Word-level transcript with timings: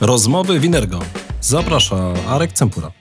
Rozmowy 0.00 0.60
Winergo. 0.60 1.00
Zaprasza 1.40 2.14
Arek 2.28 2.52
Cempura. 2.52 2.92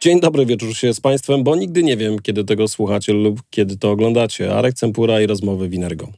Dzień 0.00 0.20
dobry, 0.20 0.46
wieczór 0.46 0.76
się 0.76 0.94
z 0.94 1.00
Państwem, 1.00 1.44
bo 1.44 1.56
nigdy 1.56 1.82
nie 1.82 1.96
wiem, 1.96 2.18
kiedy 2.18 2.44
tego 2.44 2.68
słuchacie 2.68 3.12
lub 3.12 3.42
kiedy 3.50 3.76
to 3.76 3.90
oglądacie. 3.90 4.54
Arek 4.54 4.74
Cempura 4.74 5.20
i 5.20 5.26
Rozmowy 5.26 5.68
Winergo. 5.68 6.08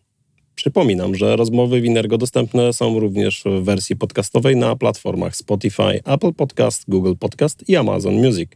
Przypominam, 0.54 1.14
że 1.14 1.36
rozmowy 1.36 1.80
Winergo 1.80 2.18
dostępne 2.18 2.72
są 2.72 3.00
również 3.00 3.42
w 3.46 3.64
wersji 3.64 3.96
podcastowej 3.96 4.56
na 4.56 4.76
platformach 4.76 5.36
Spotify, 5.36 6.00
Apple 6.04 6.32
Podcast, 6.32 6.84
Google 6.88 7.14
Podcast 7.20 7.68
i 7.68 7.76
Amazon 7.76 8.14
Music. 8.14 8.50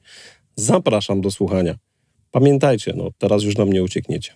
Zapraszam 0.56 1.20
do 1.20 1.30
słuchania. 1.30 1.89
Pamiętajcie, 2.30 2.92
no 2.96 3.10
teraz 3.18 3.42
już 3.42 3.56
nam 3.56 3.72
nie 3.72 3.82
uciekniecie. 3.82 4.32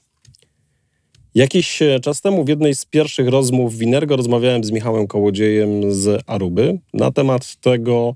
Jakiś 1.35 1.83
e, 1.83 2.01
czas 2.01 2.21
temu 2.21 2.45
w 2.45 2.49
jednej 2.49 2.75
z 2.75 2.85
pierwszych 2.85 3.29
rozmów 3.29 3.79
Winergo 3.79 4.17
rozmawiałem 4.17 4.65
z 4.65 4.71
Michałem 4.71 5.07
Kołodziejem 5.07 5.93
z 5.93 6.23
Aruby 6.27 6.79
na 6.93 7.11
temat 7.11 7.57
tego, 7.57 8.15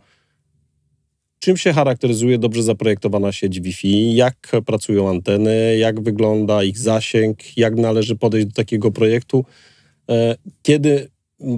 czym 1.38 1.56
się 1.56 1.72
charakteryzuje 1.72 2.38
dobrze 2.38 2.62
zaprojektowana 2.62 3.32
sieć 3.32 3.60
Wi-Fi, 3.60 4.14
jak 4.14 4.52
pracują 4.66 5.08
anteny, 5.08 5.76
jak 5.78 6.00
wygląda 6.00 6.62
ich 6.62 6.78
zasięg, 6.78 7.56
jak 7.56 7.76
należy 7.76 8.16
podejść 8.16 8.46
do 8.46 8.54
takiego 8.54 8.90
projektu, 8.90 9.44
e, 10.10 10.36
kiedy 10.62 11.08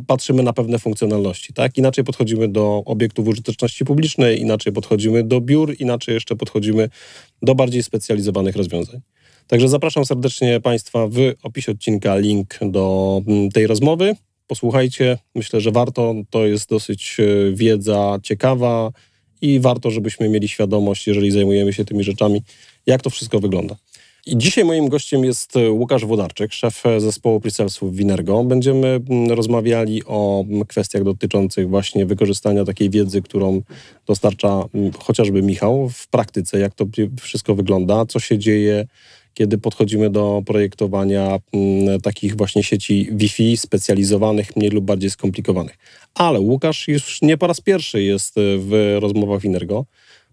patrzymy 0.07 0.43
na 0.43 0.53
pewne 0.53 0.79
funkcjonalności, 0.79 1.53
tak? 1.53 1.79
Inaczej 1.79 2.05
podchodzimy 2.05 2.49
do 2.49 2.83
obiektów 2.87 3.29
użyteczności 3.29 3.85
publicznej, 3.85 4.41
inaczej 4.41 4.73
podchodzimy 4.73 5.25
do 5.25 5.41
biur, 5.41 5.77
inaczej 5.79 6.15
jeszcze 6.15 6.37
podchodzimy 6.37 6.89
do 7.43 7.55
bardziej 7.55 7.83
specjalizowanych 7.83 8.57
rozwiązań. 8.57 9.01
Także 9.47 9.69
zapraszam 9.69 10.07
serdecznie 10.07 10.61
Państwa 10.61 11.07
w 11.07 11.19
opisie 11.43 11.73
odcinka 11.73 12.17
link 12.17 12.59
do 12.63 13.21
mm, 13.27 13.51
tej 13.51 13.67
rozmowy. 13.67 14.17
Posłuchajcie, 14.47 15.19
myślę, 15.35 15.61
że 15.61 15.71
warto. 15.71 16.15
To 16.31 16.47
jest 16.47 16.69
dosyć 16.69 17.17
e, 17.21 17.53
wiedza 17.53 18.19
ciekawa 18.23 18.93
i 19.41 19.61
warto, 19.61 19.91
żebyśmy 19.91 20.29
mieli 20.29 20.49
świadomość, 20.49 21.07
jeżeli 21.07 21.31
zajmujemy 21.31 21.73
się 21.73 21.85
tymi 21.85 22.05
rzeczami, 22.05 22.43
jak 22.87 23.03
to 23.03 23.11
wszystko 23.11 23.41
wygląda. 23.41 23.77
I 24.27 24.39
dzisiaj 24.39 24.65
moim 24.65 24.89
gościem 24.89 25.25
jest 25.25 25.57
e, 25.57 25.71
Łukasz 25.71 26.05
Włodarczyk, 26.05 26.53
szef 26.53 26.87
e, 26.87 27.01
zespołu 27.01 27.41
Preselsów 27.41 27.97
Winergo. 27.97 28.45
Będziemy 28.45 29.01
mm, 29.11 29.31
rozmawiali 29.31 30.03
o 30.07 30.45
mm, 30.49 30.65
kwestiach 30.65 31.05
dotyczących 31.05 31.69
właśnie 31.69 32.07
wykorzystania 32.07 32.65
takiej 32.65 32.91
wiedzy, 32.91 33.23
którą 33.23 33.63
dostarcza 34.07 34.65
mm, 34.75 34.93
chociażby 34.93 35.43
Michał 35.43 35.89
w 35.89 36.09
praktyce, 36.09 36.59
jak 36.59 36.75
to 36.75 36.87
wszystko 37.21 37.55
wygląda, 37.55 38.07
co 38.07 38.21
się 38.21 38.39
dzieje, 38.39 38.87
kiedy 39.35 39.59
podchodzimy 39.59 40.11
do 40.11 40.43
projektowania 40.47 41.39
takich 42.03 42.37
właśnie 42.37 42.63
sieci 42.63 43.09
Wi-Fi 43.13 43.57
specjalizowanych, 43.57 44.57
mniej 44.57 44.71
lub 44.71 44.85
bardziej 44.85 45.11
skomplikowanych. 45.11 45.79
Ale 46.15 46.41
Łukasz 46.41 46.89
już 46.89 47.23
nie 47.23 47.37
po 47.37 47.47
raz 47.47 47.61
pierwszy 47.61 48.03
jest 48.03 48.39
e, 48.39 48.41
w 48.59 48.97
rozmowach 49.01 49.41
Winergo. 49.41 49.85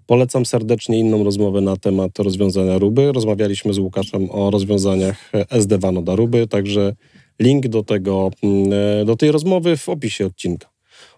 Polecam 0.08 0.46
serdecznie 0.46 1.00
inną 1.00 1.24
rozmowę 1.24 1.62
na 1.62 1.78
temat 1.78 2.20
rozwiązania 2.20 2.78
Ruby. 2.78 3.12
Rozmawialiśmy 3.12 3.74
z 3.74 3.80
Łukaszem 3.80 4.32
o 4.32 4.52
rozwiązaniach 4.52 5.32
SD-WAN 5.50 5.98
od 5.98 6.10
Aruby, 6.10 6.48
także 6.48 6.96
link 7.40 7.68
do, 7.68 7.84
tego, 7.84 8.32
mm, 8.44 8.70
do 9.06 9.16
tej 9.16 9.32
rozmowy 9.32 9.78
w 9.78 9.90
opisie 9.90 10.26
odcinka. 10.26 10.70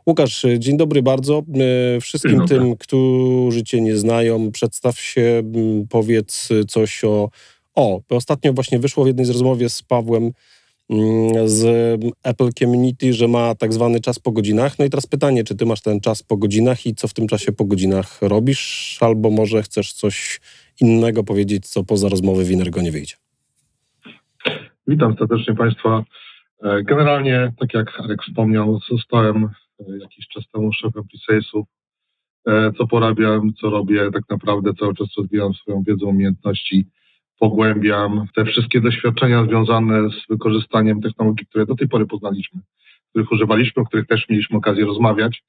Łukasz, 0.07 0.45
dzień 0.57 0.77
dobry 0.77 1.01
bardzo. 1.01 1.43
E, 1.95 2.01
wszystkim 2.01 2.47
tym, 2.47 2.75
którzy 2.75 3.63
Cię 3.63 3.81
nie 3.81 3.97
znają, 3.97 4.51
przedstaw 4.51 4.99
się, 4.99 5.21
mm, 5.21 5.87
powiedz 5.87 6.49
coś 6.67 7.03
o... 7.03 7.29
O, 7.75 8.01
ostatnio 8.09 8.53
właśnie 8.53 8.79
wyszło 8.79 9.03
w 9.03 9.07
jednej 9.07 9.25
z 9.25 9.29
rozmowie 9.29 9.69
z 9.69 9.83
Pawłem 9.83 10.31
z 11.45 11.63
Apple 12.23 12.49
Community, 12.59 13.13
że 13.13 13.27
ma 13.27 13.55
tak 13.55 13.73
zwany 13.73 13.99
czas 13.99 14.19
po 14.19 14.31
godzinach. 14.31 14.79
No 14.79 14.85
i 14.85 14.89
teraz 14.89 15.07
pytanie, 15.07 15.43
czy 15.43 15.55
ty 15.55 15.65
masz 15.65 15.81
ten 15.81 15.99
czas 15.99 16.23
po 16.23 16.37
godzinach 16.37 16.85
i 16.85 16.95
co 16.95 17.07
w 17.07 17.13
tym 17.13 17.27
czasie 17.27 17.51
po 17.51 17.65
godzinach 17.65 18.21
robisz, 18.21 18.97
albo 19.01 19.29
może 19.29 19.61
chcesz 19.61 19.93
coś 19.93 20.39
innego 20.81 21.23
powiedzieć, 21.23 21.67
co 21.67 21.83
poza 21.83 22.09
rozmowy 22.09 22.43
Winergo 22.45 22.81
nie 22.81 22.91
wyjdzie. 22.91 23.15
Witam 24.87 25.15
serdecznie 25.19 25.55
Państwa. 25.55 26.03
E, 26.63 26.83
generalnie, 26.83 27.51
tak 27.59 27.73
jak 27.73 27.99
Arek 27.99 28.23
wspomniał, 28.23 28.79
zostałem 28.89 29.43
e, 29.45 29.49
jakiś 29.99 30.27
czas 30.27 30.43
temu 30.53 30.73
szefem 30.73 31.03
pre 31.27 31.39
e, 32.47 32.71
Co 32.77 32.87
porabiam, 32.87 33.53
co 33.61 33.69
robię, 33.69 34.11
tak 34.13 34.23
naprawdę 34.29 34.73
cały 34.73 34.95
czas 34.95 35.07
rozwijam 35.17 35.53
swoją 35.53 35.83
wiedzę, 35.83 36.05
umiejętności 36.05 36.87
pogłębiam 37.39 38.25
te 38.35 38.45
wszystkie 38.45 38.81
doświadczenia 38.81 39.45
związane 39.45 40.09
z 40.09 40.27
wykorzystaniem 40.29 41.01
technologii, 41.01 41.45
które 41.45 41.65
do 41.65 41.75
tej 41.75 41.87
pory 41.87 42.05
poznaliśmy, 42.05 42.61
których 43.09 43.31
używaliśmy, 43.31 43.81
o 43.81 43.85
których 43.85 44.07
też 44.07 44.29
mieliśmy 44.29 44.57
okazję 44.57 44.85
rozmawiać 44.85 45.43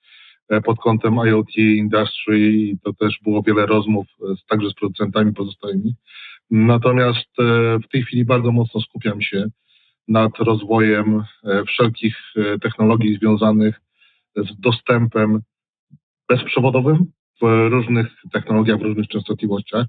e, 0.48 0.60
pod 0.60 0.78
kątem 0.78 1.14
IoT, 1.14 1.56
industry 1.56 2.52
i 2.52 2.78
to 2.84 2.92
też 2.92 3.18
było 3.22 3.42
wiele 3.42 3.66
rozmów 3.66 4.06
e, 4.06 4.36
z, 4.36 4.46
także 4.46 4.70
z 4.70 4.74
producentami 4.74 5.32
pozostałymi. 5.32 5.94
Natomiast 6.50 7.28
e, 7.38 7.78
w 7.78 7.88
tej 7.88 8.02
chwili 8.02 8.24
bardzo 8.24 8.52
mocno 8.52 8.80
skupiam 8.80 9.22
się 9.22 9.46
nad 10.08 10.38
rozwojem 10.38 11.24
wszelkich 11.66 12.16
technologii 12.62 13.16
związanych 13.16 13.80
z 14.36 14.60
dostępem 14.60 15.40
bezprzewodowym 16.28 17.06
w 17.42 17.68
różnych 17.70 18.06
technologiach, 18.32 18.78
w 18.78 18.82
różnych 18.82 19.08
częstotliwościach 19.08 19.86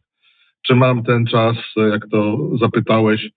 czy 0.62 0.76
mam 0.76 1.04
ten 1.04 1.26
czas, 1.26 1.58
jak 1.92 2.08
to 2.12 2.38
zapytałeś, 2.58 3.30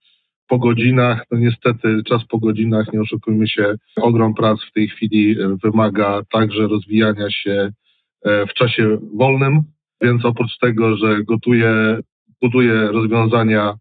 po 0.47 0.57
godzinach. 0.57 1.25
No 1.31 1.37
niestety 1.37 2.03
czas 2.07 2.21
po 2.29 2.37
godzinach, 2.37 2.93
nie 2.93 3.01
oszukujmy 3.01 3.47
się, 3.47 3.75
ogrom 3.95 4.33
prac 4.33 4.59
w 4.61 4.71
tej 4.71 4.87
chwili 4.87 5.35
wymaga 5.63 6.21
także 6.31 6.67
rozwijania 6.67 7.31
się 7.31 7.71
e, 8.25 8.45
w 8.45 8.53
czasie 8.53 8.97
wolnym, 9.13 9.63
więc 10.01 10.25
oprócz 10.25 10.57
tego, 10.57 10.97
że 10.97 11.23
gotuję, 11.23 11.99
buduję 12.41 12.73
rozwiązania 12.73 13.73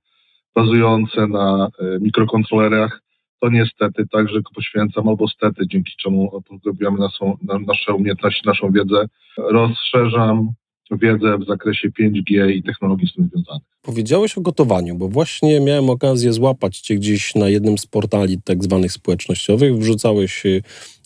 bazujące 0.55 1.27
na 1.27 1.69
e, 1.79 2.01
mikrokontrolerach, 2.01 3.01
to 3.41 3.49
niestety 3.49 4.07
także 4.09 4.41
poświęcam, 4.55 5.09
albo 5.09 5.29
stety, 5.29 5.67
dzięki 5.67 5.93
czemu 6.03 6.43
pogłębiamy 6.49 6.99
naszą, 6.99 7.37
nasze 7.67 7.93
umiejętności, 7.93 8.43
naszą 8.47 8.73
wiedzę, 8.73 9.07
rozszerzam 9.37 10.49
wiedzę 10.91 11.39
w 11.39 11.47
zakresie 11.47 11.89
5G 12.01 12.51
i 12.51 12.63
technologii 12.63 13.09
z 13.09 13.15
tym 13.15 13.29
związanych. 13.33 13.63
Powiedziałeś 13.83 14.39
o 14.39 14.41
gotowaniu, 14.41 14.95
bo 14.95 15.09
właśnie 15.09 15.61
miałem 15.61 15.91
okazję 15.91 16.33
złapać 16.33 16.81
Cię 16.81 16.95
gdzieś 16.95 17.35
na 17.35 17.49
jednym 17.49 17.79
z 17.79 17.87
portali 17.87 18.43
tak 18.43 18.65
zwanych 18.65 18.93
społecznościowych. 18.93 19.79
Wrzucałeś 19.79 20.47
y, 20.47 20.63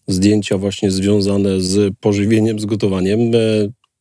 zdjęcia 0.06 0.58
właśnie 0.58 0.90
związane 0.90 1.60
z 1.60 1.94
pożywieniem, 2.00 2.60
z 2.60 2.64
gotowaniem. 2.64 3.20
E, 3.20 3.38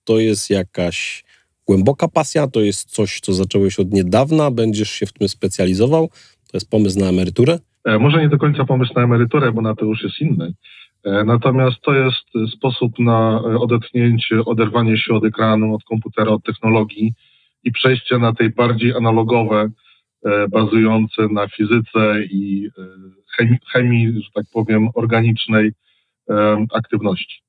to 0.04 0.20
jest 0.20 0.50
jakaś 0.50 1.24
głęboka 1.68 2.08
pasja, 2.08 2.48
to 2.48 2.62
jest 2.62 2.92
coś, 2.92 3.20
co 3.20 3.34
zacząłeś 3.34 3.80
od 3.80 3.94
niedawna, 3.94 4.52
będziesz 4.52 4.90
się 4.90 5.06
w 5.06 5.14
tym 5.14 5.30
specjalizował. 5.30 6.10
To 6.52 6.58
jest 6.58 6.70
pomysł 6.70 7.00
na 7.00 7.10
emeryturę? 7.10 7.60
E, 7.86 8.00
może 8.00 8.22
nie 8.22 8.30
do 8.30 8.38
końca 8.38 8.66
pomysł 8.66 8.94
na 8.96 9.04
emeryturę, 9.04 9.52
bo 9.52 9.62
na 9.62 9.76
to 9.76 9.86
już 9.86 10.04
jest 10.04 10.22
inny. 10.22 10.54
E, 11.04 11.24
natomiast 11.24 11.82
to 11.82 11.94
jest 11.94 12.52
sposób 12.58 13.00
na 13.00 13.42
odetchnięcie, 13.44 14.46
oderwanie 14.46 14.98
się 14.98 15.14
od 15.14 15.26
ekranu, 15.26 15.76
od 15.76 15.84
komputera, 15.84 16.32
od 16.32 16.44
technologii 16.44 17.14
i 17.64 17.72
przejście 17.72 18.18
na 18.18 18.34
tej 18.34 18.50
bardziej 18.50 18.94
analogowe, 18.94 19.70
e, 20.26 20.48
bazujące 20.48 21.28
na 21.32 21.48
fizyce 21.48 22.24
i 22.32 22.70
e, 22.78 23.58
chemii 23.74 24.14
że 24.24 24.30
tak 24.34 24.46
powiem, 24.54 24.90
organicznej 24.96 25.72
aktywności. 26.74 27.42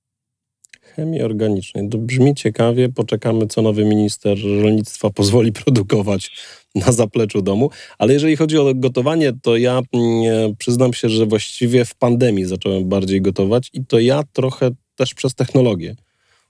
Chemii 0.83 1.23
organicznej. 1.23 1.89
To 1.89 1.99
brzmi 1.99 2.35
ciekawie. 2.35 2.89
Poczekamy, 2.89 3.47
co 3.47 3.63
nowy 3.63 3.85
minister 3.85 4.39
rolnictwa 4.63 5.11
pozwoli 5.11 5.53
produkować 5.53 6.31
na 6.75 6.93
zapleczu 6.93 7.43
domu. 7.43 7.71
Ale 7.99 8.13
jeżeli 8.13 8.37
chodzi 8.37 8.59
o 8.59 8.75
gotowanie, 8.75 9.33
to 9.43 9.57
ja 9.57 9.81
mm, 9.93 10.57
przyznam 10.59 10.93
się, 10.93 11.09
że 11.09 11.27
właściwie 11.27 11.85
w 11.85 11.95
pandemii 11.95 12.45
zacząłem 12.45 12.89
bardziej 12.89 13.23
gotować 13.23 13.71
i 13.73 13.85
to 13.85 13.99
ja 13.99 14.23
trochę 14.33 14.71
też 14.97 15.15
przez 15.15 15.35
technologię. 15.35 15.97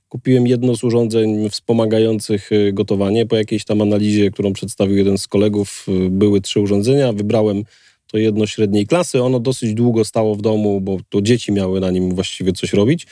Kupiłem 0.08 0.46
jedno 0.46 0.76
z 0.76 0.84
urządzeń 0.84 1.50
wspomagających 1.50 2.52
y, 2.52 2.72
gotowanie. 2.72 3.26
Po 3.26 3.36
jakiejś 3.36 3.64
tam 3.64 3.82
analizie, 3.82 4.30
którą 4.30 4.52
przedstawił 4.52 4.96
jeden 4.96 5.18
z 5.18 5.28
kolegów, 5.28 5.86
y, 5.88 6.10
były 6.10 6.40
trzy 6.40 6.60
urządzenia. 6.60 7.12
Wybrałem 7.12 7.64
to 8.06 8.18
jedno 8.18 8.46
średniej 8.46 8.86
klasy. 8.86 9.22
Ono 9.22 9.40
dosyć 9.40 9.74
długo 9.74 10.04
stało 10.04 10.34
w 10.34 10.42
domu, 10.42 10.80
bo 10.80 10.96
to 11.08 11.22
dzieci 11.22 11.52
miały 11.52 11.80
na 11.80 11.90
nim 11.90 12.14
właściwie 12.14 12.52
coś 12.52 12.72
robić. 12.72 13.06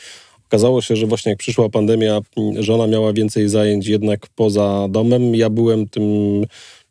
Okazało 0.46 0.82
się, 0.82 0.96
że 0.96 1.06
właśnie 1.06 1.30
jak 1.30 1.38
przyszła 1.38 1.68
pandemia, 1.68 2.20
żona 2.58 2.86
miała 2.86 3.12
więcej 3.12 3.48
zajęć 3.48 3.86
jednak 3.86 4.26
poza 4.26 4.86
domem. 4.90 5.34
Ja 5.34 5.50
byłem 5.50 5.88
tym 5.88 6.02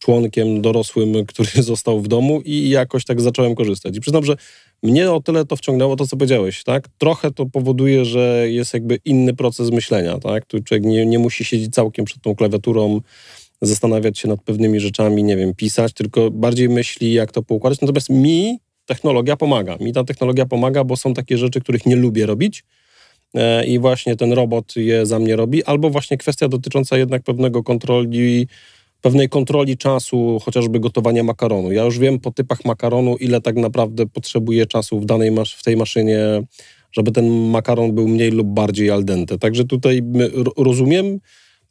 członkiem 0.06 0.62
dorosłym, 0.62 1.26
który 1.26 1.50
został 1.72 2.02
w 2.02 2.08
domu 2.08 2.42
i 2.46 2.70
jakoś 2.70 3.06
tak 3.06 3.22
zacząłem 3.22 3.56
korzystać. 3.56 3.98
I 3.98 4.02
przyznam, 4.02 4.26
że 4.26 4.36
mnie 4.84 5.12
o 5.12 5.22
tyle 5.22 5.46
to 5.46 5.56
wciągnęło 5.56 5.96
to, 5.96 6.08
co 6.08 6.18
powiedziałeś, 6.18 6.64
tak? 6.64 6.88
Trochę 6.98 7.32
to 7.32 7.46
powoduje, 7.46 8.06
że 8.06 8.46
jest 8.50 8.74
jakby 8.74 9.00
inny 9.06 9.34
proces 9.34 9.72
myślenia, 9.72 10.20
tak? 10.20 10.46
Tu 10.46 10.64
człowiek 10.64 10.84
nie, 10.84 11.06
nie 11.06 11.20
musi 11.20 11.46
siedzieć 11.46 11.74
całkiem 11.74 12.06
przed 12.06 12.22
tą 12.22 12.36
klawiaturą 12.36 13.02
zastanawiać 13.62 14.20
się 14.20 14.28
nad 14.28 14.42
pewnymi 14.42 14.80
rzeczami, 14.80 15.24
nie 15.24 15.38
wiem, 15.38 15.54
pisać, 15.56 15.94
tylko 15.94 16.32
bardziej 16.32 16.70
myśli, 16.70 17.14
jak 17.14 17.32
to 17.32 17.44
poukładać. 17.44 17.82
Natomiast 17.82 18.10
mi 18.10 18.60
technologia 18.86 19.38
pomaga. 19.38 19.78
Mi 19.80 19.94
ta 19.94 20.04
technologia 20.04 20.46
pomaga, 20.46 20.84
bo 20.84 20.98
są 20.98 21.14
takie 21.14 21.38
rzeczy, 21.38 21.62
których 21.62 21.86
nie 21.86 21.96
lubię 21.96 22.26
robić 22.26 22.64
e, 23.34 23.66
i 23.66 23.80
właśnie 23.80 24.16
ten 24.16 24.34
robot 24.34 24.76
je 24.76 25.06
za 25.06 25.20
mnie 25.20 25.36
robi, 25.36 25.64
albo 25.64 25.90
właśnie 25.90 26.18
kwestia 26.18 26.48
dotycząca 26.48 26.98
jednak 26.98 27.24
pewnego 27.24 27.64
kontroli, 27.64 28.48
pewnej 29.06 29.30
kontroli 29.30 29.78
czasu, 29.78 30.40
chociażby 30.46 30.80
gotowania 30.80 31.24
makaronu. 31.24 31.72
Ja 31.72 31.84
już 31.84 32.00
wiem 32.00 32.20
po 32.20 32.32
typach 32.32 32.66
makaronu, 32.66 33.16
ile 33.18 33.42
tak 33.42 33.56
naprawdę 33.56 34.06
potrzebuję 34.06 34.66
czasu 34.66 35.00
w 35.00 35.06
danej 35.06 35.32
w 35.58 35.64
tej 35.64 35.78
maszynie, 35.78 36.20
żeby 36.92 37.12
ten 37.12 37.50
makaron 37.50 37.92
był 37.92 38.08
mniej 38.08 38.32
lub 38.32 38.48
bardziej 38.48 38.92
al 38.92 39.06
dente. 39.06 39.38
Także 39.38 39.64
tutaj 39.66 40.02
rozumiem, 40.58 41.20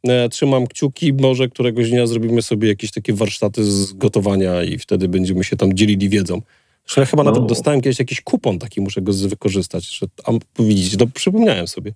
e, 0.08 0.28
trzymam 0.28 0.66
kciuki, 0.66 1.12
może 1.12 1.48
któregoś 1.48 1.90
dnia 1.90 2.06
zrobimy 2.06 2.42
sobie 2.42 2.69
jakieś 2.69 2.90
takie 2.90 3.12
warsztaty 3.12 3.64
z 3.64 3.92
gotowania 3.92 4.62
i 4.62 4.78
wtedy 4.78 5.08
będziemy 5.08 5.44
się 5.44 5.56
tam 5.56 5.75
dzielili 5.75 6.08
wiedzą. 6.08 6.42
Zresztą 6.86 7.00
ja 7.00 7.06
chyba 7.06 7.22
no. 7.22 7.31
nawet 7.31 7.48
dostałem 7.48 7.81
kiedyś 7.81 7.98
jakiś 7.98 8.20
kupon 8.20 8.58
taki, 8.58 8.81
muszę 8.81 9.02
go 9.02 9.12
wykorzystać. 9.12 9.98
Że, 9.98 10.06
a 10.25 10.62
widzicie, 10.62 10.96
to 10.96 11.06
przypomniałem 11.06 11.69
sobie. 11.69 11.92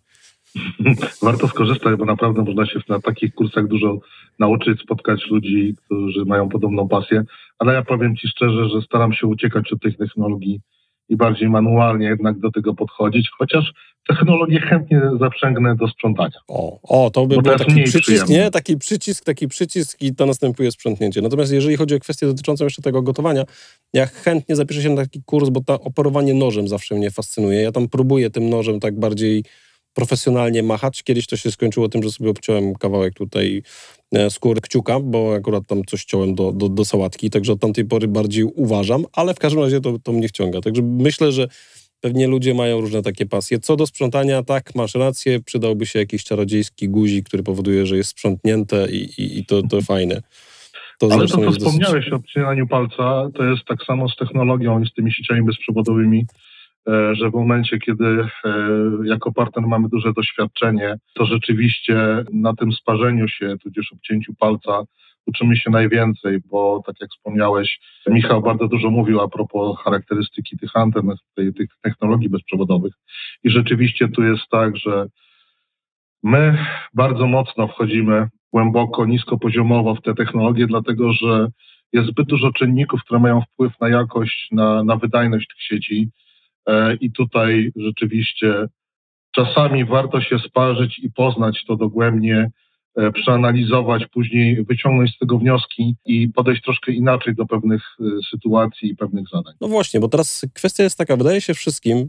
Warto 1.23 1.49
skorzystać, 1.49 1.99
bo 1.99 2.05
naprawdę 2.05 2.43
można 2.43 2.67
się 2.67 2.81
na 2.89 3.01
takich 3.01 3.35
kursach 3.35 3.67
dużo 3.67 3.99
nauczyć, 4.39 4.81
spotkać 4.81 5.27
ludzi, 5.31 5.75
którzy 5.85 6.25
mają 6.25 6.49
podobną 6.49 6.89
pasję. 6.89 7.25
Ale 7.59 7.75
ja 7.75 7.83
powiem 7.83 8.17
Ci 8.17 8.29
szczerze, 8.29 8.69
że 8.69 8.83
staram 8.83 9.13
się 9.13 9.27
uciekać 9.27 9.73
od 9.73 9.83
tych 9.83 9.97
technologii 9.97 10.61
i 11.09 11.17
bardziej 11.17 11.49
manualnie 11.49 12.07
jednak 12.07 12.39
do 12.39 12.51
tego 12.51 12.75
podchodzić, 12.75 13.31
chociaż 13.39 13.73
technologię 14.09 14.61
chętnie 14.61 15.01
zaprzęgnę 15.21 15.77
do 15.77 15.89
sprzątania. 15.89 16.39
O, 16.49 16.79
o 16.83 17.11
to 17.11 17.27
by 17.27 17.43
był 17.43 17.57
taki 17.59 17.83
przycisk, 17.83 18.29
nie? 18.29 18.51
Taki 18.51 18.77
przycisk, 18.77 19.25
taki 19.25 19.49
przycisk 19.49 20.03
i 20.03 20.15
to 20.15 20.27
następuje 20.27 20.71
sprzątnięcie. 20.71 21.23
Natomiast 21.23 21.53
jeżeli 21.53 21.77
chodzi 21.77 21.95
o 21.95 21.99
kwestię 21.99 22.27
dotyczącą 22.27 22.65
jeszcze 22.65 22.83
tego 22.83 23.03
gotowania, 23.03 23.45
ja 23.93 24.07
chętnie 24.07 24.57
zapiszę 24.57 24.83
się 24.83 24.91
na 24.91 25.03
taki 25.03 25.23
kurs, 25.23 25.49
bo 25.49 25.61
to 25.61 25.81
operowanie 25.81 26.35
nożem 26.35 26.69
zawsze 26.69 26.95
mnie 26.95 27.11
fascynuje. 27.11 27.63
Ja 27.63 27.73
tam 27.73 27.89
próbuję 27.89 28.31
tym 28.31 28.51
nożem 28.51 28.81
tak 28.81 28.99
bardziej 28.99 29.45
profesjonalnie 29.99 30.63
machać. 30.63 31.03
Kiedyś 31.03 31.27
to 31.27 31.37
się 31.37 31.51
skończyło 31.51 31.89
tym, 31.89 32.03
że 32.03 32.11
sobie 32.11 32.31
obciąłem 32.31 32.75
kawałek 32.75 33.15
tutaj 33.15 33.63
e, 34.13 34.31
skóry 34.31 34.61
kciuka, 34.61 35.01
bo 35.01 35.35
akurat 35.35 35.67
tam 35.67 35.85
coś 35.85 36.05
ciąłem 36.05 36.35
do, 36.35 36.53
do, 36.53 36.69
do 36.69 36.85
sałatki, 36.85 37.31
także 37.31 37.53
od 37.53 37.61
tamtej 37.61 37.85
pory 37.85 38.09
bardziej 38.09 38.45
uważam, 38.45 39.05
ale 39.13 39.35
w 39.35 39.39
każdym 39.39 39.63
razie 39.63 39.81
to, 39.81 39.99
to 39.99 40.13
mnie 40.13 40.29
wciąga. 40.29 40.61
Także 40.61 40.83
myślę, 40.83 41.33
że 41.33 41.49
pewnie 42.01 42.27
ludzie 42.27 42.55
mają 42.55 42.81
różne 42.81 43.03
takie 43.03 43.27
pasje. 43.27 43.59
Co 43.59 43.77
do 43.77 43.87
sprzątania, 43.87 44.43
tak, 44.43 44.75
masz 44.75 44.95
rację, 44.95 45.41
przydałby 45.41 45.87
się 45.87 45.99
jakiś 45.99 46.25
czarodziejski 46.25 46.89
guzik, 46.89 47.29
który 47.29 47.43
powoduje, 47.43 47.87
że 47.87 47.97
jest 47.97 48.11
sprzątnięte 48.11 48.87
i, 48.91 48.97
i, 48.97 49.39
i 49.39 49.45
to, 49.45 49.63
to 49.63 49.83
fajne. 49.83 50.23
To 50.99 51.09
Ale 51.11 51.27
to, 51.27 51.27
co 51.27 51.53
wspomniałeś 51.53 52.05
dosyć... 52.05 52.13
o 52.13 52.17
obcinaniu 52.17 52.67
palca, 52.67 53.29
to 53.35 53.45
jest 53.45 53.65
tak 53.65 53.85
samo 53.87 54.09
z 54.09 54.17
technologią 54.17 54.83
i 54.83 54.89
z 54.89 54.93
tymi 54.93 55.13
sieciami 55.13 55.43
bezprzewodowymi. 55.43 56.27
E, 56.89 57.15
że 57.15 57.31
w 57.31 57.35
momencie, 57.35 57.79
kiedy 57.79 58.05
e, 58.05 58.51
jako 59.05 59.33
partner 59.33 59.67
mamy 59.67 59.89
duże 59.89 60.13
doświadczenie, 60.13 60.97
to 61.15 61.25
rzeczywiście 61.25 62.25
na 62.33 62.55
tym 62.55 62.73
sparzeniu 62.73 63.29
się, 63.29 63.57
tudzież 63.63 63.93
obcięciu 63.93 64.35
palca 64.35 64.83
uczymy 65.27 65.57
się 65.57 65.71
najwięcej, 65.71 66.39
bo 66.51 66.83
tak 66.87 67.01
jak 67.01 67.11
wspomniałeś, 67.11 67.81
Michał 68.07 68.43
bardzo 68.43 68.69
dużo 68.69 68.91
mówił 68.91 69.21
a 69.21 69.29
propos 69.29 69.79
charakterystyki 69.79 70.59
tych 70.59 70.77
anten, 70.77 71.13
tych 71.37 71.69
technologii 71.83 72.29
bezprzewodowych. 72.29 72.95
I 73.45 73.51
rzeczywiście 73.51 74.09
tu 74.09 74.23
jest 74.23 74.43
tak, 74.51 74.77
że 74.77 75.07
my 76.23 76.59
bardzo 76.95 77.27
mocno 77.27 77.69
wchodzimy 77.69 78.29
głęboko, 78.53 79.07
niskopoziomowo 79.07 79.95
w 79.95 80.03
te 80.03 80.15
technologie, 80.15 80.67
dlatego 80.67 81.13
że 81.13 81.49
jest 81.93 82.09
zbyt 82.09 82.29
dużo 82.29 82.53
czynników, 82.53 83.01
które 83.05 83.21
mają 83.21 83.41
wpływ 83.41 83.73
na 83.81 83.89
jakość, 83.89 84.49
na, 84.53 84.85
na 84.85 84.97
wydajność 84.97 85.49
tych 85.49 85.63
sieci. 85.63 86.09
E, 86.69 86.95
I 87.01 87.13
tutaj 87.13 87.73
rzeczywiście 87.77 88.67
czasami 89.35 89.85
warto 89.85 90.21
się 90.21 90.39
sparzyć 90.39 90.99
i 90.99 91.11
poznać 91.11 91.65
to 91.67 91.77
dogłębnie, 91.77 92.51
e, 92.97 93.13
przeanalizować, 93.13 94.07
później 94.07 94.65
wyciągnąć 94.65 95.15
z 95.15 95.19
tego 95.19 95.39
wnioski 95.39 95.95
i 96.07 96.29
podejść 96.29 96.63
troszkę 96.63 96.93
inaczej 96.93 97.35
do 97.35 97.47
pewnych 97.47 97.83
e, 98.01 98.05
sytuacji 98.31 98.91
i 98.91 98.97
pewnych 98.97 99.25
zadań. 99.33 99.55
No 99.61 99.69
właśnie, 99.69 100.01
bo 100.01 100.09
teraz 100.09 100.47
kwestia 100.55 100.83
jest 100.83 100.99
taka, 100.99 101.17
wydaje 101.17 101.41
się 101.41 101.55
wszystkim, 101.55 102.09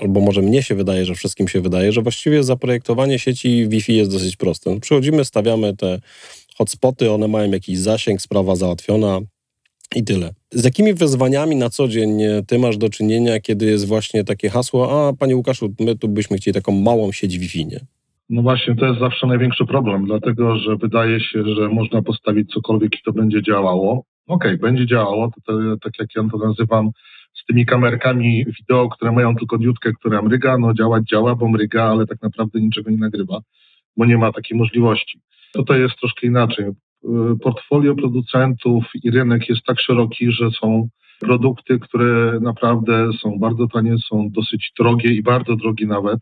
albo 0.00 0.20
może 0.20 0.42
mnie 0.42 0.62
się 0.62 0.74
wydaje, 0.74 1.04
że 1.04 1.14
wszystkim 1.14 1.48
się 1.48 1.60
wydaje, 1.60 1.92
że 1.92 2.02
właściwie 2.02 2.42
zaprojektowanie 2.42 3.18
sieci 3.18 3.68
Wi-Fi 3.68 3.96
jest 3.96 4.10
dosyć 4.10 4.36
proste. 4.36 4.80
Przychodzimy, 4.80 5.24
stawiamy 5.24 5.76
te 5.76 5.98
hotspoty, 6.56 7.10
one 7.10 7.28
mają 7.28 7.50
jakiś 7.50 7.78
zasięg, 7.78 8.22
sprawa 8.22 8.56
załatwiona, 8.56 9.20
i 9.96 10.04
tyle. 10.04 10.30
Z 10.50 10.64
jakimi 10.64 10.94
wyzwaniami 10.94 11.56
na 11.56 11.70
co 11.70 11.88
dzień 11.88 12.18
ty 12.46 12.58
masz 12.58 12.76
do 12.76 12.90
czynienia, 12.90 13.40
kiedy 13.40 13.66
jest 13.66 13.88
właśnie 13.88 14.24
takie 14.24 14.50
hasło, 14.50 15.08
a 15.08 15.12
panie 15.12 15.36
Łukaszu, 15.36 15.74
my 15.80 15.98
tu 15.98 16.08
byśmy 16.08 16.36
chcieli 16.36 16.54
taką 16.54 16.72
małą 16.72 17.12
sieć 17.12 17.38
Wi-Fi, 17.38 17.66
nie? 17.66 17.80
No 18.30 18.42
właśnie, 18.42 18.76
to 18.76 18.86
jest 18.86 19.00
zawsze 19.00 19.26
największy 19.26 19.66
problem, 19.66 20.06
dlatego 20.06 20.56
że 20.56 20.76
wydaje 20.76 21.20
się, 21.20 21.44
że 21.56 21.68
można 21.68 22.02
postawić 22.02 22.52
cokolwiek 22.52 22.94
i 22.94 23.02
to 23.04 23.12
będzie 23.12 23.42
działało. 23.42 24.04
Okej, 24.26 24.54
okay, 24.54 24.70
będzie 24.70 24.86
działało, 24.86 25.30
to, 25.30 25.40
to, 25.52 25.76
tak 25.82 25.92
jak 25.98 26.08
ja 26.16 26.22
to 26.32 26.48
nazywam, 26.48 26.90
z 27.34 27.46
tymi 27.46 27.66
kamerkami 27.66 28.44
wideo, 28.44 28.88
które 28.88 29.12
mają 29.12 29.36
tylko 29.36 29.58
diutkę, 29.58 29.92
która 29.92 30.22
mryga, 30.22 30.58
no 30.58 30.74
działać 30.74 31.04
działa, 31.04 31.34
bo 31.34 31.48
mryga, 31.48 31.84
ale 31.84 32.06
tak 32.06 32.22
naprawdę 32.22 32.60
niczego 32.60 32.90
nie 32.90 32.96
nagrywa, 32.96 33.40
bo 33.96 34.06
nie 34.06 34.18
ma 34.18 34.32
takiej 34.32 34.58
możliwości. 34.58 35.20
Tutaj 35.52 35.80
jest 35.80 35.94
troszkę 36.00 36.26
inaczej. 36.26 36.64
Y, 37.04 37.38
portfolio 37.38 37.94
producentów 37.94 38.84
i 39.02 39.10
rynek 39.10 39.48
jest 39.48 39.64
tak 39.64 39.80
szeroki, 39.80 40.32
że 40.32 40.50
są 40.50 40.88
produkty, 41.20 41.78
które 41.78 42.38
naprawdę 42.40 43.12
są 43.12 43.38
bardzo 43.38 43.66
tanie, 43.66 43.98
są 43.98 44.30
dosyć 44.30 44.72
drogie 44.78 45.12
i 45.12 45.22
bardzo 45.22 45.56
drogie 45.56 45.86
nawet. 45.86 46.20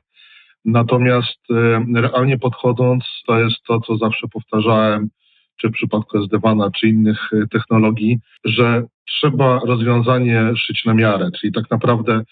Natomiast 0.65 1.39
y, 1.51 2.01
realnie 2.01 2.39
podchodząc, 2.39 3.05
to 3.27 3.39
jest 3.39 3.63
to, 3.69 3.81
co 3.81 3.97
zawsze 3.97 4.29
powtarzałem, 4.29 5.09
czy 5.57 5.69
w 5.69 5.73
przypadku 5.73 6.19
SD-WANa, 6.19 6.71
czy 6.71 6.89
innych 6.89 7.33
y, 7.33 7.49
technologii, 7.51 8.19
że 8.45 8.85
trzeba 9.07 9.61
rozwiązanie 9.67 10.57
szyć 10.57 10.85
na 10.85 10.95
miarę, 10.95 11.31
czyli 11.41 11.53
tak 11.53 11.71
naprawdę 11.71 12.23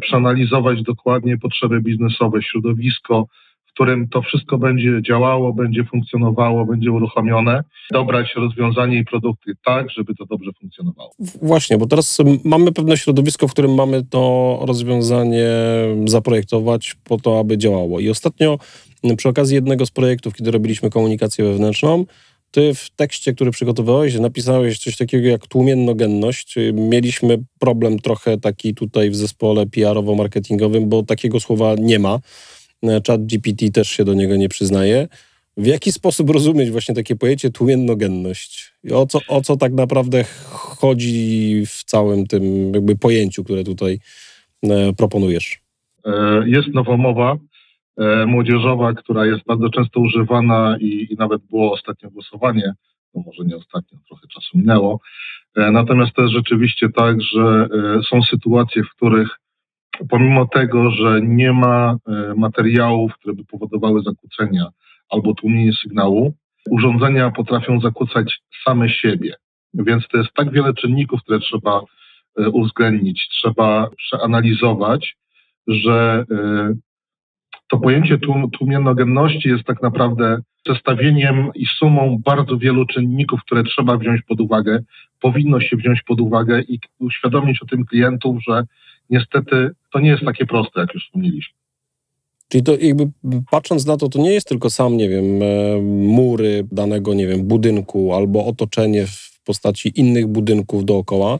przeanalizować 0.00 0.82
dokładnie 0.82 1.38
potrzeby 1.38 1.80
biznesowe, 1.80 2.42
środowisko, 2.42 3.26
którym 3.76 4.08
to 4.08 4.22
wszystko 4.22 4.58
będzie 4.58 5.02
działało, 5.06 5.52
będzie 5.52 5.84
funkcjonowało, 5.84 6.66
będzie 6.66 6.92
uruchomione, 6.92 7.64
dobrać 7.90 8.34
rozwiązanie 8.36 8.98
i 8.98 9.04
produkty 9.04 9.52
tak, 9.64 9.90
żeby 9.90 10.14
to 10.14 10.26
dobrze 10.26 10.50
funkcjonowało. 10.60 11.12
Właśnie, 11.42 11.78
bo 11.78 11.86
teraz 11.86 12.18
mamy 12.44 12.72
pewne 12.72 12.96
środowisko, 12.96 13.48
w 13.48 13.52
którym 13.52 13.74
mamy 13.74 14.04
to 14.04 14.58
rozwiązanie 14.62 15.48
zaprojektować 16.04 16.96
po 17.04 17.16
to, 17.16 17.38
aby 17.40 17.58
działało. 17.58 18.00
I 18.00 18.10
ostatnio 18.10 18.58
przy 19.16 19.28
okazji 19.28 19.54
jednego 19.54 19.86
z 19.86 19.90
projektów, 19.90 20.34
kiedy 20.34 20.50
robiliśmy 20.50 20.90
komunikację 20.90 21.44
wewnętrzną, 21.44 22.04
ty 22.50 22.74
w 22.74 22.90
tekście, 22.90 23.32
który 23.32 23.50
przygotowałeś, 23.50 24.14
napisałeś 24.14 24.78
coś 24.78 24.96
takiego 24.96 25.28
jak 25.28 25.46
tłumiennogenność. 25.46 26.54
Mieliśmy 26.72 27.38
problem 27.58 27.98
trochę 27.98 28.38
taki 28.38 28.74
tutaj 28.74 29.10
w 29.10 29.16
zespole 29.16 29.66
PR-owo-marketingowym, 29.66 30.86
bo 30.86 31.02
takiego 31.02 31.40
słowa 31.40 31.74
nie 31.78 31.98
ma. 31.98 32.18
E, 32.88 33.00
chat 33.06 33.26
GPT 33.26 33.70
też 33.70 33.88
się 33.88 34.04
do 34.04 34.14
niego 34.14 34.36
nie 34.36 34.48
przyznaje. 34.48 35.08
W 35.56 35.66
jaki 35.66 35.92
sposób 35.92 36.30
rozumieć 36.30 36.70
właśnie 36.70 36.94
takie 36.94 37.16
pojęcie 37.16 37.50
tłumiennogenność? 37.50 38.74
O 38.92 39.06
co, 39.06 39.18
o 39.28 39.40
co 39.40 39.56
tak 39.56 39.72
naprawdę 39.72 40.24
chodzi 40.52 41.62
w 41.66 41.84
całym 41.84 42.26
tym 42.26 42.72
jakby 42.74 42.96
pojęciu, 42.96 43.44
które 43.44 43.64
tutaj 43.64 43.98
e, 44.62 44.92
proponujesz? 44.92 45.60
E, 46.04 46.42
jest 46.46 46.68
nowomowa 46.68 47.36
młodzieżowa, 48.26 48.94
która 48.94 49.26
jest 49.26 49.44
bardzo 49.44 49.70
często 49.70 50.00
używana 50.00 50.76
i, 50.80 51.06
i 51.10 51.16
nawet 51.18 51.42
było 51.42 51.72
ostatnio 51.72 52.10
głosowanie, 52.10 52.72
no 53.14 53.22
może 53.26 53.44
nie 53.44 53.56
ostatnio, 53.56 53.98
trochę 54.08 54.26
czasu 54.34 54.58
minęło. 54.58 55.00
Natomiast 55.56 56.12
to 56.12 56.22
jest 56.22 56.34
rzeczywiście 56.34 56.88
tak, 56.88 57.22
że 57.22 57.68
są 58.10 58.22
sytuacje, 58.22 58.82
w 58.82 58.96
których 58.96 59.28
pomimo 60.08 60.46
tego, 60.46 60.90
że 60.90 61.20
nie 61.22 61.52
ma 61.52 61.96
e, 62.08 62.34
materiałów, 62.36 63.12
które 63.14 63.34
by 63.34 63.44
powodowały 63.44 64.02
zakłócenia 64.02 64.66
albo 65.10 65.34
tłumienie 65.34 65.72
sygnału, 65.72 66.34
urządzenia 66.70 67.30
potrafią 67.30 67.80
zakłócać 67.80 68.40
same 68.64 68.88
siebie. 68.88 69.34
Więc 69.74 70.08
to 70.08 70.18
jest 70.18 70.32
tak 70.34 70.52
wiele 70.52 70.74
czynników, 70.74 71.22
które 71.22 71.38
trzeba 71.38 71.80
e, 72.38 72.48
uwzględnić, 72.50 73.28
trzeba 73.28 73.88
przeanalizować, 73.96 75.16
że 75.66 76.24
e, 76.30 76.74
to 77.68 77.78
pojęcie 77.78 78.18
tłumiennogenności 78.58 79.48
jest 79.48 79.64
tak 79.64 79.82
naprawdę 79.82 80.38
zestawieniem 80.66 81.50
i 81.54 81.66
sumą 81.66 82.22
bardzo 82.24 82.58
wielu 82.58 82.86
czynników, 82.86 83.40
które 83.40 83.64
trzeba 83.64 83.96
wziąć 83.96 84.22
pod 84.22 84.40
uwagę, 84.40 84.78
powinno 85.20 85.60
się 85.60 85.76
wziąć 85.76 86.02
pod 86.02 86.20
uwagę 86.20 86.60
i 86.60 86.78
uświadomić 86.98 87.62
o 87.62 87.66
tym 87.66 87.84
klientów, 87.84 88.36
że 88.48 88.64
niestety 89.10 89.70
to 89.92 90.00
nie 90.00 90.10
jest 90.10 90.24
takie 90.24 90.46
proste, 90.46 90.80
jak 90.80 90.94
już 90.94 91.04
wspomnieliśmy. 91.04 91.54
Czyli 92.48 92.64
to 92.64 92.76
jakby 92.76 93.10
patrząc 93.50 93.86
na 93.86 93.96
to, 93.96 94.08
to 94.08 94.18
nie 94.18 94.32
jest 94.32 94.48
tylko 94.48 94.70
sam, 94.70 94.96
nie 94.96 95.08
wiem, 95.08 95.42
e, 95.42 95.80
mury 96.06 96.66
danego, 96.72 97.14
nie 97.14 97.26
wiem, 97.26 97.44
budynku 97.44 98.14
albo 98.14 98.46
otoczenie 98.46 99.06
w 99.06 99.40
postaci 99.44 100.00
innych 100.00 100.26
budynków 100.26 100.84
dookoła, 100.84 101.38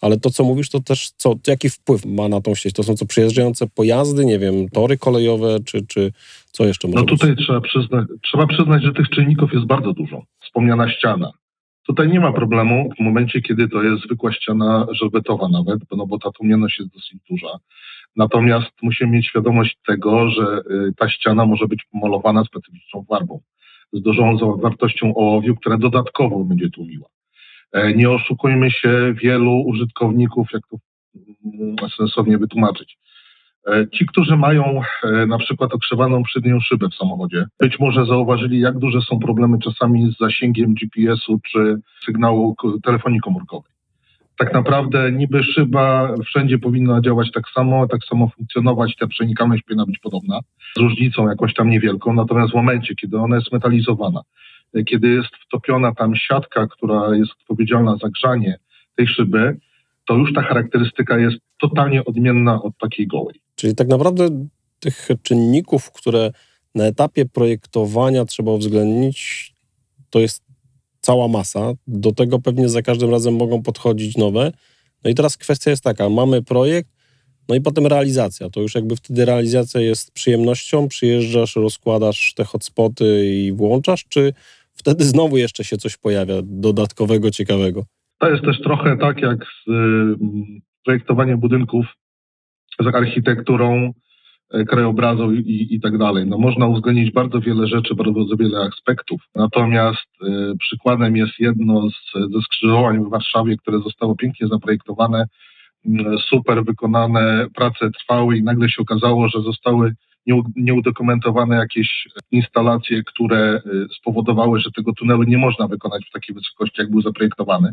ale 0.00 0.16
to, 0.16 0.30
co 0.30 0.44
mówisz, 0.44 0.70
to 0.70 0.80
też 0.80 1.10
co, 1.16 1.34
jaki 1.46 1.70
wpływ 1.70 2.06
ma 2.06 2.28
na 2.28 2.40
tą 2.40 2.54
sieć? 2.54 2.74
To 2.74 2.82
są 2.82 2.94
co 2.94 3.06
przyjeżdżające 3.06 3.66
pojazdy, 3.66 4.24
nie 4.24 4.38
wiem, 4.38 4.68
tory 4.68 4.98
kolejowe, 4.98 5.58
czy, 5.64 5.86
czy 5.86 6.12
co 6.50 6.64
jeszcze 6.64 6.88
może 6.88 7.00
No 7.00 7.06
tutaj 7.06 7.36
trzeba 7.36 7.60
przyznać, 7.60 8.06
trzeba 8.22 8.46
przyznać, 8.46 8.82
że 8.82 8.92
tych 8.92 9.08
czynników 9.08 9.52
jest 9.52 9.66
bardzo 9.66 9.92
dużo. 9.92 10.22
Wspomniana 10.44 10.90
ściana. 10.90 11.32
Tutaj 11.86 12.08
nie 12.08 12.20
ma 12.20 12.32
problemu 12.32 12.90
w 12.98 13.00
momencie, 13.00 13.40
kiedy 13.40 13.68
to 13.68 13.82
jest 13.82 14.02
zwykła 14.02 14.32
ściana 14.32 14.86
żelbetowa 14.90 15.48
nawet, 15.48 15.78
no 15.96 16.06
bo 16.06 16.18
ta 16.18 16.30
tłumienność 16.30 16.78
jest 16.78 16.94
dosyć 16.94 17.18
duża. 17.30 17.58
Natomiast 18.16 18.70
musimy 18.82 19.10
mieć 19.12 19.26
świadomość 19.26 19.78
tego, 19.86 20.30
że 20.30 20.62
y, 20.70 20.92
ta 20.96 21.08
ściana 21.08 21.46
może 21.46 21.68
być 21.68 21.84
pomalowana 21.92 22.44
specyficzną 22.44 23.04
farbą, 23.08 23.40
z 23.92 24.02
dużą 24.02 24.38
zawartością 24.38 25.14
ołowiu, 25.14 25.56
która 25.56 25.78
dodatkowo 25.78 26.44
będzie 26.44 26.70
tłumiła. 26.70 27.08
E, 27.72 27.94
nie 27.94 28.10
oszukujmy 28.10 28.70
się 28.70 29.14
wielu 29.22 29.60
użytkowników, 29.60 30.48
jak 30.52 30.62
to 30.70 30.76
mm, 31.44 31.76
sensownie 31.96 32.38
wytłumaczyć. 32.38 32.98
E, 33.66 33.86
ci, 33.88 34.06
którzy 34.06 34.36
mają 34.36 34.80
e, 35.04 35.26
na 35.26 35.38
przykład 35.38 35.74
okrzewaną 35.74 36.22
przednią 36.22 36.60
szybę 36.60 36.88
w 36.88 36.94
samochodzie, 36.94 37.46
być 37.60 37.78
może 37.80 38.06
zauważyli, 38.06 38.60
jak 38.60 38.78
duże 38.78 39.00
są 39.00 39.18
problemy 39.18 39.58
czasami 39.58 40.12
z 40.12 40.18
zasięgiem 40.18 40.74
GPS-u 40.74 41.40
czy 41.50 41.76
sygnału 42.04 42.56
telefonii 42.84 43.20
komórkowej. 43.20 43.72
Tak 44.38 44.54
naprawdę 44.54 45.12
niby 45.12 45.42
szyba 45.42 46.14
wszędzie 46.24 46.58
powinna 46.58 47.00
działać 47.00 47.32
tak 47.32 47.44
samo, 47.54 47.88
tak 47.88 48.04
samo 48.04 48.28
funkcjonować, 48.36 48.96
ta 48.96 49.06
przenikalność 49.06 49.62
powinna 49.62 49.86
być 49.86 49.98
podobna, 49.98 50.40
z 50.76 50.80
różnicą 50.80 51.28
jakąś 51.28 51.54
tam 51.54 51.70
niewielką, 51.70 52.12
natomiast 52.12 52.52
w 52.52 52.54
momencie, 52.54 52.94
kiedy 52.94 53.18
ona 53.18 53.36
jest 53.36 53.52
metalizowana, 53.52 54.20
kiedy 54.86 55.08
jest 55.08 55.36
wtopiona 55.46 55.94
tam 55.94 56.16
siatka, 56.16 56.66
która 56.66 57.14
jest 57.14 57.32
odpowiedzialna 57.40 57.96
za 57.96 58.08
grzanie 58.08 58.58
tej 58.96 59.06
szyby, 59.06 59.56
to 60.04 60.14
już 60.14 60.32
ta 60.32 60.42
charakterystyka 60.42 61.18
jest 61.18 61.36
totalnie 61.60 62.04
odmienna 62.04 62.62
od 62.62 62.78
takiej 62.78 63.06
gołej. 63.06 63.40
Czyli 63.62 63.74
tak 63.74 63.88
naprawdę 63.88 64.46
tych 64.80 65.08
czynników, 65.22 65.92
które 65.92 66.30
na 66.74 66.84
etapie 66.84 67.26
projektowania 67.26 68.24
trzeba 68.24 68.52
uwzględnić, 68.52 69.52
to 70.10 70.20
jest 70.20 70.42
cała 71.00 71.28
masa. 71.28 71.72
Do 71.86 72.12
tego 72.12 72.38
pewnie 72.38 72.68
za 72.68 72.82
każdym 72.82 73.10
razem 73.10 73.34
mogą 73.34 73.62
podchodzić 73.62 74.16
nowe. 74.16 74.52
No 75.04 75.10
i 75.10 75.14
teraz 75.14 75.36
kwestia 75.36 75.70
jest 75.70 75.84
taka: 75.84 76.08
mamy 76.08 76.42
projekt, 76.42 76.90
no 77.48 77.54
i 77.54 77.60
potem 77.60 77.86
realizacja. 77.86 78.50
To 78.50 78.60
już 78.60 78.74
jakby 78.74 78.96
wtedy 78.96 79.24
realizacja 79.24 79.80
jest 79.80 80.12
przyjemnością, 80.12 80.88
przyjeżdżasz, 80.88 81.56
rozkładasz 81.56 82.34
te 82.34 82.44
hotspoty 82.44 83.26
i 83.26 83.52
włączasz, 83.52 84.04
czy 84.08 84.32
wtedy 84.74 85.04
znowu 85.04 85.36
jeszcze 85.36 85.64
się 85.64 85.76
coś 85.76 85.96
pojawia 85.96 86.34
dodatkowego, 86.42 87.30
ciekawego? 87.30 87.84
To 88.18 88.30
jest 88.30 88.44
też 88.44 88.60
trochę 88.62 88.96
tak 88.98 89.22
jak 89.22 89.38
z 89.38 89.68
y, 89.68 90.62
projektowaniem 90.84 91.40
budynków, 91.40 91.86
z 92.80 92.94
architekturą, 92.94 93.92
e, 94.50 94.64
krajobrazu 94.64 95.32
i, 95.34 95.66
i 95.70 95.80
tak 95.80 95.98
dalej. 95.98 96.26
No, 96.26 96.38
można 96.38 96.66
uwzględnić 96.66 97.12
bardzo 97.12 97.40
wiele 97.40 97.66
rzeczy, 97.66 97.94
bardzo 97.94 98.36
wiele 98.36 98.60
aspektów. 98.60 99.20
Natomiast 99.34 100.08
y, 100.22 100.56
przykładem 100.58 101.16
jest 101.16 101.32
jedno 101.38 101.90
z, 101.90 102.12
ze 102.12 102.40
skrzyżowań 102.42 103.04
w 103.04 103.10
Warszawie, 103.10 103.56
które 103.56 103.78
zostało 103.78 104.16
pięknie 104.16 104.48
zaprojektowane, 104.48 105.26
super 106.30 106.64
wykonane, 106.64 107.46
prace 107.54 107.90
trwały 107.90 108.36
i 108.36 108.42
nagle 108.42 108.68
się 108.68 108.82
okazało, 108.82 109.28
że 109.28 109.40
zostały 109.40 109.94
nieudokumentowane 110.56 111.56
jakieś 111.56 112.08
instalacje, 112.30 113.02
które 113.02 113.62
spowodowały, 114.00 114.60
że 114.60 114.70
tego 114.76 114.92
tunelu 114.92 115.22
nie 115.22 115.38
można 115.38 115.68
wykonać 115.68 116.06
w 116.08 116.12
takiej 116.12 116.34
wysokości, 116.34 116.80
jak 116.80 116.90
był 116.90 117.02
zaprojektowany 117.02 117.72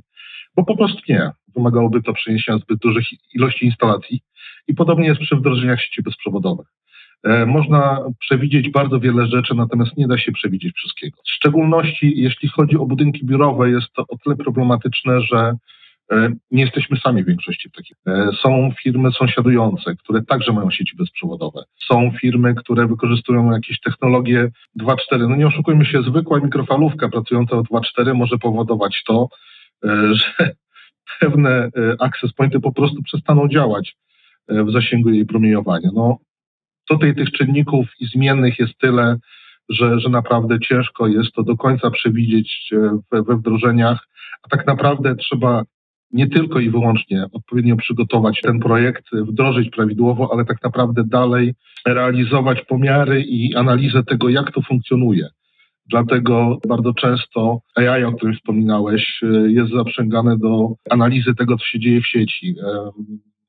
bo 0.56 0.65
po 0.65 0.77
prostu 0.77 1.00
nie. 1.10 1.32
Wymagałoby 1.56 2.01
to 2.01 2.13
przeniesienia 2.13 2.58
zbyt 2.58 2.79
dużych 2.79 3.06
ilości 3.34 3.65
instalacji 3.65 4.22
i 4.68 4.74
podobnie 4.74 5.08
jest 5.08 5.22
przy 5.22 5.36
wdrożeniach 5.36 5.82
sieci 5.82 6.04
bezprzewodowych. 6.04 6.68
E, 7.24 7.46
można 7.46 8.00
przewidzieć 8.20 8.70
bardzo 8.70 9.00
wiele 9.00 9.28
rzeczy, 9.28 9.56
natomiast 9.56 9.98
nie 9.98 10.08
da 10.08 10.18
się 10.18 10.32
przewidzieć 10.32 10.75
wszystkiego. 10.75 11.18
W 11.25 11.30
szczególności 11.30 12.13
jeśli 12.16 12.50
chodzi 12.50 12.78
o 12.78 12.86
budynki 12.86 13.25
biurowe, 13.25 13.70
jest 13.70 13.94
to 13.94 14.06
o 14.08 14.18
tyle 14.24 14.36
problematyczne, 14.36 15.22
że 15.22 15.54
e, 16.12 16.30
nie 16.51 16.63
jesteśmy 16.63 16.98
sami 16.98 17.24
w 17.24 17.28
większości 17.28 17.72
takich. 17.72 17.98
E, 18.08 18.30
są 18.42 18.72
firmy 18.84 19.12
sąsiadujące, 19.12 19.96
które 19.96 20.22
także 20.22 20.54
mają 20.54 20.72
sieci 20.72 20.96
bezprzewodowe. 20.98 21.63
Są 21.88 22.12
firmy, 22.22 22.56
które 22.56 22.88
wykorzystują 22.88 23.51
jakieś 23.51 23.80
technologie 23.80 24.50
2.4. 24.80 25.30
No 25.30 25.36
nie 25.36 25.48
oszukujmy 25.48 25.86
się, 25.86 26.04
zwykła 26.04 26.39
mikrofalówka 26.39 27.10
pracująca 27.10 27.56
o 27.56 27.62
2.4 27.62 28.16
może 28.16 28.38
powodować 28.38 29.04
to, 29.08 29.30
że 30.12 30.25
pewne 31.20 31.70
access 32.00 32.34
pointy 32.34 32.60
po 32.60 32.72
prostu 32.72 33.04
przestaną 33.04 33.48
działać 33.48 33.96
w 34.50 34.72
zasięgu 34.72 35.10
jej 35.10 35.25
promieniowania. 35.25 35.89
No, 35.94 36.18
tutaj 36.89 37.15
tych 37.15 37.32
czynników 37.32 37.88
i 38.00 38.06
zmiennych 38.06 38.60
jest 38.60 38.77
tyle, 38.77 39.18
że, 39.70 40.00
że 40.00 40.10
naprawdę 40.10 40.60
ciężko 40.60 41.08
jest 41.08 41.32
to 41.32 41.44
do 41.44 41.58
końca 41.58 41.91
przewidzieć 41.91 42.70
we, 43.12 43.24
we 43.24 43.38
wdrożeniach, 43.38 44.08
a 44.44 44.58
tak 44.58 44.68
naprawdę 44.68 45.15
trzeba 45.15 45.63
nie 46.12 46.27
tylko 46.27 46.60
i 46.60 46.70
wyłącznie 46.70 47.25
odpowiednio 47.32 47.75
przygotować 47.75 48.41
ten 48.41 48.60
projekt, 48.60 49.06
wdrożyć 49.13 49.70
prawidłowo, 49.70 50.29
ale 50.34 50.46
tak 50.46 50.63
naprawdę 50.63 51.03
dalej 51.03 51.53
realizować 51.88 52.62
pomiary 52.65 53.24
i 53.24 53.56
analizę 53.56 54.03
tego, 54.03 54.29
jak 54.29 54.51
to 54.51 54.62
funkcjonuje. 54.62 55.29
Dlatego 55.86 56.60
bardzo 56.68 56.94
często 56.94 57.60
AI, 57.75 58.03
o 58.03 58.13
którym 58.13 58.36
wspominałeś, 58.36 59.22
jest 59.48 59.72
zaprzęgane 59.72 60.38
do 60.38 60.74
analizy 60.89 61.36
tego, 61.36 61.58
co 61.58 61.65
się 61.65 61.79
dzieje 61.79 62.01
w 62.01 62.08
sieci. 62.08 62.56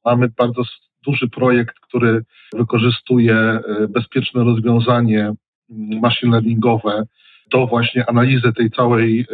Mamy 0.04 0.28
bardzo 0.38 0.62
duży 1.06 1.28
projekt, 1.28 1.74
który 1.80 2.22
wykorzystuje 2.52 3.60
y, 3.82 3.88
bezpieczne 3.88 4.44
rozwiązanie 4.44 5.20
mm, 5.20 6.00
machine 6.00 6.32
learningowe 6.32 7.02
do 7.50 7.66
właśnie 7.66 8.08
analizy 8.08 8.52
tej 8.52 8.70
całej 8.70 9.20
y, 9.20 9.26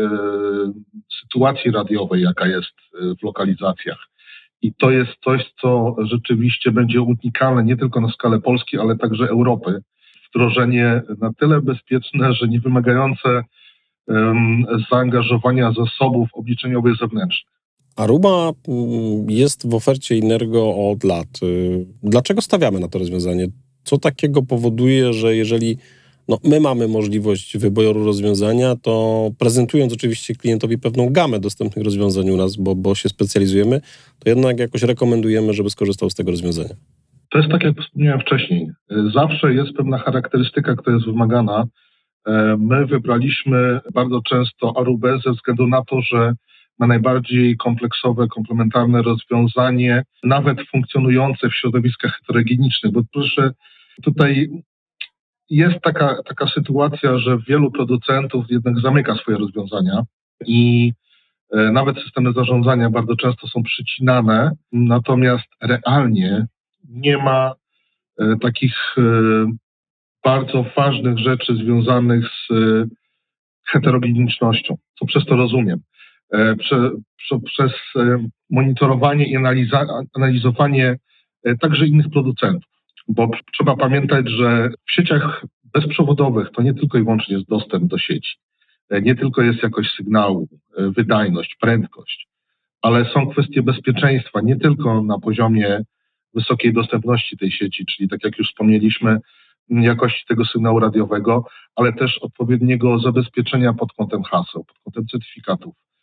sytuacji 1.22 1.70
radiowej, 1.70 2.22
jaka 2.22 2.46
jest 2.46 2.74
w 3.20 3.24
lokalizacjach. 3.24 3.98
I 4.62 4.74
to 4.74 4.90
jest 4.90 5.12
coś, 5.24 5.52
co 5.60 5.96
rzeczywiście 5.98 6.72
będzie 6.72 7.02
unikalne 7.02 7.64
nie 7.64 7.76
tylko 7.76 8.00
na 8.00 8.08
skalę 8.08 8.40
Polski, 8.40 8.78
ale 8.78 8.96
także 8.96 9.28
Europy 9.28 9.82
wdrożenie 10.28 11.02
na 11.20 11.32
tyle 11.32 11.60
bezpieczne, 11.60 12.32
że 12.32 12.48
nie 12.48 12.60
wymagające 12.60 13.42
um, 14.06 14.64
zaangażowania 14.90 15.72
zasobów 15.72 16.28
obliczeniowych 16.32 16.96
zewnętrznych. 16.96 17.55
Aruba 17.96 18.52
mm, 18.68 19.30
jest 19.30 19.70
w 19.70 19.74
ofercie 19.74 20.16
Inergo 20.16 20.90
od 20.90 21.04
lat. 21.04 21.26
Y, 21.42 21.86
dlaczego 22.02 22.40
stawiamy 22.40 22.80
na 22.80 22.88
to 22.88 22.98
rozwiązanie? 22.98 23.46
Co 23.84 23.98
takiego 23.98 24.42
powoduje, 24.42 25.12
że 25.12 25.36
jeżeli 25.36 25.76
no, 26.28 26.38
my 26.44 26.60
mamy 26.60 26.88
możliwość 26.88 27.58
wyboru 27.58 28.04
rozwiązania, 28.04 28.76
to 28.82 29.28
prezentując 29.38 29.92
oczywiście 29.92 30.34
klientowi 30.34 30.78
pewną 30.78 31.08
gamę 31.10 31.40
dostępnych 31.40 31.84
rozwiązań 31.84 32.30
u 32.30 32.36
nas, 32.36 32.56
bo, 32.56 32.74
bo 32.74 32.94
się 32.94 33.08
specjalizujemy, 33.08 33.80
to 34.18 34.28
jednak 34.28 34.58
jakoś 34.58 34.82
rekomendujemy, 34.82 35.52
żeby 35.52 35.70
skorzystał 35.70 36.10
z 36.10 36.14
tego 36.14 36.30
rozwiązania. 36.30 36.74
To 37.30 37.38
jest 37.38 37.50
tak, 37.50 37.62
jak 37.62 37.80
wspomniałem 37.80 38.20
wcześniej. 38.20 38.70
Zawsze 39.14 39.54
jest 39.54 39.72
pewna 39.72 39.98
charakterystyka, 39.98 40.76
która 40.76 40.96
jest 40.96 41.06
wymagana. 41.06 41.64
E, 42.26 42.56
my 42.58 42.86
wybraliśmy 42.86 43.80
bardzo 43.94 44.20
często 44.22 44.72
Arubę 44.76 45.18
ze 45.24 45.32
względu 45.32 45.66
na 45.66 45.82
to, 45.84 46.00
że 46.00 46.34
ma 46.78 46.86
najbardziej 46.86 47.56
kompleksowe, 47.56 48.28
komplementarne 48.28 49.02
rozwiązanie, 49.02 50.04
nawet 50.22 50.58
funkcjonujące 50.70 51.48
w 51.48 51.54
środowiskach 51.54 52.18
heterogenicznych. 52.18 52.92
Bo 52.92 53.00
proszę, 53.12 53.50
tutaj 54.02 54.48
jest 55.50 55.80
taka, 55.82 56.22
taka 56.22 56.46
sytuacja, 56.46 57.18
że 57.18 57.38
wielu 57.48 57.70
producentów 57.70 58.44
jednak 58.50 58.78
zamyka 58.78 59.14
swoje 59.14 59.38
rozwiązania 59.38 60.02
i 60.46 60.92
e, 61.52 61.72
nawet 61.72 61.98
systemy 61.98 62.32
zarządzania 62.32 62.90
bardzo 62.90 63.16
często 63.16 63.48
są 63.48 63.62
przycinane, 63.62 64.50
natomiast 64.72 65.46
realnie 65.62 66.46
nie 66.88 67.18
ma 67.18 67.54
e, 68.20 68.36
takich 68.42 68.74
e, 68.98 69.02
bardzo 70.24 70.64
ważnych 70.76 71.18
rzeczy 71.18 71.56
związanych 71.56 72.24
z 72.26 72.48
heterogenicznością, 73.68 74.76
co 74.98 75.06
przez 75.06 75.24
to 75.24 75.36
rozumiem. 75.36 75.80
Prze, 76.58 76.90
prze, 77.16 77.38
przez 77.44 77.72
monitorowanie 78.50 79.26
i 79.26 79.36
analiza, 79.36 79.86
analizowanie 80.14 80.96
także 81.60 81.86
innych 81.86 82.10
producentów, 82.10 82.72
bo 83.08 83.30
trzeba 83.52 83.76
pamiętać, 83.76 84.30
że 84.30 84.70
w 84.86 84.92
sieciach 84.92 85.44
bezprzewodowych 85.74 86.48
to 86.50 86.62
nie 86.62 86.74
tylko 86.74 86.98
i 86.98 87.02
wyłącznie 87.02 87.36
jest 87.36 87.48
dostęp 87.48 87.84
do 87.84 87.98
sieci, 87.98 88.36
nie 89.02 89.14
tylko 89.14 89.42
jest 89.42 89.62
jakość 89.62 89.94
sygnału, 89.96 90.48
wydajność, 90.78 91.56
prędkość, 91.60 92.28
ale 92.82 93.04
są 93.04 93.30
kwestie 93.30 93.62
bezpieczeństwa 93.62 94.40
nie 94.40 94.56
tylko 94.56 95.02
na 95.02 95.18
poziomie 95.18 95.80
wysokiej 96.34 96.72
dostępności 96.72 97.36
tej 97.36 97.50
sieci, 97.50 97.86
czyli 97.86 98.08
tak 98.08 98.24
jak 98.24 98.38
już 98.38 98.48
wspomnieliśmy, 98.48 99.18
jakości 99.68 100.26
tego 100.28 100.44
sygnału 100.44 100.80
radiowego, 100.80 101.44
ale 101.76 101.92
też 101.92 102.18
odpowiedniego 102.18 102.98
zabezpieczenia 102.98 103.72
pod 103.72 103.92
kątem 103.92 104.22
haseł, 104.22 104.64
pod 104.64 104.78
kątem 104.84 105.06
certyfikatów, 105.06 105.74
e, 105.74 105.95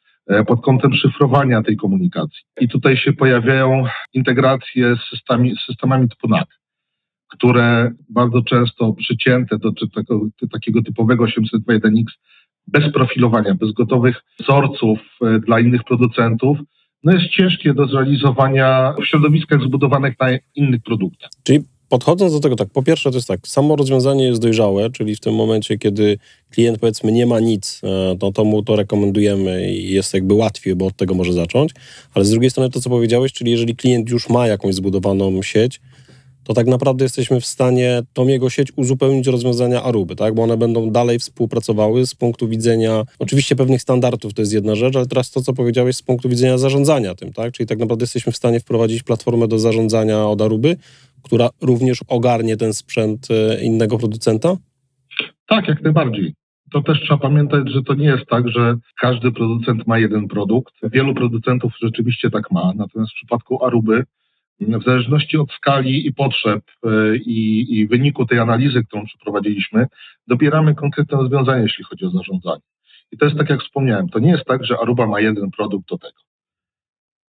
pod 0.47 0.61
kątem 0.61 0.93
szyfrowania 0.93 1.61
tej 1.61 1.77
komunikacji. 1.77 2.39
I 2.61 2.67
tutaj 2.67 2.97
się 2.97 3.13
pojawiają 3.13 3.85
integracje 4.13 4.95
z 4.95 5.09
systemami, 5.09 5.55
systemami 5.65 6.09
typu 6.09 6.27
NAC, 6.27 6.47
które 7.27 7.91
bardzo 8.09 8.41
często 8.41 8.93
przycięte 8.93 9.57
do 9.57 9.71
tego, 9.95 10.21
takiego 10.51 10.81
typowego 10.81 11.25
802.1x 11.25 12.03
bez 12.67 12.93
profilowania, 12.93 13.55
bez 13.55 13.71
gotowych 13.71 14.21
wzorców 14.39 14.99
e, 15.21 15.39
dla 15.39 15.59
innych 15.59 15.83
producentów, 15.83 16.57
no 17.03 17.13
jest 17.13 17.27
ciężkie 17.27 17.73
do 17.73 17.87
zrealizowania 17.87 18.93
w 19.01 19.05
środowiskach 19.05 19.61
zbudowanych 19.61 20.19
na 20.19 20.27
innych 20.55 20.81
produktach. 20.81 21.29
Czyli 21.43 21.59
podchodząc 21.93 22.33
do 22.33 22.39
tego 22.39 22.55
tak, 22.55 22.69
po 22.69 22.83
pierwsze 22.83 23.11
to 23.11 23.17
jest 23.17 23.27
tak, 23.27 23.47
samo 23.47 23.75
rozwiązanie 23.75 24.23
jest 24.23 24.41
dojrzałe, 24.41 24.89
czyli 24.89 25.15
w 25.15 25.19
tym 25.19 25.35
momencie, 25.35 25.77
kiedy 25.77 26.17
klient 26.51 26.79
powiedzmy 26.79 27.11
nie 27.11 27.25
ma 27.25 27.39
nic, 27.39 27.81
e, 27.83 28.15
to, 28.19 28.31
to 28.31 28.43
mu 28.43 28.63
to 28.63 28.75
rekomendujemy 28.75 29.73
i 29.73 29.93
jest 29.93 30.13
jakby 30.13 30.33
łatwiej, 30.33 30.75
bo 30.75 30.85
od 30.85 30.95
tego 30.95 31.13
może 31.13 31.33
zacząć, 31.33 31.71
ale 32.13 32.25
z 32.25 32.29
drugiej 32.29 32.49
strony 32.49 32.69
to, 32.69 32.81
co 32.81 32.89
powiedziałeś, 32.89 33.33
czyli 33.33 33.51
jeżeli 33.51 33.75
klient 33.75 34.09
już 34.09 34.29
ma 34.29 34.47
jakąś 34.47 34.75
zbudowaną 34.75 35.43
sieć, 35.43 35.81
to 36.43 36.53
tak 36.53 36.67
naprawdę 36.67 37.05
jesteśmy 37.05 37.41
w 37.41 37.45
stanie 37.45 38.01
tą 38.13 38.27
jego 38.27 38.49
sieć 38.49 38.67
uzupełnić 38.75 39.27
rozwiązania 39.27 39.83
Aruby, 39.83 40.15
tak? 40.15 40.35
bo 40.35 40.43
one 40.43 40.57
będą 40.57 40.91
dalej 40.91 41.19
współpracowały 41.19 42.07
z 42.07 42.15
punktu 42.15 42.47
widzenia 42.47 43.03
oczywiście 43.19 43.55
pewnych 43.55 43.81
standardów, 43.81 44.33
to 44.33 44.41
jest 44.41 44.53
jedna 44.53 44.75
rzecz, 44.75 44.95
ale 44.95 45.05
teraz 45.05 45.31
to, 45.31 45.41
co 45.41 45.53
powiedziałeś 45.53 45.95
z 45.95 46.01
punktu 46.01 46.29
widzenia 46.29 46.57
zarządzania 46.57 47.15
tym, 47.15 47.33
tak? 47.33 47.53
czyli 47.53 47.67
tak 47.67 47.79
naprawdę 47.79 48.03
jesteśmy 48.03 48.31
w 48.31 48.37
stanie 48.37 48.59
wprowadzić 48.59 49.03
platformę 49.03 49.47
do 49.47 49.59
zarządzania 49.59 50.27
od 50.27 50.41
Aruby, 50.41 50.75
która 51.23 51.49
również 51.61 51.99
ogarnie 52.07 52.57
ten 52.57 52.73
sprzęt 52.73 53.27
e, 53.31 53.63
innego 53.63 53.97
producenta? 53.97 54.55
Tak, 55.47 55.67
jak 55.67 55.81
najbardziej. 55.81 56.33
To 56.71 56.81
też 56.81 57.01
trzeba 57.01 57.17
pamiętać, 57.17 57.69
że 57.71 57.83
to 57.83 57.93
nie 57.93 58.05
jest 58.05 58.25
tak, 58.25 58.49
że 58.49 58.75
każdy 58.99 59.31
producent 59.31 59.87
ma 59.87 59.99
jeden 59.99 60.27
produkt. 60.27 60.73
Wielu 60.83 61.13
producentów 61.13 61.73
rzeczywiście 61.81 62.29
tak 62.29 62.51
ma, 62.51 62.73
natomiast 62.75 63.11
w 63.11 63.15
przypadku 63.15 63.65
Aruby 63.65 64.03
w 64.59 64.83
zależności 64.83 65.37
od 65.37 65.51
skali 65.51 66.07
i 66.07 66.13
potrzeb 66.13 66.63
e, 66.83 67.15
i, 67.17 67.67
i 67.79 67.87
wyniku 67.87 68.25
tej 68.25 68.39
analizy, 68.39 68.83
którą 68.83 69.05
przeprowadziliśmy, 69.05 69.87
dobieramy 70.27 70.75
konkretne 70.75 71.17
rozwiązania, 71.17 71.61
jeśli 71.61 71.83
chodzi 71.83 72.05
o 72.05 72.09
zarządzanie. 72.09 72.61
I 73.11 73.17
to 73.17 73.25
jest 73.25 73.37
tak, 73.37 73.49
jak 73.49 73.61
wspomniałem, 73.61 74.09
to 74.09 74.19
nie 74.19 74.31
jest 74.31 74.45
tak, 74.45 74.65
że 74.65 74.77
Aruba 74.77 75.07
ma 75.07 75.19
jeden 75.19 75.51
produkt 75.51 75.89
do 75.89 75.97
tego. 75.97 76.19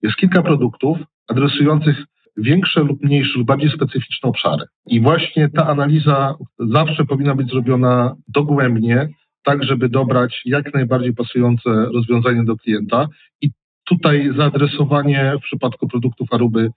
Jest 0.02 0.16
kilka 0.16 0.42
produktów 0.42 0.98
adresujących 1.28 1.96
większe 2.36 2.80
lub 2.80 3.02
mniejsze 3.02 3.38
lub 3.38 3.46
bardziej 3.46 3.70
specyficzne 3.70 4.28
obszary. 4.28 4.64
I 4.86 5.00
właśnie 5.00 5.48
ta 5.48 5.66
analiza 5.66 6.34
zawsze 6.58 7.04
powinna 7.04 7.34
być 7.34 7.48
zrobiona 7.50 8.14
dogłębnie, 8.28 9.08
tak 9.44 9.64
żeby 9.64 9.88
dobrać 9.88 10.42
jak 10.44 10.74
najbardziej 10.74 11.14
pasujące 11.14 11.70
rozwiązanie 11.70 12.44
do 12.44 12.56
klienta 12.56 13.08
i 13.40 13.50
tutaj 13.84 14.30
zaadresowanie 14.36 15.34
w 15.40 15.44
przypadku 15.44 15.88
produktów 15.88 16.32
Aruby 16.32 16.70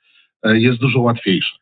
E, 0.44 0.60
jest 0.60 0.80
dużo 0.80 1.00
łatwiejsze. 1.02 1.56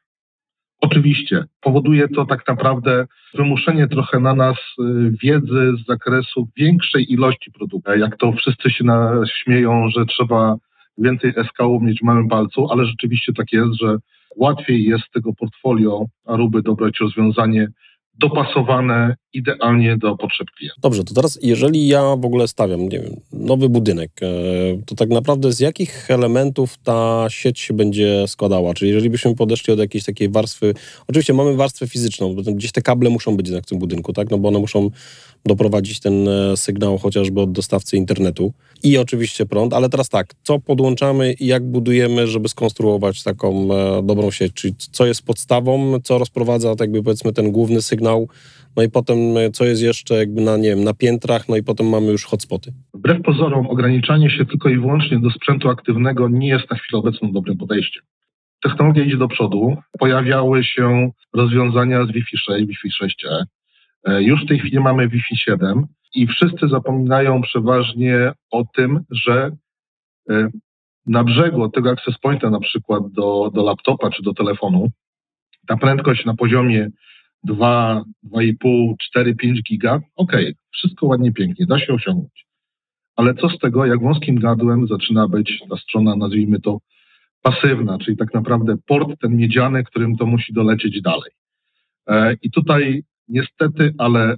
Oczywiście 0.82 1.44
powoduje 1.62 2.08
to 2.08 2.26
tak 2.26 2.48
naprawdę 2.48 3.06
wymuszenie 3.34 3.88
trochę 3.88 4.20
na 4.20 4.34
nas 4.34 4.56
e, 4.56 4.84
wiedzy 5.24 5.74
z 5.78 5.86
zakresu 5.88 6.50
większej 6.58 7.14
ilości 7.14 7.52
produktów. 7.52 7.98
Jak 7.98 8.18
to 8.18 8.32
wszyscy 8.32 8.70
się 8.70 8.84
śmieją, 9.28 9.90
że 9.90 10.06
trzeba 10.06 10.56
więcej 10.98 11.34
SKU 11.48 11.80
mieć 11.82 12.00
w 12.00 12.04
małym 12.04 12.28
palcu, 12.28 12.68
ale 12.72 12.86
rzeczywiście 12.86 13.34
tak 13.34 13.54
jest, 13.54 13.74
że 13.82 13.98
łatwiej 14.36 14.84
jest 14.84 15.06
z 15.06 15.12
tego 15.12 15.34
portfolio 15.34 16.06
Aruby 16.26 16.62
dobrać 16.62 17.00
rozwiązanie 17.00 17.68
dopasowane 18.20 19.16
idealnie 19.36 19.98
do 19.98 20.18
potrzeb 20.18 20.48
klienta. 20.52 20.80
Dobrze, 20.82 21.04
to 21.04 21.14
teraz 21.14 21.40
jeżeli 21.42 21.88
ja 21.88 22.02
w 22.02 22.26
ogóle 22.26 22.48
stawiam, 22.48 22.82
nie 22.82 23.00
wiem, 23.00 23.16
nowy 23.34 23.70
budynek, 23.70 24.12
e, 24.22 24.28
to 24.86 24.96
tak 24.96 25.10
naprawdę 25.10 25.54
z 25.54 25.60
jakich 25.60 26.12
elementów 26.12 26.78
ta 26.84 27.26
sieć 27.30 27.60
się 27.60 27.74
będzie 27.74 28.28
składała? 28.28 28.74
Czyli 28.74 28.92
jeżeli 28.92 29.10
byśmy 29.10 29.36
podeszli 29.36 29.74
od 29.74 29.80
jakiejś 29.80 30.04
takiej 30.04 30.30
warstwy, 30.30 30.74
oczywiście 31.08 31.34
mamy 31.34 31.56
warstwę 31.56 31.88
fizyczną, 31.88 32.36
bo 32.36 32.42
gdzieś 32.42 32.72
te 32.72 32.82
kable 32.82 33.10
muszą 33.10 33.38
być 33.38 33.52
w 33.52 33.66
tym 33.66 33.80
budynku, 33.80 34.14
tak? 34.14 34.32
No 34.32 34.38
bo 34.38 34.48
one 34.48 34.60
muszą 34.60 34.90
doprowadzić 35.46 36.00
ten 36.00 36.28
e, 36.28 36.58
sygnał 36.58 36.98
chociażby 36.98 37.42
od 37.42 37.52
dostawcy 37.52 37.98
internetu 37.98 38.54
i 38.84 38.98
oczywiście 38.98 39.46
prąd, 39.46 39.74
ale 39.74 39.90
teraz 39.90 40.10
tak, 40.10 40.34
co 40.44 40.60
podłączamy 40.60 41.34
i 41.34 41.46
jak 41.46 41.64
budujemy, 41.64 42.28
żeby 42.28 42.50
skonstruować 42.50 43.24
taką 43.24 43.74
e, 43.74 44.04
dobrą 44.04 44.32
sieć, 44.32 44.54
czyli 44.54 44.76
co 44.92 45.06
jest 45.06 45.22
podstawą, 45.22 46.00
co 46.04 46.18
rozprowadza 46.18 46.70
tak 46.70 46.80
jakby 46.80 47.04
powiedzmy 47.04 47.34
ten 47.34 47.52
główny 47.52 47.82
sygnał, 47.82 48.28
no 48.78 48.84
i 48.84 48.90
potem 48.90 49.18
e, 49.38 49.52
co 49.52 49.66
jest 49.66 49.82
jeszcze 49.82 50.16
jakby 50.16 50.42
na, 50.42 50.58
nie 50.58 50.70
wiem, 50.70 50.84
na 50.84 50.94
piętrach, 50.94 51.50
no 51.50 51.56
i 51.56 51.64
potem 51.64 51.90
mamy 51.90 52.12
już 52.12 52.26
hotspoty. 52.26 52.74
Wbrew 52.94 53.22
pozorom 53.22 53.68
ograniczanie 53.68 54.30
się 54.30 54.46
tylko 54.46 54.70
i 54.70 54.78
wyłącznie 54.78 55.20
do 55.20 55.30
sprzętu 55.30 55.70
aktywnego 55.70 56.30
nie 56.30 56.48
jest 56.48 56.72
na 56.72 56.78
chwilę 56.78 57.00
obecną 57.00 57.32
dobrym 57.32 57.58
podejściem. 57.58 58.04
Technologia 58.64 59.04
idzie 59.04 59.18
do 59.18 59.28
przodu, 59.28 59.78
pojawiały 60.00 60.64
się 60.64 61.12
rozwiązania 61.34 62.06
z 62.06 62.12
Wi-Fi 62.12 62.38
6, 62.38 62.66
Wi-Fi 62.66 62.90
6E, 63.04 63.46
E, 64.06 64.24
już 64.24 64.44
w 64.44 64.48
tej 64.48 64.60
chwili 64.60 64.80
mamy 64.80 65.08
Wi-Fi 65.08 65.38
7 65.38 65.88
i 66.16 66.28
wszyscy 66.28 66.68
zapominają 66.68 67.42
przeważnie 67.42 68.32
o 68.52 68.64
tym, 68.76 69.04
że 69.12 69.52
e, 70.30 70.50
na 71.06 71.24
brzegu 71.24 71.64
od 71.64 71.74
tego 71.76 71.90
access 71.92 72.18
pointa 72.18 72.50
na 72.50 72.60
przykład 72.60 73.04
do, 73.12 73.52
do 73.54 73.64
laptopa 73.64 74.10
czy 74.10 74.24
do 74.24 74.34
telefonu 74.34 74.88
ta 75.68 75.78
prędkość 75.78 76.26
na 76.26 76.36
poziomie 76.36 76.90
2, 77.46 78.04
2,5, 78.24 78.94
4, 79.02 79.36
5 79.36 79.64
giga, 79.64 80.00
ok, 80.16 80.32
wszystko 80.72 81.06
ładnie, 81.08 81.32
pięknie, 81.32 81.66
da 81.66 81.80
się 81.80 81.94
osiągnąć. 81.94 82.46
Ale 83.16 83.34
co 83.34 83.50
z 83.50 83.60
tego, 83.60 83.86
jak 83.86 84.02
wąskim 84.02 84.40
gardłem 84.40 84.88
zaczyna 84.88 85.28
być 85.28 85.60
ta 85.70 85.78
strona, 85.78 86.16
nazwijmy 86.16 86.60
to, 86.60 86.80
pasywna, 87.42 87.98
czyli 87.98 88.18
tak 88.18 88.34
naprawdę 88.34 88.76
port 88.88 89.10
ten 89.22 89.38
miedziany, 89.38 89.84
którym 89.84 90.16
to 90.16 90.26
musi 90.26 90.54
dolecieć 90.54 91.02
dalej. 91.02 91.32
E, 92.08 92.36
I 92.42 92.52
tutaj 92.52 93.04
niestety, 93.28 93.94
ale 93.98 94.36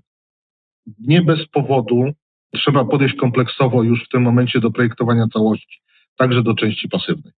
nie 1.00 1.22
bez 1.22 1.48
powodu 1.48 2.12
trzeba 2.54 2.86
podejść 2.86 3.15
kompleksowo 3.15 3.84
już 3.84 4.06
w 4.06 4.10
tym 4.10 4.22
momencie 4.22 4.60
do 4.60 4.72
projektowania 4.72 5.28
całości, 5.34 5.82
także 6.17 6.43
do 6.43 6.54
części 6.54 6.89
pasywnej. 6.89 7.34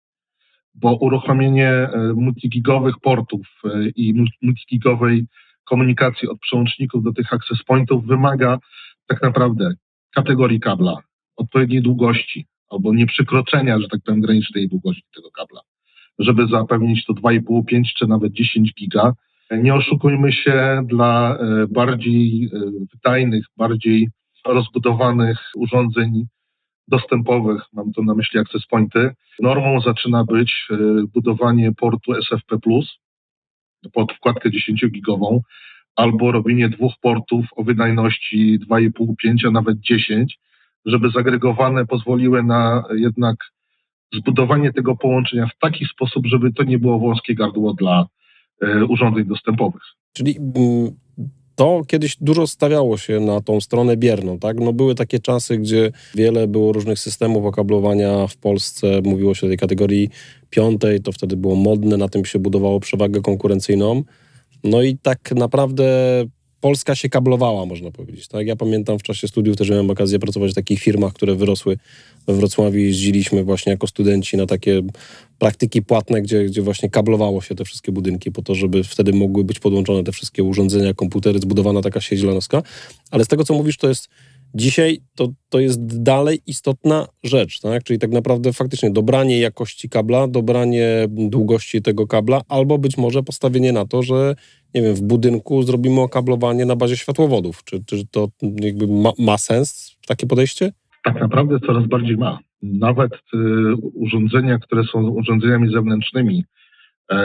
Bo 0.76 0.96
uruchomienie 0.96 1.70
e, 1.70 2.14
multigigowych 2.16 2.96
portów 3.02 3.48
e, 3.66 3.90
i 3.96 4.26
multigigowej 4.42 5.26
komunikacji 5.70 6.30
od 6.30 6.40
przełączników 6.40 7.04
do 7.04 7.14
tych 7.14 7.34
access 7.34 7.64
pointów 7.64 8.06
wymaga 8.06 8.60
tak 9.08 9.22
naprawdę 9.22 9.74
kategorii 10.16 10.60
kabla, 10.60 10.98
odpowiedniej 11.36 11.82
długości 11.82 12.46
albo 12.70 12.94
nieprzekroczenia, 12.94 13.80
że 13.80 13.88
tak 13.88 14.00
powiem, 14.06 14.22
granicznej 14.22 14.70
długości 14.70 15.04
tego 15.16 15.32
kabla, 15.32 15.62
żeby 16.20 16.48
zapewnić 16.48 17.06
to 17.06 17.14
2,5, 17.14 17.66
5 17.66 17.94
czy 17.94 18.08
nawet 18.08 18.34
10 18.34 18.74
giga 18.74 19.14
nie 19.52 19.76
oszukujmy 19.76 20.32
się, 20.32 20.82
dla 20.86 21.38
e, 21.38 21.68
bardziej 21.68 22.50
e, 22.54 22.60
wydajnych, 22.94 23.46
bardziej 23.58 24.10
rozbudowanych 24.46 25.40
urządzeń 25.56 26.26
dostępowych, 26.88 27.62
mam 27.74 27.94
tu 27.94 28.04
na 28.04 28.16
myśli 28.16 28.40
access 28.40 28.68
pointy, 28.68 29.12
normą 29.40 29.82
zaczyna 29.82 30.24
być 30.24 30.68
e, 30.72 30.78
budowanie 31.14 31.72
portu 31.74 32.14
SFP+, 32.14 32.58
pod 33.94 34.14
wkładkę 34.14 34.50
10-gigową, 34.50 35.40
albo 35.96 36.32
robienie 36.32 36.70
dwóch 36.70 36.94
portów 37.02 37.46
o 37.56 37.64
wydajności 37.64 38.60
2,5, 38.70 39.16
5, 39.18 39.46
a 39.46 39.52
nawet 39.52 39.80
10, 39.80 40.40
żeby 40.86 41.10
zagregowane 41.10 41.86
pozwoliły 41.86 42.44
na 42.44 42.84
jednak 42.96 43.36
zbudowanie 44.14 44.74
tego 44.74 44.96
połączenia 44.96 45.48
w 45.48 45.60
taki 45.60 45.86
sposób, 45.86 46.28
żeby 46.28 46.54
to 46.54 46.64
nie 46.64 46.80
było 46.80 47.00
wąskie 47.00 47.36
gardło 47.36 47.74
dla 47.74 48.06
E, 48.62 48.86
urządzeń 48.86 49.26
dostępowych. 49.26 49.82
Czyli 50.14 50.38
mm, 50.38 50.92
to 51.60 51.82
kiedyś 51.88 52.18
dużo 52.22 52.48
stawiało 52.48 52.98
się 52.98 53.20
na 53.20 53.42
tą 53.42 53.62
stronę 53.62 53.98
bierną, 53.98 54.40
tak? 54.40 54.60
No 54.60 54.74
były 54.74 54.96
takie 54.96 55.20
czasy, 55.20 55.58
gdzie 55.58 55.92
wiele 56.16 56.48
było 56.48 56.74
różnych 56.74 57.00
systemów 57.00 57.46
okablowania 57.46 58.28
w 58.28 58.38
Polsce, 58.38 59.02
mówiło 59.04 59.36
się 59.36 59.48
o 59.48 59.50
tej 59.50 59.58
kategorii 59.58 60.10
piątej, 60.50 61.02
to 61.02 61.12
wtedy 61.12 61.38
było 61.38 61.56
modne, 61.56 61.98
na 61.98 62.10
tym 62.10 62.26
się 62.26 62.40
budowało 62.40 62.80
przewagę 62.80 63.22
konkurencyjną. 63.22 64.04
No 64.64 64.82
i 64.82 64.98
tak 64.98 65.32
naprawdę 65.32 65.86
Polska 66.62 66.96
się 66.96 67.10
kablowała, 67.10 67.66
można 67.66 67.92
powiedzieć. 67.92 68.28
Tak? 68.28 68.48
Ja 68.48 68.56
pamiętam 68.56 69.00
w 69.00 69.04
czasie 69.04 69.28
studiów 69.28 69.58
też 69.58 69.70
miałem 69.70 69.90
okazję 69.90 70.20
pracować 70.20 70.52
w 70.52 70.56
takich 70.56 70.80
firmach, 70.80 71.14
które 71.14 71.36
wyrosły 71.36 71.78
we 72.28 72.34
Wrocławiu. 72.34 72.80
Jeździliśmy 72.80 73.44
właśnie 73.44 73.72
jako 73.72 73.88
studenci 73.88 74.38
na 74.38 74.46
takie 74.46 74.82
praktyki 75.40 75.82
płatne, 75.82 76.22
gdzie, 76.22 76.46
gdzie 76.46 76.62
właśnie 76.62 76.90
kablowało 76.90 77.42
się 77.42 77.56
te 77.56 77.66
wszystkie 77.66 77.92
budynki 77.92 78.32
po 78.32 78.42
to, 78.42 78.56
żeby 78.56 78.84
wtedy 78.84 79.14
mogły 79.14 79.44
być 79.44 79.60
podłączone 79.60 80.04
te 80.04 80.12
wszystkie 80.12 80.44
urządzenia, 80.44 80.94
komputery, 80.94 81.40
zbudowana 81.40 81.82
taka 81.82 82.02
sieć 82.02 82.22
lanowska. 82.22 82.64
Ale 83.12 83.26
z 83.26 83.28
tego, 83.28 83.44
co 83.44 83.54
mówisz, 83.54 83.78
to 83.78 83.90
jest 83.90 84.10
Dzisiaj 84.56 84.98
to, 85.16 85.28
to 85.50 85.60
jest 85.60 86.04
dalej 86.04 86.40
istotna 86.48 87.08
rzecz, 87.24 87.60
tak? 87.60 87.84
czyli 87.84 88.00
tak 88.00 88.12
naprawdę 88.12 88.54
faktycznie 88.54 88.92
dobranie 88.92 89.40
jakości 89.40 89.90
kabla, 89.90 90.28
dobranie 90.28 91.08
długości 91.10 91.82
tego 91.82 92.08
kabla, 92.08 92.42
albo 92.48 92.78
być 92.78 92.98
może 92.98 93.24
postawienie 93.24 93.74
na 93.74 93.86
to, 93.86 94.04
że 94.04 94.36
nie 94.76 94.82
wiem, 94.82 94.96
w 94.96 95.02
budynku 95.02 95.64
zrobimy 95.64 96.02
okablowanie 96.02 96.66
na 96.66 96.76
bazie 96.76 96.98
światłowodów. 96.98 97.64
Czy, 97.64 97.84
czy 97.86 98.08
to 98.12 98.28
jakby 98.62 98.88
ma, 98.88 99.12
ma 99.20 99.38
sens 99.38 99.98
takie 100.08 100.28
podejście? 100.28 100.72
Tak 101.04 101.22
naprawdę 101.22 101.60
coraz 101.60 101.88
bardziej 101.88 102.18
ma. 102.18 102.40
Nawet 102.64 103.12
y, 103.14 103.38
urządzenia, 103.94 104.60
które 104.60 104.84
są 104.84 105.10
urządzeniami 105.10 105.74
zewnętrznymi, 105.74 106.44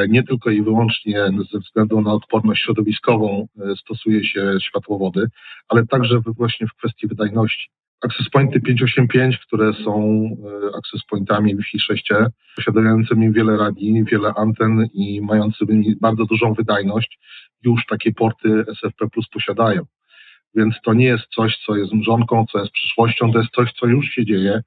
nie 0.08 0.22
tylko 0.22 0.50
i 0.50 0.62
wyłącznie 0.62 1.28
ze 1.52 1.58
względu 1.58 2.00
na 2.00 2.12
odporność 2.12 2.62
środowiskową 2.62 3.46
e, 3.58 3.76
stosuje 3.76 4.24
się 4.24 4.52
światłowody, 4.60 5.26
ale 5.68 5.86
także 5.86 6.20
właśnie 6.26 6.66
w 6.66 6.74
kwestii 6.74 7.06
wydajności. 7.06 7.70
Access 8.04 8.30
Pointy 8.30 8.60
585, 8.60 9.38
które 9.38 9.72
są 9.72 10.24
e, 10.72 10.76
access 10.76 11.00
pointami 11.10 11.56
Wi-Fi 11.56 11.80
6, 11.80 12.08
posiadającymi 12.56 13.32
wiele 13.32 13.56
radii, 13.56 14.04
wiele 14.04 14.32
anten 14.36 14.88
i 14.92 15.20
mającymi 15.20 15.96
bardzo 16.00 16.24
dużą 16.24 16.54
wydajność, 16.54 17.18
już 17.64 17.86
takie 17.86 18.12
porty 18.12 18.64
SFP 18.68 19.08
Plus 19.12 19.28
posiadają. 19.28 19.82
Więc 20.54 20.74
to 20.84 20.94
nie 20.94 21.06
jest 21.06 21.26
coś, 21.26 21.58
co 21.66 21.76
jest 21.76 21.92
mrzonką, 21.92 22.44
co 22.52 22.58
jest 22.58 22.72
przyszłością, 22.72 23.32
to 23.32 23.38
jest 23.38 23.50
coś, 23.50 23.72
co 23.72 23.86
już 23.86 24.06
się 24.06 24.24
dzieje. 24.24 24.60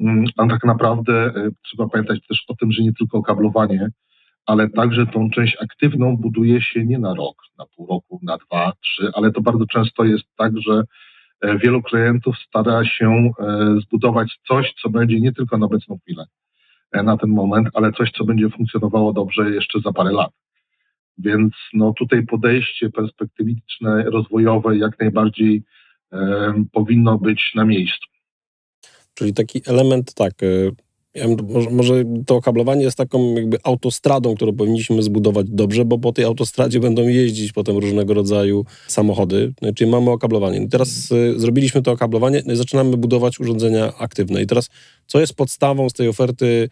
Mm, 0.00 0.24
a 0.36 0.46
tak 0.46 0.64
naprawdę 0.64 1.12
e, 1.12 1.48
trzeba 1.62 1.88
pamiętać 1.88 2.26
też 2.28 2.44
o 2.48 2.54
tym, 2.54 2.72
że 2.72 2.82
nie 2.82 2.92
tylko 2.92 3.22
kablowanie, 3.22 3.90
ale 4.50 4.68
także 4.68 5.06
tą 5.06 5.30
część 5.30 5.56
aktywną 5.60 6.16
buduje 6.16 6.62
się 6.62 6.84
nie 6.84 6.98
na 6.98 7.14
rok, 7.14 7.36
na 7.58 7.66
pół 7.66 7.86
roku, 7.86 8.20
na 8.22 8.38
dwa, 8.38 8.72
trzy, 8.82 9.10
ale 9.14 9.32
to 9.32 9.40
bardzo 9.40 9.66
często 9.66 10.04
jest 10.04 10.24
tak, 10.36 10.52
że 10.58 10.82
e, 11.40 11.58
wielu 11.58 11.82
klientów 11.82 12.36
stara 12.46 12.84
się 12.84 13.10
e, 13.10 13.76
zbudować 13.82 14.38
coś, 14.48 14.74
co 14.82 14.88
będzie 14.88 15.20
nie 15.20 15.32
tylko 15.32 15.58
na 15.58 15.66
obecną 15.66 15.98
chwilę, 15.98 16.24
na 16.92 17.16
ten 17.16 17.30
moment, 17.30 17.68
ale 17.74 17.92
coś, 17.92 18.10
co 18.10 18.24
będzie 18.24 18.50
funkcjonowało 18.50 19.12
dobrze 19.12 19.50
jeszcze 19.50 19.80
za 19.80 19.92
parę 19.92 20.12
lat. 20.12 20.32
Więc 21.18 21.52
no, 21.72 21.92
tutaj 21.98 22.26
podejście 22.26 22.90
perspektywiczne, 22.90 24.02
rozwojowe 24.02 24.76
jak 24.76 25.00
najbardziej 25.00 25.62
e, 26.12 26.64
powinno 26.72 27.18
być 27.18 27.52
na 27.54 27.64
miejscu. 27.64 28.06
Czyli 29.14 29.34
taki 29.34 29.60
element, 29.66 30.14
tak, 30.14 30.32
ja 31.14 31.26
może, 31.48 31.70
może, 31.70 32.04
to 32.26 32.40
kablowanie 32.40 32.82
jest 32.82 32.96
taką 32.96 33.34
jakby 33.34 33.58
autostradą, 33.62 34.34
którą 34.34 34.52
powinniśmy 34.52 35.02
zbudować 35.02 35.46
dobrze, 35.48 35.84
bo 35.84 35.98
po 35.98 36.12
tej 36.12 36.24
autostradzie 36.24 36.80
będą 36.80 37.08
jeździć 37.08 37.52
potem 37.52 37.76
różnego 37.76 38.14
rodzaju 38.14 38.64
samochody, 38.88 39.52
no, 39.62 39.72
czyli 39.72 39.90
mamy 39.90 40.10
okablowanie. 40.10 40.58
I 40.58 40.68
teraz 40.68 41.10
y, 41.10 41.40
zrobiliśmy 41.40 41.82
to 41.82 41.92
okablowanie 41.92 42.42
no 42.46 42.52
i 42.52 42.56
zaczynamy 42.56 42.96
budować 42.96 43.40
urządzenia 43.40 43.96
aktywne. 43.98 44.42
I 44.42 44.46
teraz 44.46 44.68
co 45.06 45.20
jest 45.20 45.34
podstawą 45.34 45.88
z 45.88 45.92
tej 45.92 46.08
oferty 46.08 46.68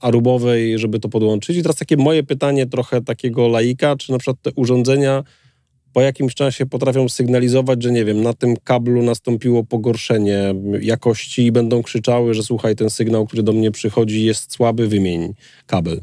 arubowej, 0.00 0.78
żeby 0.78 1.00
to 1.00 1.08
podłączyć. 1.08 1.56
I 1.56 1.62
teraz 1.62 1.76
takie 1.76 1.96
moje 1.96 2.22
pytanie, 2.22 2.66
trochę 2.66 3.00
takiego 3.02 3.48
laika, 3.48 3.96
czy 3.96 4.12
na 4.12 4.18
przykład 4.18 4.36
te 4.42 4.50
urządzenia 4.56 5.24
po 5.94 6.00
jakimś 6.00 6.34
czasie 6.34 6.66
potrafią 6.66 7.08
sygnalizować, 7.08 7.82
że 7.82 7.90
nie 7.90 8.04
wiem, 8.04 8.22
na 8.22 8.32
tym 8.32 8.54
kablu 8.64 9.02
nastąpiło 9.02 9.64
pogorszenie 9.64 10.54
jakości 10.80 11.46
i 11.46 11.52
będą 11.52 11.82
krzyczały, 11.82 12.34
że 12.34 12.42
słuchaj, 12.42 12.76
ten 12.76 12.90
sygnał, 12.90 13.26
który 13.26 13.42
do 13.42 13.52
mnie 13.52 13.70
przychodzi 13.70 14.24
jest 14.24 14.52
słaby, 14.52 14.88
wymień 14.88 15.32
kabel. 15.66 16.00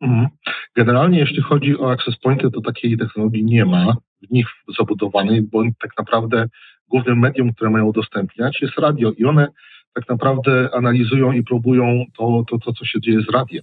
Mhm. 0.00 0.28
Generalnie 0.76 1.18
jeśli 1.18 1.42
chodzi 1.42 1.78
o 1.78 1.90
access 1.90 2.16
pointy, 2.16 2.50
to 2.50 2.60
takiej 2.60 2.98
technologii 2.98 3.44
nie 3.44 3.64
ma 3.64 3.96
w 4.22 4.30
nich 4.30 4.46
zabudowanej, 4.78 5.42
bo 5.42 5.62
tak 5.82 5.90
naprawdę 5.98 6.46
głównym 6.88 7.18
medium, 7.18 7.52
które 7.52 7.70
mają 7.70 7.84
udostępniać 7.84 8.62
jest 8.62 8.78
radio 8.78 9.12
i 9.12 9.24
one 9.24 9.48
tak 9.94 10.08
naprawdę 10.08 10.68
analizują 10.74 11.32
i 11.32 11.42
próbują 11.42 12.04
to, 12.18 12.44
to, 12.50 12.58
to 12.58 12.72
co 12.72 12.84
się 12.84 13.00
dzieje 13.00 13.20
z 13.20 13.28
radiem. 13.32 13.62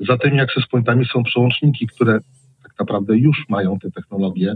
Za 0.00 0.18
tymi 0.18 0.40
access 0.40 0.66
pointami 0.66 1.04
są 1.04 1.22
przełączniki, 1.22 1.86
które 1.86 2.18
tak 2.72 2.80
naprawdę 2.80 3.18
już 3.18 3.48
mają 3.48 3.78
te 3.78 3.90
technologie 3.90 4.54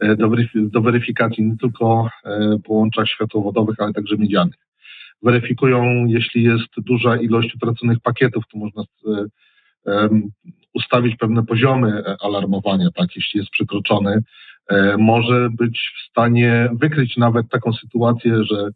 e, 0.00 0.16
do, 0.16 0.28
weryf- 0.28 0.70
do 0.70 0.80
weryfikacji 0.80 1.44
nie 1.44 1.56
tylko 1.56 2.08
e, 2.24 2.58
połączeń 2.64 3.06
światłowodowych, 3.06 3.80
ale 3.80 3.92
także 3.92 4.16
miedzianych. 4.16 4.54
Weryfikują, 5.22 6.06
jeśli 6.06 6.42
jest 6.42 6.68
duża 6.76 7.16
ilość 7.16 7.54
utraconych 7.54 8.00
pakietów, 8.00 8.44
to 8.52 8.58
można 8.58 8.82
e, 9.86 10.08
ustawić 10.74 11.16
pewne 11.16 11.46
poziomy 11.46 12.02
alarmowania, 12.20 12.88
tak, 12.94 13.16
jeśli 13.16 13.38
jest 13.38 13.50
przekroczony, 13.50 14.22
może 14.98 15.48
być 15.50 15.92
w 15.96 16.10
stanie 16.10 16.70
wykryć 16.72 17.16
nawet 17.16 17.48
taką 17.48 17.72
sytuację, 17.72 18.44
że 18.44 18.70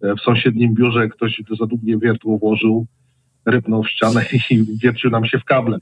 w 0.00 0.20
sąsiednim 0.20 0.74
biurze 0.74 1.08
ktoś 1.08 1.42
za 1.58 1.66
długie 1.66 1.98
wiertło 1.98 2.38
włożył, 2.38 2.86
rypnął 3.46 3.82
w 3.82 3.90
ścianę 3.90 4.24
i 4.50 4.64
wiercił 4.82 5.10
nam 5.10 5.24
się 5.24 5.38
w 5.38 5.44
kable. 5.44 5.78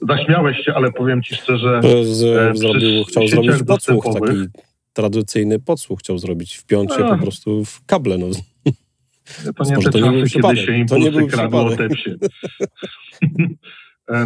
Zaśmiałeś 0.00 0.58
się, 0.64 0.74
ale 0.74 0.92
powiem 0.92 1.22
ci 1.22 1.34
szczerze. 1.34 1.80
Z, 2.02 2.22
e, 2.22 2.56
zrobił, 2.56 3.04
chciał 3.04 3.28
zrobić 3.28 3.62
podsłuch, 3.66 4.04
taki 4.04 4.46
tradycyjny 4.92 5.60
podsłuch 5.60 5.98
chciał 5.98 6.18
zrobić. 6.18 6.56
Wpiąć 6.56 6.94
się 6.94 7.04
po 7.04 7.18
prostu 7.18 7.64
w 7.64 7.86
kable. 7.86 8.18
No. 8.18 8.26
To 9.56 9.64
nie 9.64 9.76
te 9.76 9.82
czasy, 9.82 10.30
kiedy 10.30 10.56
się 10.56 10.76
impulsy 10.76 11.26
kradło 11.26 11.76
te 11.76 11.88
psie. 11.88 12.14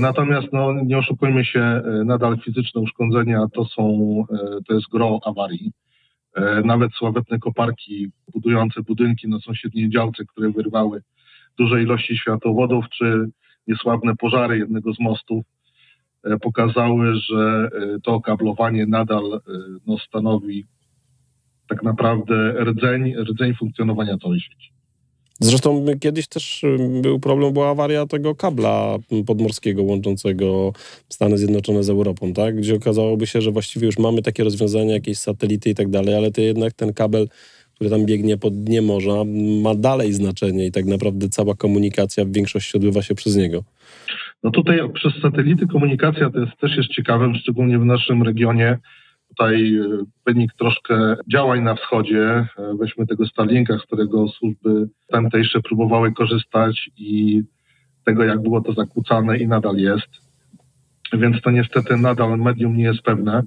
Natomiast 0.00 0.48
no, 0.52 0.72
nie 0.85 0.98
oszukujmy 0.98 1.44
się, 1.44 1.61
e, 1.61 1.82
nadal 2.04 2.38
fizyczne 2.44 2.80
uszkodzenia 2.80 3.46
to 3.52 3.64
są, 3.64 4.24
to 4.68 4.74
jest 4.74 4.88
gro 4.92 5.20
awarii. 5.24 5.72
E, 6.35 6.62
nawet 6.64 6.92
sławetne 6.92 7.38
koparki 7.38 8.11
budujące 8.32 8.82
budynki 8.82 9.28
na 9.28 9.40
sąsiedniej 9.40 9.90
działce, 9.90 10.24
które 10.24 10.50
wyrwały 10.50 11.02
duże 11.58 11.82
ilości 11.82 12.16
światłowodów, 12.16 12.85
czy 12.98 13.30
niesławne 13.66 14.16
pożary 14.16 14.58
jednego 14.58 14.94
z 14.94 15.00
mostów 15.00 15.44
e, 15.44 15.62
pokazały, 16.40 17.14
że 17.14 17.70
e, 17.72 18.00
to 18.00 18.20
kablowanie 18.20 18.87
nadal 18.87 19.40
no, 19.87 19.98
stanowi 19.98 20.64
tak 21.68 21.82
naprawdę 21.82 22.64
rdzeń, 22.64 23.14
rdzeń 23.16 23.54
funkcjonowania 23.54 24.18
całej 24.18 24.40
sieci. 24.40 24.72
Zresztą 25.40 25.85
kiedyś 26.00 26.28
też 26.28 26.64
był 27.02 27.20
problem, 27.20 27.52
była 27.52 27.70
awaria 27.70 28.06
tego 28.06 28.35
kabla 28.35 28.98
podmorskiego 29.26 29.82
łączącego 29.82 30.72
Stany 31.08 31.38
Zjednoczone 31.38 31.82
z 31.82 31.90
Europą, 31.90 32.32
tak? 32.32 32.56
gdzie 32.56 32.74
okazałoby 32.74 33.26
się, 33.26 33.40
że 33.40 33.50
właściwie 33.50 33.87
już 33.87 33.98
mamy 33.98 34.22
takie 34.22 34.44
rozwiązania, 34.44 34.94
jakieś 34.94 35.18
satelity 35.18 35.70
i 35.70 35.74
tak 35.74 35.90
dalej, 35.90 36.14
ale 36.14 36.30
to 36.30 36.40
jednak 36.40 36.72
ten 36.72 36.92
kabel, 36.92 37.28
który 37.74 37.90
tam 37.90 38.06
biegnie 38.06 38.38
pod 38.38 38.64
dnie 38.64 38.82
morza, 38.82 39.24
ma 39.62 39.74
dalej 39.74 40.12
znaczenie 40.12 40.66
i 40.66 40.72
tak 40.72 40.85
naprawdę 40.85 41.28
cała 41.28 41.54
komunikacja 41.54 42.24
w 42.24 42.32
większości 42.32 42.76
odbywa 42.76 43.02
się 43.02 43.14
przez 43.14 43.37
niego. 43.37 43.64
No 44.42 44.50
tutaj 44.50 44.81
przez 44.94 45.12
satelity 45.22 45.66
komunikacja 45.66 46.31
to 46.31 46.40
jest, 46.40 46.57
też 46.57 46.76
jest 46.76 46.88
ciekawym, 46.88 47.35
szczególnie 47.35 47.78
w 47.78 47.85
naszym 47.85 48.22
regionie, 48.22 48.78
tutaj 49.28 49.76
e, 49.76 50.05
wynik 50.26 50.52
troszkę 50.59 51.16
działań 51.33 51.62
na 51.62 51.74
wschodzie. 51.74 52.24
E, 52.24 52.48
weźmy 52.81 53.07
tego 53.07 53.26
Starlinka, 53.26 53.78
z 53.78 53.83
którego 53.83 54.28
służby 54.28 54.88
tamtejsze 55.09 55.61
próbowały 55.61 56.12
korzystać 56.12 56.90
i 56.96 57.42
tego, 58.05 58.24
jak 58.24 58.42
było 58.42 58.61
to 58.61 58.72
zakłócane 58.72 59.38
i 59.38 59.48
nadal 59.48 59.76
jest. 59.76 60.09
Więc 61.12 61.42
to 61.42 61.50
niestety 61.50 61.96
nadal 61.96 62.38
medium 62.38 62.76
nie 62.76 62.85
jest 62.85 63.02
pewne. 63.02 63.42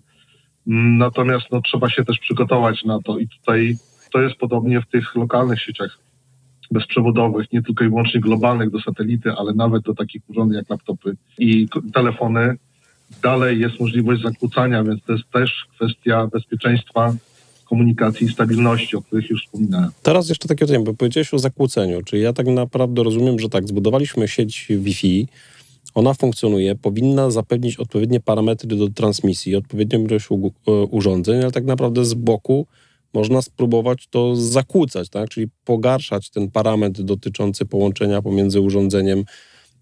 Mm, 0.68 0.98
natomiast 0.98 1.52
no, 1.52 1.62
trzeba 1.62 1.90
się 1.90 2.06
też 2.06 2.20
przygotować 2.20 2.84
na 2.86 3.00
to 3.06 3.20
i 3.20 3.28
tutaj 3.28 3.76
to 4.12 4.22
jest 4.22 4.36
podobnie 4.36 4.82
w 4.82 4.88
tych 4.88 5.16
lokalnych 5.16 5.62
sieciach 5.62 6.05
bezprzewodowych, 6.72 7.54
nie 7.54 7.62
tylko 7.62 7.84
i 7.84 7.90
wyłącznie 7.90 8.20
globalnych 8.20 8.70
do 8.70 8.82
satelity, 8.82 9.32
ale 9.32 9.54
nawet 9.54 9.84
do 9.84 9.94
takich 9.94 10.22
urządzeń 10.30 10.58
jak 10.58 10.70
laptopy 10.70 11.16
i 11.38 11.68
telefony 11.94 12.56
dalej 13.24 13.60
jest 13.60 13.80
możliwość 13.80 14.22
zakłócania, 14.22 14.84
więc 14.84 15.04
to 15.04 15.14
jest 15.14 15.32
też 15.32 15.66
kwestia 15.76 16.28
bezpieczeństwa 16.28 17.16
komunikacji 17.66 18.28
i 18.28 18.32
stabilności, 18.32 18.96
o 18.96 19.02
których 19.02 19.30
już 19.30 19.46
wspominałem. 19.46 19.90
Teraz 20.04 20.30
jeszcze 20.30 20.48
takie 20.48 20.66
pytanie, 20.66 20.86
bo 20.86 20.94
powiedziałeś 20.94 21.34
o 21.34 21.40
zakłóceniu. 21.40 22.02
Czy 22.02 22.18
ja 22.18 22.34
tak 22.34 22.48
naprawdę 22.48 23.04
rozumiem, 23.04 23.40
że 23.40 23.50
tak, 23.50 23.68
zbudowaliśmy 23.68 24.28
sieć 24.28 24.68
Wi-Fi, 24.70 25.28
ona 25.96 26.14
funkcjonuje, 26.14 26.76
powinna 26.76 27.32
zapewnić 27.32 27.78
odpowiednie 27.78 28.20
parametry 28.20 28.76
do 28.76 28.90
transmisji, 28.90 29.56
odpowiednią 29.56 30.00
ilość 30.00 30.28
urządzeń, 30.92 31.42
ale 31.42 31.52
tak 31.52 31.66
naprawdę 31.66 32.06
z 32.06 32.14
boku 32.14 32.68
można 33.16 33.42
spróbować 33.42 34.08
to 34.08 34.36
zakłócać, 34.36 35.10
tak? 35.10 35.30
czyli 35.30 35.48
pogarszać 35.66 36.30
ten 36.30 36.52
parametr 36.52 37.02
dotyczący 37.02 37.66
połączenia 37.66 38.22
pomiędzy 38.22 38.62
urządzeniem 38.62 39.24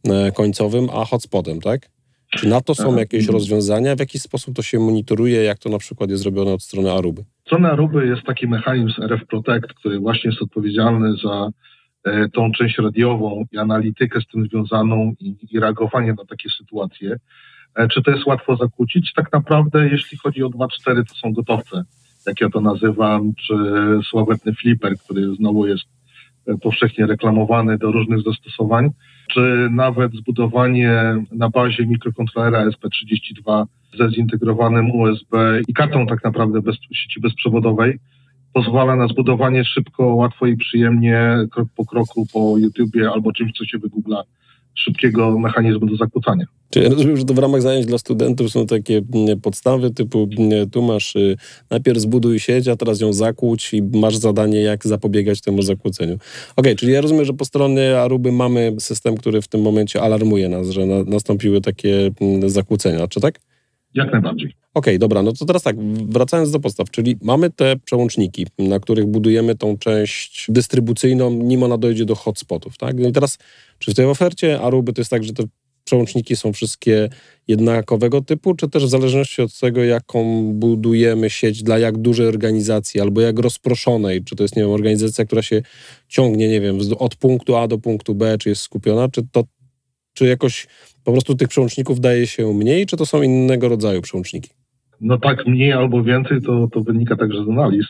e, 0.09 0.31
końcowym 0.31 0.89
a 0.89 1.05
hotspotem, 1.05 1.61
tak? 1.61 1.89
Czy 2.29 2.47
na 2.47 2.61
to 2.61 2.75
są 2.75 2.97
jakieś 2.97 3.27
rozwiązania? 3.27 3.95
W 3.95 3.99
jaki 3.99 4.19
sposób 4.19 4.55
to 4.55 4.61
się 4.61 4.79
monitoruje? 4.79 5.43
Jak 5.43 5.59
to 5.59 5.69
na 5.69 5.77
przykład 5.77 6.09
jest 6.09 6.25
robione 6.25 6.53
od 6.53 6.63
strony 6.63 6.91
Aruby? 6.91 7.23
Strony 7.45 7.71
Aruby 7.71 8.07
jest 8.07 8.23
taki 8.23 8.47
mechanizm 8.47 9.01
RF 9.01 9.27
Protect, 9.27 9.73
który 9.73 9.99
właśnie 9.99 10.29
jest 10.29 10.41
odpowiedzialny 10.41 11.13
za 11.23 11.49
e, 12.03 12.29
tą 12.29 12.51
część 12.51 12.77
radiową 12.77 13.45
i 13.51 13.57
analitykę 13.57 14.21
z 14.21 14.27
tym 14.27 14.45
związaną 14.45 15.13
i, 15.19 15.35
i 15.51 15.59
reagowanie 15.59 16.13
na 16.13 16.25
takie 16.25 16.49
sytuacje. 16.49 17.15
E, 17.75 17.87
czy 17.87 18.01
to 18.01 18.11
jest 18.11 18.25
łatwo 18.25 18.55
zakłócić? 18.55 19.13
Tak 19.15 19.33
naprawdę, 19.33 19.89
jeśli 19.89 20.17
chodzi 20.17 20.43
o 20.43 20.49
2.4, 20.49 21.03
to 21.09 21.15
są 21.15 21.33
gotowce 21.33 21.83
jak 22.27 22.41
ja 22.41 22.49
to 22.49 22.61
nazywam, 22.61 23.33
czy 23.47 23.53
sławetny 24.09 24.53
flipper, 24.53 24.97
który 24.97 25.35
znowu 25.35 25.67
jest 25.67 25.85
powszechnie 26.61 27.05
reklamowany 27.05 27.77
do 27.77 27.91
różnych 27.91 28.21
zastosowań, 28.21 28.89
czy 29.31 29.67
nawet 29.71 30.13
zbudowanie 30.13 31.15
na 31.31 31.49
bazie 31.49 31.85
mikrokontrolera 31.85 32.65
SP32 32.69 33.65
ze 33.97 34.09
zintegrowanym 34.09 34.91
USB 34.91 35.61
i 35.67 35.73
kartą 35.73 36.07
tak 36.07 36.23
naprawdę 36.23 36.61
bez 36.61 36.75
sieci 36.91 37.21
bezprzewodowej 37.21 37.99
pozwala 38.53 38.95
na 38.95 39.07
zbudowanie 39.07 39.65
szybko, 39.65 40.05
łatwo 40.05 40.45
i 40.45 40.57
przyjemnie, 40.57 41.37
krok 41.51 41.67
po 41.75 41.85
kroku 41.85 42.27
po 42.33 42.57
YouTubie 42.57 43.11
albo 43.11 43.33
czymś, 43.33 43.51
co 43.51 43.65
się 43.65 43.77
wygoogla, 43.77 44.23
szybkiego 44.75 45.39
mechanizmu 45.39 45.85
do 45.85 45.95
zakłócania. 45.95 46.45
Czy 46.69 46.89
rozumiem, 46.89 47.17
że 47.17 47.25
to 47.25 47.33
w 47.33 47.37
ramach 47.37 47.61
zajęć 47.61 47.85
dla 47.85 47.97
studentów 47.97 48.51
są 48.51 48.67
takie 48.67 49.01
podstawy 49.41 49.91
typu 49.91 50.29
tu 50.71 50.81
masz 50.81 51.15
y, 51.15 51.37
najpierw 51.69 51.99
zbuduj 51.99 52.39
sieć, 52.39 52.67
a 52.67 52.75
teraz 52.75 53.01
ją 53.01 53.13
zakłóć 53.13 53.73
i 53.73 53.81
masz 53.81 54.15
zadanie, 54.15 54.61
jak 54.61 54.87
zapobiegać 54.87 55.41
temu 55.41 55.61
zakłóceniu. 55.61 56.17
Ok, 56.55 56.67
czyli 56.77 56.91
ja 56.91 57.01
rozumiem, 57.01 57.25
że 57.25 57.33
po 57.33 57.45
stronie 57.45 57.99
Aruby 57.99 58.31
mamy 58.31 58.75
system, 58.79 59.17
który 59.17 59.41
w 59.41 59.47
tym 59.47 59.61
momencie 59.61 60.01
alarmuje 60.01 60.49
nas, 60.49 60.69
że 60.69 60.85
na, 60.85 61.03
nastąpiły 61.03 61.61
takie 61.61 62.11
mm, 62.21 62.49
zakłócenia, 62.49 63.07
czy 63.07 63.21
tak? 63.21 63.39
Jak 63.93 64.11
najbardziej. 64.11 64.47
Okej, 64.47 64.57
okay, 64.73 64.99
dobra, 64.99 65.21
no 65.21 65.33
to 65.33 65.45
teraz 65.45 65.63
tak, 65.63 65.75
wracając 66.09 66.51
do 66.51 66.59
podstaw, 66.59 66.91
czyli 66.91 67.17
mamy 67.21 67.49
te 67.49 67.75
przełączniki, 67.85 68.47
na 68.59 68.79
których 68.79 69.05
budujemy 69.05 69.55
tą 69.55 69.77
część 69.77 70.45
dystrybucyjną, 70.49 71.29
nim 71.29 71.63
ona 71.63 71.77
dojdzie 71.77 72.05
do 72.05 72.15
hotspotów, 72.15 72.77
tak? 72.77 72.99
No 72.99 73.07
i 73.07 73.11
teraz, 73.11 73.37
czy 73.79 73.91
w 73.91 73.95
tej 73.95 74.05
ofercie 74.05 74.61
Aruby 74.61 74.93
to 74.93 75.01
jest 75.01 75.11
tak, 75.11 75.23
że 75.23 75.33
te 75.33 75.43
przełączniki 75.83 76.35
są 76.35 76.53
wszystkie 76.53 77.09
jednakowego 77.47 78.21
typu, 78.21 78.55
czy 78.55 78.69
też 78.69 78.85
w 78.85 78.89
zależności 78.89 79.41
od 79.41 79.59
tego, 79.59 79.83
jaką 79.83 80.51
budujemy 80.53 81.29
sieć 81.29 81.63
dla 81.63 81.79
jak 81.79 81.97
dużej 81.97 82.27
organizacji, 82.27 83.01
albo 83.01 83.21
jak 83.21 83.39
rozproszonej, 83.39 84.23
czy 84.23 84.35
to 84.35 84.43
jest, 84.43 84.55
nie 84.55 84.61
wiem, 84.61 84.71
organizacja, 84.71 85.25
która 85.25 85.41
się 85.41 85.61
ciągnie, 86.07 86.47
nie 86.49 86.61
wiem, 86.61 86.79
od 86.99 87.15
punktu 87.15 87.55
A 87.55 87.67
do 87.67 87.77
punktu 87.77 88.15
B, 88.15 88.37
czy 88.37 88.49
jest 88.49 88.61
skupiona, 88.61 89.09
czy 89.09 89.21
to, 89.31 89.43
czy 90.13 90.25
jakoś 90.25 90.67
po 91.05 91.11
prostu 91.11 91.35
tych 91.35 91.47
przełączników 91.47 91.99
daje 91.99 92.27
się 92.27 92.53
mniej, 92.53 92.85
czy 92.85 92.97
to 92.97 93.05
są 93.05 93.21
innego 93.21 93.69
rodzaju 93.69 94.01
przełączniki? 94.01 94.49
No 95.01 95.17
tak, 95.17 95.47
mniej 95.47 95.73
albo 95.73 96.03
więcej 96.03 96.41
to, 96.41 96.67
to 96.67 96.81
wynika 96.81 97.15
także 97.15 97.45
z 97.45 97.49
analiz. 97.49 97.85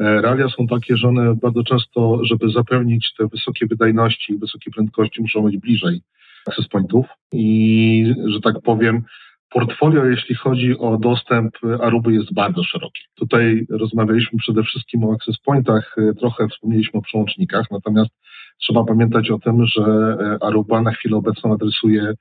E, 0.00 0.20
realia 0.22 0.48
są 0.48 0.66
takie, 0.66 0.96
że 0.96 1.08
one 1.08 1.34
bardzo 1.34 1.64
często, 1.64 2.20
żeby 2.24 2.50
zapewnić 2.50 3.14
te 3.18 3.26
wysokie 3.26 3.66
wydajności 3.66 4.32
i 4.32 4.38
wysokie 4.38 4.70
prędkości, 4.70 5.22
muszą 5.22 5.42
być 5.42 5.56
bliżej 5.56 6.00
access 6.48 6.68
pointów 6.68 7.06
i, 7.32 8.14
że 8.26 8.40
tak 8.40 8.54
powiem, 8.64 9.02
portfolio, 9.50 10.04
jeśli 10.04 10.34
chodzi 10.34 10.78
o 10.78 10.98
dostęp 10.98 11.54
Aruby 11.80 12.12
jest 12.12 12.34
bardzo 12.34 12.64
szerokie. 12.64 13.00
Tutaj 13.14 13.66
rozmawialiśmy 13.70 14.38
przede 14.38 14.62
wszystkim 14.62 15.04
o 15.04 15.12
access 15.12 15.38
pointach, 15.38 15.94
e, 15.98 16.14
trochę 16.14 16.48
wspomnieliśmy 16.48 16.98
o 16.98 17.02
przełącznikach, 17.02 17.66
natomiast 17.70 18.10
trzeba 18.58 18.84
pamiętać 18.84 19.30
o 19.30 19.38
tym, 19.38 19.66
że 19.66 19.82
e, 19.82 20.44
Aruba 20.44 20.82
na 20.82 20.92
chwilę 20.92 21.16
obecną 21.16 21.54
adresuje 21.54 22.14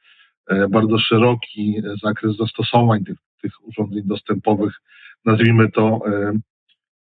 bardzo 0.69 0.99
szeroki 0.99 1.81
zakres 2.03 2.37
zastosowań 2.37 3.03
tych, 3.03 3.17
tych 3.41 3.67
urządzeń 3.67 4.03
dostępowych, 4.05 4.73
nazwijmy 5.25 5.71
to 5.71 5.99
e, 6.07 6.33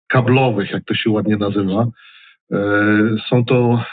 kablowych, 0.07 0.71
jak 0.71 0.83
to 0.85 0.93
się 0.93 1.09
ładnie 1.09 1.37
nazywa. 1.37 1.87
E, 2.51 2.57
są 3.29 3.45
to 3.45 3.83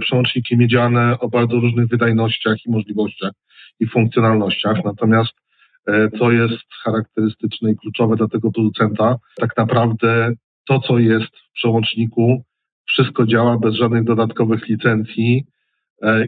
przełączniki 0.00 0.56
miedziane 0.56 1.18
o 1.18 1.28
bardzo 1.28 1.56
różnych 1.56 1.88
wydajnościach 1.88 2.56
i 2.66 2.70
możliwościach 2.70 3.32
i 3.80 3.86
funkcjonalnościach. 3.86 4.84
Natomiast 4.84 5.32
co 6.18 6.30
jest 6.30 6.64
charakterystyczne 6.84 7.70
i 7.70 7.76
kluczowe 7.76 8.16
dla 8.16 8.28
tego 8.28 8.52
producenta, 8.52 9.16
tak 9.36 9.56
naprawdę 9.56 10.32
to, 10.66 10.80
co 10.80 10.98
jest 10.98 11.36
w 11.36 11.52
przełączniku, 11.52 12.44
wszystko 12.84 13.26
działa 13.26 13.58
bez 13.58 13.74
żadnych 13.74 14.04
dodatkowych 14.04 14.68
licencji 14.68 15.44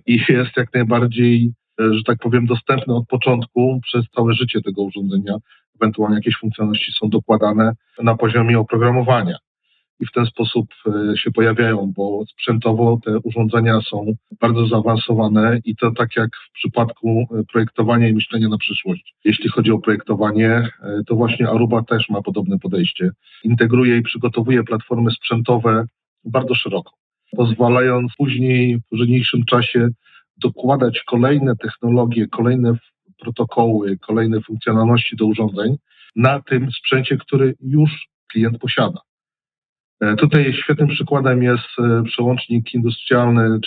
i 0.06 0.20
jest 0.28 0.56
jak 0.56 0.74
najbardziej 0.74 1.52
E, 1.52 1.65
że 1.78 2.02
tak 2.06 2.18
powiem, 2.18 2.46
dostępne 2.46 2.94
od 2.94 3.06
początku 3.06 3.80
przez 3.82 4.04
całe 4.14 4.34
życie 4.34 4.60
tego 4.60 4.82
urządzenia. 4.82 5.36
Ewentualnie 5.80 6.16
jakieś 6.16 6.36
funkcjonalności 6.36 6.92
są 6.92 7.08
dokładane 7.08 7.72
na 8.02 8.16
poziomie 8.16 8.58
oprogramowania 8.58 9.38
i 10.00 10.06
w 10.06 10.12
ten 10.12 10.26
sposób 10.26 10.66
e, 10.86 11.16
się 11.16 11.30
pojawiają, 11.30 11.92
bo 11.96 12.24
sprzętowo 12.32 13.00
te 13.04 13.18
urządzenia 13.18 13.80
są 13.80 14.06
bardzo 14.40 14.66
zaawansowane 14.66 15.60
i 15.64 15.76
to 15.76 15.90
tak 15.90 16.16
jak 16.16 16.30
w 16.48 16.52
przypadku 16.52 17.26
e, 17.30 17.42
projektowania 17.52 18.08
i 18.08 18.12
myślenia 18.12 18.48
na 18.48 18.58
przyszłość. 18.58 19.14
Jeśli 19.24 19.50
chodzi 19.50 19.72
o 19.72 19.78
projektowanie, 19.78 20.68
to 21.06 21.16
właśnie 21.16 21.48
Aruba 21.48 21.82
też 21.82 22.08
ma 22.08 22.22
podobne 22.22 22.58
podejście. 22.58 23.10
Integruje 23.44 23.96
i 23.96 24.02
przygotowuje 24.02 24.64
platformy 24.64 25.10
sprzętowe 25.10 25.84
bardzo 26.24 26.54
szeroko, 26.54 26.92
pozwalając 27.36 28.12
później 28.16 28.78
w 28.78 28.88
późniejszym 28.88 29.44
czasie 29.44 29.88
dokładać 30.36 31.02
kolejne 31.06 31.56
technologie, 31.56 32.26
kolejne 32.28 32.74
protokoły, 33.18 33.98
kolejne 33.98 34.40
funkcjonalności 34.40 35.16
do 35.16 35.26
urządzeń 35.26 35.76
na 36.16 36.42
tym 36.42 36.70
sprzęcie, 36.70 37.16
który 37.16 37.54
już 37.60 38.08
klient 38.28 38.58
posiada. 38.58 39.00
E, 40.00 40.16
tutaj 40.16 40.52
świetnym 40.52 40.88
przykładem 40.88 41.42
jest 41.42 41.78
e, 41.78 42.02
przełącznik 42.02 42.74
industrialny 42.74 43.60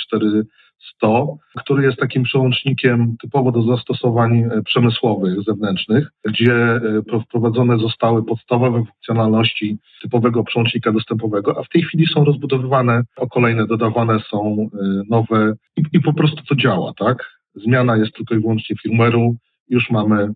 4100, 0.79 1.37
który 1.57 1.83
jest 1.83 1.97
takim 1.97 2.23
przełącznikiem 2.23 3.15
typowo 3.21 3.51
do 3.51 3.61
zastosowań 3.61 4.39
e, 4.39 4.61
przemysłowych, 4.63 5.43
zewnętrznych, 5.43 6.07
gdzie 6.25 6.81
wprowadzone 7.25 7.77
zostały 7.77 8.25
podstawowe 8.25 8.77
funkcjonalności 8.77 9.77
typowego 10.01 10.43
przełącznika 10.43 10.91
dostępowego, 10.91 11.59
a 11.59 11.63
w 11.63 11.69
tej 11.69 11.81
chwili 11.81 12.05
są 12.07 12.25
rozbudowywane 12.25 13.01
o 13.15 13.27
kolejne, 13.27 13.67
dodawane 13.67 14.19
są 14.19 14.69
nowe 15.09 15.53
i, 15.77 15.83
i 15.93 15.99
po 15.99 16.13
prostu 16.13 16.43
to 16.43 16.55
działa, 16.55 16.93
tak? 16.97 17.39
Zmiana 17.55 17.97
jest 17.97 18.13
tylko 18.13 18.35
i 18.35 18.39
wyłącznie 18.39 18.75
firmware'u, 18.75 19.33
już 19.69 19.89
mamy 19.89 20.33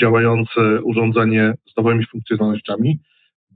działające 0.00 0.82
urządzenie 0.82 1.54
z 1.72 1.76
nowymi 1.76 2.06
funkcjonalnościami, 2.06 2.98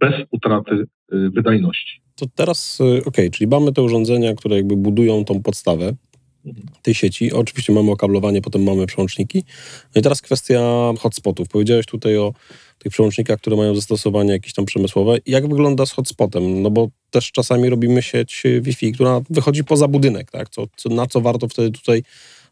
bez 0.00 0.14
utraty 0.31 0.85
wydajności. 1.09 2.04
To 2.16 2.27
teraz, 2.35 2.81
y, 2.81 3.05
ok, 3.05 3.16
czyli 3.33 3.46
mamy 3.46 3.72
te 3.72 3.83
urządzenia, 3.83 4.35
które 4.35 4.57
jakby 4.57 4.77
budują 4.77 5.24
tą 5.24 5.42
podstawę 5.42 5.94
tej 6.83 6.94
sieci. 6.94 7.33
Oczywiście 7.33 7.72
mamy 7.72 7.90
okablowanie, 7.90 8.42
potem 8.42 8.62
mamy 8.62 8.87
przełączniki. 8.87 9.44
No 9.94 9.98
i 10.00 10.03
teraz 10.03 10.22
kwestia 10.22 10.61
hotspotów. 10.98 11.48
Powiedziałeś 11.48 11.87
tutaj 11.87 12.16
o 12.16 12.33
tych 12.79 12.92
przełącznikach, 12.92 13.38
które 13.40 13.57
mają 13.57 13.74
zastosowanie 13.74 14.33
jakieś 14.33 14.53
tam 14.53 14.64
przemysłowe. 14.64 15.18
Jak 15.27 15.48
wygląda 15.48 15.87
z 15.87 15.92
hotspotem? 15.92 16.62
No 16.62 16.70
bo 16.70 16.88
też 17.11 17.33
czasami 17.33 17.68
robimy 17.68 18.03
sieć 18.03 18.42
Wi-Fi, 18.61 18.92
która 18.92 19.20
wychodzi 19.31 19.64
poza 19.64 19.88
budynek, 19.88 20.31
tak? 20.31 20.50
Co, 20.50 20.66
co, 20.77 20.88
na 20.88 21.07
co 21.07 21.20
warto 21.20 21.48
wtedy 21.48 21.70
tutaj 21.70 22.03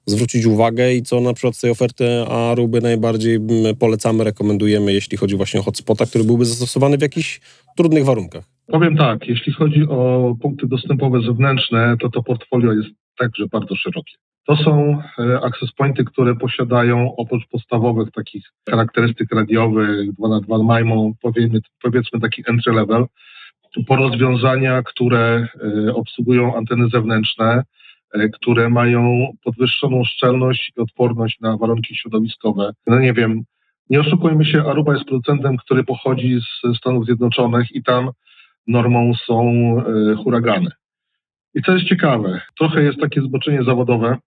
zwrócić 0.07 0.45
uwagę 0.47 0.95
i 0.95 1.03
co 1.03 1.21
na 1.21 1.35
przykład 1.35 1.57
z 1.57 1.61
tej 1.61 1.71
oferty 1.71 2.23
Aruby 2.29 2.81
najbardziej 2.81 3.35
mm, 3.35 3.77
polecamy, 3.77 4.25
rekomendujemy, 4.25 4.93
jeśli 4.93 5.19
chodzi 5.19 5.37
właśnie 5.37 5.61
o 5.61 5.63
hotspota, 5.63 6.07
który 6.07 6.25
byłby 6.25 6.45
zastosowany 6.45 6.99
w 6.99 7.03
jakichś 7.03 7.41
trudnych 7.77 8.05
warunkach? 8.05 8.45
Powiem 8.73 8.97
tak, 8.97 9.29
jeśli 9.29 9.53
chodzi 9.53 9.83
o 9.89 10.35
punkty 10.43 10.67
dostępowe 10.67 11.21
zewnętrzne, 11.21 11.97
to 12.01 12.09
to 12.09 12.23
portfolio 12.23 12.73
jest 12.73 12.89
także 13.19 13.47
bardzo 13.53 13.77
szerokie. 13.77 14.13
To 14.47 14.57
są 14.57 15.03
e, 15.19 15.41
access 15.45 15.73
pointy, 15.73 16.05
które 16.05 16.35
posiadają 16.35 17.17
oprócz 17.17 17.47
podstawowych 17.47 18.11
takich 18.11 18.45
charakterystyk 18.71 19.33
radiowych, 19.35 20.13
2 20.13 20.29
na 20.29 20.41
2 20.41 20.63
mają 20.63 21.13
powiedzmy, 21.23 21.61
powiedzmy 21.83 22.21
taki 22.21 22.43
entry 22.47 22.73
level, 22.73 23.07
po 23.87 23.97
rozwiązania, 23.97 24.83
które 24.83 25.49
e, 25.89 25.95
obsługują 25.95 26.57
anteny 26.57 26.89
zewnętrzne, 26.89 27.63
E, 28.13 28.29
które 28.29 28.69
mają 28.69 29.33
podwyższoną 29.45 30.05
szczelność 30.05 30.73
i 30.77 30.81
odporność 30.81 31.41
na 31.41 31.57
warunki 31.57 31.97
środowiskowe. 31.97 32.73
No 32.87 32.99
nie 32.99 33.13
wiem, 33.13 33.43
nie 33.91 34.01
oszukujmy 34.01 34.45
się, 34.45 34.65
Aruba 34.65 34.93
jest 34.93 35.05
producentem, 35.05 35.57
który 35.57 35.85
pochodzi 35.85 36.41
z 36.41 36.77
Stanów 36.79 37.05
Zjednoczonych 37.05 37.73
i 37.73 37.83
tam 37.83 38.11
normą 38.67 39.13
są 39.15 39.51
e, 39.81 40.15
huragany. 40.15 40.71
I 41.55 41.63
co 41.63 41.73
jest 41.73 41.87
ciekawe, 41.87 42.41
trochę 42.59 42.83
jest 42.83 42.99
takie 43.01 43.21
zboczenie 43.21 43.65
zawodowe, 43.65 44.19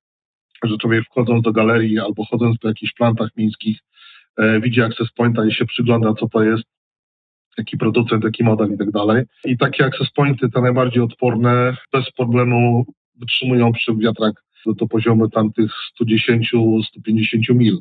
że 0.64 0.78
człowiek 0.78 1.06
wchodząc 1.06 1.44
do 1.44 1.52
galerii 1.52 2.00
albo 2.00 2.26
chodząc 2.26 2.58
po 2.58 2.68
jakichś 2.68 2.94
plantach 2.94 3.30
miejskich, 3.38 3.80
e, 4.38 4.60
widzi 4.60 4.82
access 4.82 5.12
pointa 5.12 5.46
i 5.46 5.52
się 5.52 5.66
przygląda, 5.66 6.14
co 6.14 6.30
to 6.30 6.44
jest, 6.44 6.64
jaki 7.58 7.78
producent, 7.78 8.24
jaki 8.24 8.44
model 8.44 8.74
i 8.74 8.78
tak 8.78 8.92
dalej. 8.92 9.24
I 9.46 9.58
takie 9.58 9.86
access 9.86 10.12
pointy, 10.12 10.50
te 10.50 10.62
najbardziej 10.62 11.04
odporne, 11.04 11.78
bez 11.94 12.12
problemu 12.12 12.86
wytrzymują 13.16 13.72
przy 13.72 13.96
wiatrach 13.96 14.34
do, 14.66 14.74
do 14.74 14.88
poziomu 14.88 15.30
tamtych 15.30 15.72
110-150 16.02 17.56
mil. 17.56 17.78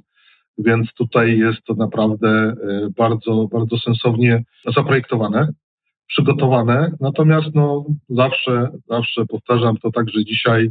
Więc 0.59 0.95
tutaj 0.95 1.39
jest 1.39 1.63
to 1.65 1.75
naprawdę 1.75 2.29
e, 2.29 2.55
bardzo, 2.97 3.49
bardzo 3.53 3.79
sensownie 3.79 4.43
zaprojektowane, 4.77 5.49
przygotowane. 6.07 6.93
Natomiast 7.01 7.47
no, 7.55 7.85
zawsze, 8.09 8.69
zawsze 8.89 9.27
powtarzam 9.27 9.77
to 9.77 9.91
tak, 9.91 10.11
że 10.11 10.25
dzisiaj 10.25 10.71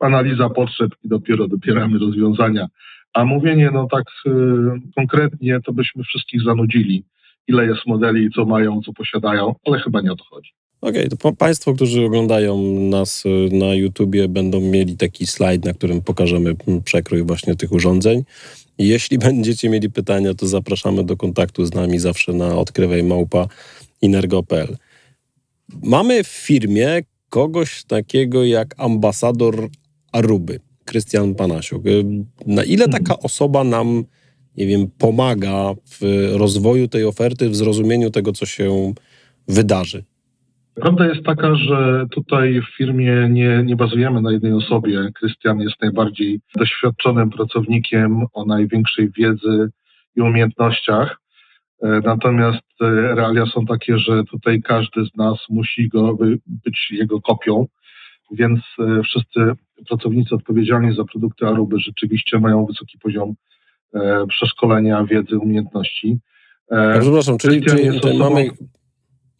analiza 0.00 0.50
potrzeb 0.50 0.90
i 1.04 1.08
dopiero 1.08 1.48
dopieramy 1.48 1.98
rozwiązania. 1.98 2.66
A 3.14 3.24
mówienie 3.24 3.70
no 3.72 3.86
tak 3.90 4.04
y, 4.26 4.30
konkretnie, 4.96 5.60
to 5.64 5.72
byśmy 5.72 6.04
wszystkich 6.04 6.42
zanudzili. 6.42 7.04
ile 7.48 7.66
jest 7.66 7.86
modeli, 7.86 8.30
co 8.30 8.44
mają, 8.44 8.80
co 8.80 8.92
posiadają, 8.92 9.54
ale 9.66 9.78
chyba 9.78 10.00
nie 10.00 10.12
o 10.12 10.16
to 10.16 10.24
chodzi. 10.24 10.50
Okej, 10.80 11.06
okay, 11.06 11.18
to 11.18 11.32
Państwo, 11.32 11.74
którzy 11.74 12.04
oglądają 12.04 12.62
nas 12.90 13.26
y, 13.26 13.48
na 13.52 13.74
YouTubie, 13.74 14.28
będą 14.28 14.60
mieli 14.60 14.96
taki 14.96 15.26
slajd, 15.26 15.64
na 15.64 15.72
którym 15.72 16.00
pokażemy 16.02 16.54
przekrój 16.84 17.22
właśnie 17.22 17.56
tych 17.56 17.72
urządzeń. 17.72 18.24
Jeśli 18.78 19.18
będziecie 19.28 19.68
mieli 19.68 19.90
pytania, 19.90 20.34
to 20.34 20.46
zapraszamy 20.46 21.04
do 21.04 21.16
kontaktu 21.16 21.66
z 21.66 21.74
nami 21.74 21.98
zawsze 21.98 22.32
na 22.32 22.56
odkrywaj 22.56 23.02
małpa 23.02 23.46
inergo.pl. 24.04 24.76
Mamy 25.82 26.24
w 26.24 26.26
firmie 26.26 27.00
kogoś 27.30 27.84
takiego 27.84 28.44
jak 28.44 28.74
ambasador 28.78 29.54
Aruby, 30.12 30.60
Krystian 30.84 31.34
Panasiuk. 31.34 31.82
Na 32.46 32.64
ile 32.64 32.88
taka 32.88 33.18
osoba 33.18 33.64
nam, 33.64 34.04
nie 34.56 34.66
wiem, 34.66 34.86
pomaga 34.98 35.74
w 35.90 36.30
rozwoju 36.36 36.88
tej 36.88 37.04
oferty, 37.04 37.48
w 37.48 37.56
zrozumieniu 37.56 38.10
tego, 38.10 38.32
co 38.32 38.46
się 38.46 38.92
wydarzy? 39.48 40.04
Prawda 40.74 41.06
jest 41.06 41.22
taka, 41.22 41.54
że 41.54 42.06
tutaj 42.10 42.60
w 42.60 42.76
firmie 42.76 43.28
nie, 43.30 43.62
nie 43.64 43.76
bazujemy 43.76 44.22
na 44.22 44.32
jednej 44.32 44.52
osobie. 44.52 45.10
Krystian 45.14 45.60
jest 45.60 45.82
najbardziej 45.82 46.40
doświadczonym 46.56 47.30
pracownikiem 47.30 48.26
o 48.32 48.44
największej 48.44 49.10
wiedzy 49.10 49.70
i 50.16 50.20
umiejętnościach. 50.20 51.20
E, 51.82 52.00
natomiast 52.04 52.62
realia 52.90 53.46
są 53.46 53.66
takie, 53.66 53.98
że 53.98 54.24
tutaj 54.24 54.62
każdy 54.62 55.06
z 55.06 55.16
nas 55.16 55.38
musi 55.48 55.88
go 55.88 56.18
być 56.46 56.90
jego 56.90 57.20
kopią, 57.20 57.66
więc 58.30 58.60
e, 58.78 59.02
wszyscy 59.02 59.40
pracownicy 59.88 60.34
odpowiedzialni 60.34 60.96
za 60.96 61.04
produkty 61.04 61.46
Aruby 61.46 61.80
rzeczywiście 61.80 62.38
mają 62.38 62.66
wysoki 62.66 62.98
poziom 62.98 63.34
przeszkolenia, 64.28 65.04
wiedzy, 65.04 65.38
umiejętności. 65.38 66.18
Przepraszam, 67.00 67.38
czyli, 67.38 67.62
czyli 67.62 67.88
osobą... 67.88 68.18
mamy, 68.18 68.50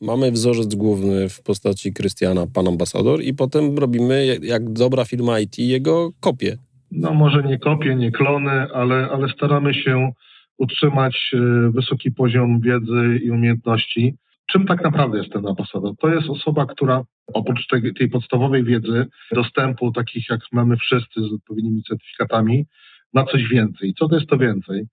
mamy 0.01 0.31
wzorzec 0.31 0.75
główny 0.75 1.29
w 1.29 1.43
postaci 1.43 1.93
Krystiana, 1.93 2.47
pan 2.55 2.69
ambasador 2.69 3.23
i 3.23 3.35
potem 3.35 3.79
robimy, 3.79 4.39
jak 4.43 4.73
dobra 4.73 5.05
firma 5.05 5.41
IT, 5.41 5.59
jego 5.59 6.11
kopię. 6.21 6.57
No 6.91 7.15
może 7.15 7.43
nie 7.43 7.59
kopie, 7.59 7.95
nie 7.95 8.13
klony, 8.13 8.67
ale, 8.75 9.09
ale 9.11 9.29
staramy 9.29 9.75
się 9.75 10.13
utrzymać 10.59 11.31
e, 11.35 11.71
wysoki 11.71 12.11
poziom 12.11 12.61
wiedzy 12.61 13.21
i 13.25 13.31
umiejętności. 13.31 14.15
Czym 14.47 14.67
tak 14.67 14.83
naprawdę 14.83 15.19
jest 15.19 15.33
ten 15.33 15.47
ambasador? 15.47 15.95
To 15.99 16.09
jest 16.09 16.29
osoba, 16.29 16.67
która 16.67 17.05
oprócz 17.27 17.67
tej, 17.67 17.95
tej 17.95 18.09
podstawowej 18.09 18.65
wiedzy, 18.65 19.07
dostępu 19.33 19.93
takich 19.93 20.31
jak 20.31 20.41
mamy 20.53 20.77
wszyscy 20.77 21.21
z 21.21 21.33
odpowiednimi 21.33 21.83
certyfikatami, 21.83 22.67
ma 23.15 23.25
coś 23.25 23.49
więcej. 23.49 23.95
Co 23.99 24.09
to 24.09 24.15
jest 24.15 24.29
to 24.29 24.39
więcej? 24.39 24.87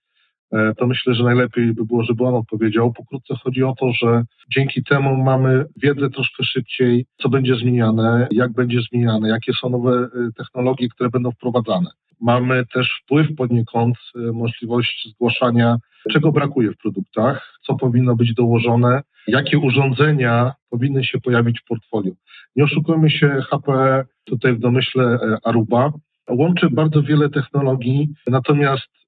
E, 0.53 0.73
to 0.75 0.87
myślę, 0.87 1.13
że 1.13 1.23
najlepiej 1.23 1.73
by 1.73 1.85
było, 1.85 2.03
żeby 2.03 2.23
on 2.23 2.35
odpowiedział. 2.35 2.93
Pokrótce 2.93 3.35
chodzi 3.43 3.63
o 3.63 3.73
to, 3.79 3.91
że 3.93 4.23
dzięki 4.55 4.83
temu 4.83 5.23
mamy 5.23 5.65
wiedzę 5.77 6.09
troszkę 6.09 6.43
szybciej, 6.43 7.05
co 7.21 7.29
będzie 7.29 7.55
zmieniane, 7.55 8.27
jak 8.31 8.53
będzie 8.53 8.79
zmieniane, 8.81 9.29
jakie 9.29 9.53
są 9.53 9.69
nowe 9.69 9.91
e, 9.91 10.07
technologie, 10.37 10.89
które 10.89 11.09
będą 11.09 11.31
wprowadzane. 11.31 11.89
Mamy 12.21 12.65
też 12.73 13.01
wpływ 13.03 13.27
poniekąd, 13.37 13.95
e, 14.15 14.31
możliwość 14.31 15.07
zgłaszania, 15.13 15.77
czego 16.11 16.31
brakuje 16.31 16.71
w 16.71 16.77
produktach, 16.77 17.59
co 17.61 17.75
powinno 17.75 18.15
być 18.15 18.33
dołożone, 18.33 19.01
jakie 19.27 19.59
urządzenia 19.59 20.53
powinny 20.69 21.03
się 21.03 21.19
pojawić 21.19 21.59
w 21.59 21.65
portfolio. 21.65 22.13
Nie 22.55 22.63
oszukujmy 22.63 23.09
się, 23.09 23.41
HP 23.49 24.03
tutaj 24.25 24.53
w 24.53 24.59
domyśle 24.59 25.19
Aruba 25.43 25.91
łączy 26.29 26.69
bardzo 26.69 27.03
wiele 27.03 27.29
technologii, 27.29 28.09
natomiast 28.27 29.00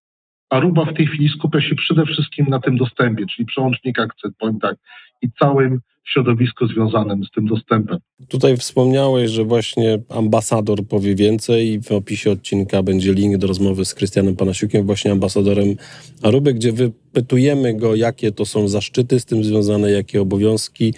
Aruba 0.54 0.86
w 0.86 0.94
tej 0.94 1.08
chwili 1.08 1.30
skupia 1.30 1.62
się 1.62 1.76
przede 1.76 2.06
wszystkim 2.06 2.46
na 2.50 2.60
tym 2.60 2.78
dostępie, 2.78 3.26
czyli 3.26 3.46
przełącznikach, 3.46 4.08
pointach 4.36 4.76
i 5.24 5.28
całym 5.40 5.80
środowisku 6.06 6.68
związanym 6.68 7.24
z 7.24 7.32
tym 7.32 7.46
dostępem. 7.46 7.98
Tutaj 8.28 8.58
wspomniałeś, 8.58 9.32
że 9.32 9.44
właśnie 9.44 10.00
ambasador 10.10 10.88
powie 10.88 11.16
więcej 11.16 11.68
i 11.68 11.82
w 11.82 11.92
opisie 11.92 12.32
odcinka 12.32 12.84
będzie 12.84 13.14
link 13.14 13.38
do 13.38 13.48
rozmowy 13.48 13.86
z 13.86 13.94
Krystianem 13.94 14.36
Panasiukiem, 14.36 14.86
właśnie 14.86 15.12
ambasadorem 15.12 15.76
Aruby, 16.22 16.54
gdzie 16.54 16.72
wypytujemy 16.72 17.74
go, 17.74 17.96
jakie 17.96 18.32
to 18.32 18.46
są 18.46 18.68
zaszczyty 18.68 19.20
z 19.20 19.26
tym 19.26 19.44
związane, 19.44 19.92
jakie 19.92 20.22
obowiązki 20.22 20.94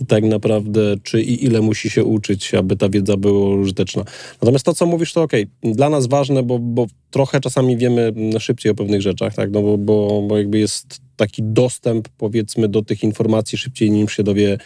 i 0.00 0.06
tak 0.06 0.24
naprawdę, 0.24 0.96
czy 1.02 1.22
i 1.22 1.44
ile 1.44 1.60
musi 1.60 1.90
się 1.90 2.04
uczyć, 2.04 2.54
aby 2.54 2.76
ta 2.76 2.88
wiedza 2.88 3.16
była 3.16 3.54
użyteczna. 3.54 4.04
Natomiast 4.42 4.64
to, 4.64 4.74
co 4.74 4.86
mówisz, 4.86 5.12
to 5.12 5.22
ok, 5.22 5.32
dla 5.62 5.90
nas 5.90 6.06
ważne, 6.06 6.42
bo, 6.42 6.58
bo 6.58 6.86
trochę 7.10 7.40
czasami 7.40 7.76
wiemy 7.76 8.12
szybciej 8.38 8.72
o 8.72 8.74
pewnych 8.74 9.02
rzeczach, 9.02 9.34
tak, 9.34 9.50
no 9.50 9.62
bo, 9.62 9.78
bo, 9.78 10.22
bo 10.28 10.38
jakby 10.38 10.58
jest 10.58 11.07
taki 11.18 11.42
dostęp, 11.42 12.08
powiedzmy, 12.08 12.68
do 12.68 12.82
tych 12.82 13.02
informacji 13.02 13.58
szybciej, 13.58 13.90
nim 13.90 14.08
się 14.08 14.22
dowie 14.22 14.58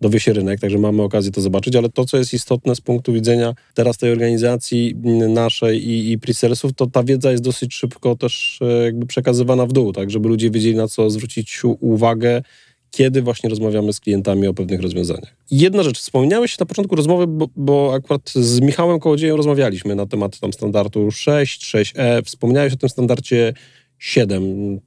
dowie 0.00 0.20
się 0.20 0.32
rynek, 0.32 0.60
także 0.60 0.78
mamy 0.78 1.02
okazję 1.02 1.32
to 1.32 1.40
zobaczyć, 1.40 1.76
ale 1.76 1.88
to, 1.88 2.04
co 2.04 2.18
jest 2.18 2.34
istotne 2.34 2.74
z 2.74 2.80
punktu 2.80 3.12
widzenia 3.12 3.54
teraz 3.74 3.98
tej 3.98 4.12
organizacji 4.12 4.94
naszej 5.28 5.88
i, 5.88 6.12
i 6.12 6.18
Presellsów, 6.18 6.72
to 6.72 6.86
ta 6.86 7.02
wiedza 7.02 7.30
jest 7.30 7.44
dosyć 7.44 7.74
szybko 7.74 8.16
też 8.16 8.58
e, 8.62 8.84
jakby 8.84 9.06
przekazywana 9.06 9.66
w 9.66 9.72
dół, 9.72 9.92
tak, 9.92 10.10
żeby 10.10 10.28
ludzie 10.28 10.50
wiedzieli, 10.50 10.76
na 10.76 10.88
co 10.88 11.10
zwrócić 11.10 11.60
uwagę, 11.64 12.42
kiedy 12.90 13.22
właśnie 13.22 13.50
rozmawiamy 13.50 13.92
z 13.92 14.00
klientami 14.00 14.46
o 14.46 14.54
pewnych 14.54 14.80
rozwiązaniach. 14.80 15.36
Jedna 15.50 15.82
rzecz, 15.82 15.98
wspomniałeś 15.98 16.58
na 16.58 16.66
początku 16.66 16.96
rozmowy, 16.96 17.26
bo, 17.26 17.48
bo 17.56 17.94
akurat 17.94 18.30
z 18.34 18.60
Michałem 18.60 19.00
Kołodziejem 19.00 19.36
rozmawialiśmy 19.36 19.94
na 19.94 20.06
temat 20.06 20.40
tam 20.40 20.52
standardu 20.52 21.10
6, 21.10 21.74
6E, 21.74 22.24
wspomniałeś 22.24 22.72
o 22.72 22.76
tym 22.76 22.88
standardzie 22.88 23.52
7. 23.98 24.80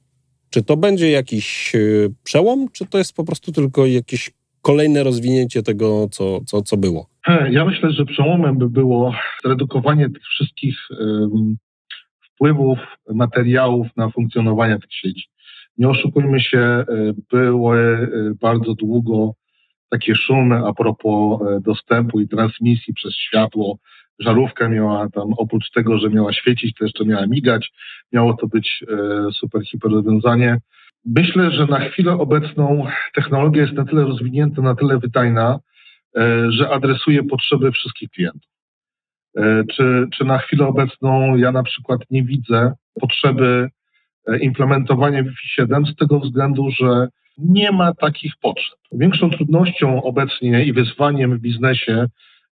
Czy 0.50 0.62
to 0.62 0.76
będzie 0.76 1.10
jakiś 1.10 1.74
e, 1.74 1.78
przełom, 2.24 2.68
czy 2.72 2.86
to 2.86 2.98
jest 2.98 3.16
po 3.16 3.24
prostu 3.24 3.52
tylko 3.52 3.86
jakieś 3.86 4.30
kolejne 4.62 5.02
rozwinięcie 5.02 5.62
tego, 5.62 6.08
co, 6.10 6.40
co, 6.46 6.62
co 6.62 6.76
było? 6.76 7.06
Ja 7.50 7.64
myślę, 7.64 7.92
że 7.92 8.04
przełomem 8.04 8.58
by 8.58 8.68
było 8.68 9.14
zredukowanie 9.44 10.10
tych 10.10 10.22
wszystkich 10.22 10.76
um, 10.90 11.56
wpływów, 12.22 12.78
materiałów 13.14 13.86
na 13.96 14.10
funkcjonowanie 14.10 14.78
tych 14.78 14.94
sieci. 14.94 15.28
Nie 15.78 15.88
oszukujmy 15.88 16.40
się, 16.40 16.58
e, 16.58 16.84
były 17.30 17.78
e, 17.78 18.08
bardzo 18.40 18.74
długo 18.74 19.34
takie 19.90 20.14
szumy 20.14 20.56
a 20.66 20.72
propos 20.72 21.42
e, 21.42 21.60
dostępu 21.60 22.20
i 22.20 22.28
transmisji 22.28 22.94
przez 22.94 23.14
światło. 23.14 23.78
Żarówka 24.20 24.68
miała 24.68 25.08
tam, 25.08 25.32
oprócz 25.36 25.70
tego, 25.70 25.98
że 25.98 26.10
miała 26.10 26.32
świecić, 26.32 26.74
to 26.78 26.84
jeszcze 26.84 27.04
miała 27.04 27.26
migać. 27.26 27.72
Miało 28.12 28.34
to 28.34 28.46
być 28.46 28.84
super, 29.32 29.62
hiper 29.64 29.90
rozwiązanie. 29.90 30.58
Myślę, 31.04 31.50
że 31.50 31.66
na 31.66 31.80
chwilę 31.80 32.12
obecną 32.12 32.86
technologia 33.14 33.62
jest 33.62 33.74
na 33.74 33.84
tyle 33.84 34.02
rozwinięta, 34.02 34.62
na 34.62 34.74
tyle 34.74 34.98
wydajna, 34.98 35.58
że 36.48 36.70
adresuje 36.70 37.24
potrzeby 37.24 37.72
wszystkich 37.72 38.10
klientów. 38.10 38.50
Czy, 39.72 40.06
czy 40.12 40.24
na 40.24 40.38
chwilę 40.38 40.66
obecną 40.66 41.36
ja 41.36 41.52
na 41.52 41.62
przykład 41.62 42.00
nie 42.10 42.22
widzę 42.22 42.72
potrzeby 43.00 43.70
E, 44.28 44.38
implementowanie 44.38 45.22
Wi-Fi 45.22 45.48
7 45.48 45.86
z 45.86 45.96
tego 45.96 46.20
względu, 46.20 46.70
że 46.70 47.08
nie 47.38 47.72
ma 47.72 47.94
takich 47.94 48.32
potrzeb. 48.40 48.78
Większą 48.92 49.30
trudnością 49.30 50.02
obecnie 50.02 50.64
i 50.64 50.72
wyzwaniem 50.72 51.38
w 51.38 51.40
biznesie 51.40 52.06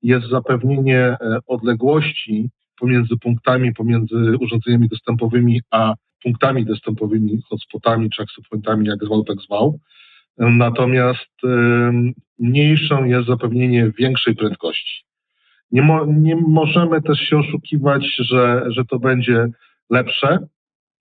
jest 0.07 0.29
zapewnienie 0.29 0.99
e, 0.99 1.38
odległości 1.47 2.51
pomiędzy 2.81 3.16
punktami, 3.16 3.75
pomiędzy 3.75 4.37
urządzeniami 4.40 4.88
dostępowymi, 4.88 5.61
a 5.71 5.95
punktami 6.23 6.64
dostępowymi, 6.64 7.40
hotspotami 7.49 8.11
czy 8.11 8.23
access 8.23 8.45
pointami, 8.51 8.87
jak 8.87 9.05
zwał, 9.05 9.25
tak 9.25 9.40
zwał. 9.40 9.79
Natomiast 10.38 11.42
mniejszą 12.38 13.05
jest 13.05 13.27
zapewnienie 13.27 13.92
większej 13.99 14.35
prędkości. 14.35 15.05
Nie, 15.73 15.83
mo, 15.83 16.07
nie 16.07 16.37
możemy 16.37 17.03
też 17.03 17.21
się 17.21 17.38
oszukiwać, 17.38 18.16
że, 18.19 18.64
że 18.69 18.85
to 18.85 18.99
będzie 18.99 19.47
lepsze, 19.90 20.38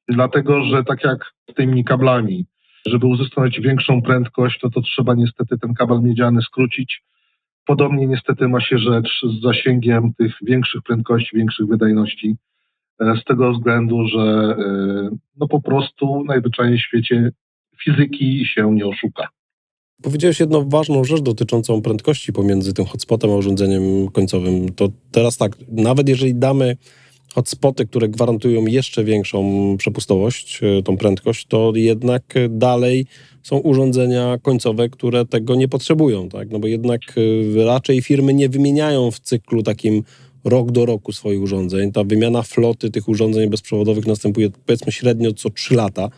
Dlatego, 0.08 0.64
że 0.64 0.84
tak 0.84 1.04
jak 1.04 1.34
z 1.52 1.54
tymi 1.54 1.84
kablami, 1.84 2.46
żeby 2.86 3.08
uzyskać 3.08 3.60
większą 3.60 4.02
prędkość, 4.02 4.60
to 4.60 4.70
to 4.70 4.82
trzeba 4.82 5.14
niestety 5.14 5.58
ten 5.58 5.74
kabel 5.74 6.02
miedziany 6.02 6.42
skrócić. 6.42 7.04
Podobnie 7.66 8.08
niestety 8.08 8.48
ma 8.48 8.62
się 8.62 8.78
rzecz 8.78 9.22
z 9.24 9.42
zasięgiem 9.42 10.14
tych 10.14 10.32
większych 10.42 10.82
prędkości, 10.82 11.38
większych 11.38 11.68
wydajności, 11.68 12.36
e, 13.02 13.14
z 13.22 13.24
tego 13.24 13.54
względu, 13.54 14.08
że 14.08 14.20
e, 14.20 15.10
no 15.38 15.48
po 15.48 15.62
prostu 15.62 16.24
najzwyczajniej 16.24 16.78
w 16.78 16.82
świecie 16.82 17.32
fizyki 17.84 18.46
się 18.46 18.76
nie 18.76 18.86
oszuka. 18.86 19.28
Powiedziałeś 20.04 20.40
jedną 20.40 20.70
ważną 20.70 21.04
rzecz 21.04 21.22
dotyczącą 21.22 21.82
prędkości 21.82 22.34
pomiędzy 22.34 22.74
tym 22.74 22.86
hotspotem 22.86 23.32
a 23.32 23.36
urządzeniem 23.36 24.08
końcowym. 24.12 24.74
To 24.74 24.90
teraz 25.12 25.38
tak, 25.38 25.58
nawet 25.72 26.10
jeżeli 26.10 26.36
damy 26.36 26.78
hotspoty, 27.34 27.86
które 27.86 28.10
gwarantują 28.10 28.66
jeszcze 28.66 29.04
większą 29.04 29.76
przepustowość, 29.78 30.60
e, 30.64 30.84
tą 30.84 30.98
prędkość, 30.98 31.46
to 31.46 31.72
jednak 31.76 32.24
dalej 32.50 33.06
są 33.46 33.58
urządzenia 33.58 34.38
końcowe, 34.42 34.90
które 34.90 35.26
tego 35.26 35.56
nie 35.56 35.68
potrzebują, 35.68 36.30
tak? 36.30 36.50
No 36.52 36.60
bo 36.60 36.68
jednak 36.68 37.02
e, 37.58 37.66
raczej 37.66 38.02
firmy 38.02 38.34
nie 38.34 38.50
wymieniają 38.50 39.12
w 39.12 39.20
cyklu 39.20 39.64
takim 39.64 40.04
rok 40.44 40.72
do 40.72 40.86
roku 40.86 41.12
swoich 41.12 41.42
urządzeń. 41.42 41.92
Ta 41.92 42.04
wymiana 42.04 42.42
floty 42.42 42.92
tych 42.92 43.10
urządzeń 43.10 43.50
bezprzewodowych 43.50 44.08
następuje 44.08 44.50
powiedzmy 44.66 44.92
średnio 44.92 45.34
co 45.34 45.50
3 45.50 45.76
lata. 45.76 46.10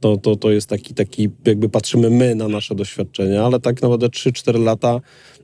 to, 0.00 0.16
to, 0.16 0.36
to 0.36 0.50
jest 0.50 0.68
taki, 0.68 0.94
taki, 0.94 1.28
jakby 1.46 1.68
patrzymy 1.68 2.10
my 2.10 2.34
na 2.34 2.48
nasze 2.48 2.74
doświadczenia, 2.74 3.44
ale 3.44 3.60
tak 3.60 3.82
naprawdę 3.82 4.06
3-4 4.06 4.64
lata 4.64 5.00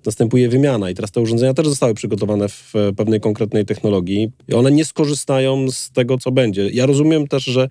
następuje 0.07 0.49
wymiana 0.49 0.91
i 0.91 0.95
teraz 0.95 1.11
te 1.11 1.21
urządzenia 1.21 1.55
też 1.55 1.69
zostały 1.69 1.95
przygotowane 1.95 2.49
w 2.49 2.73
pewnej 2.97 3.21
konkretnej 3.21 3.65
technologii 3.65 4.31
i 4.49 4.55
one 4.55 4.73
nie 4.73 4.85
skorzystają 4.85 5.71
z 5.71 5.91
tego, 5.91 6.19
co 6.19 6.33
będzie. 6.33 6.71
Ja 6.71 6.87
rozumiem 6.87 7.29
też, 7.29 7.45
że 7.45 7.69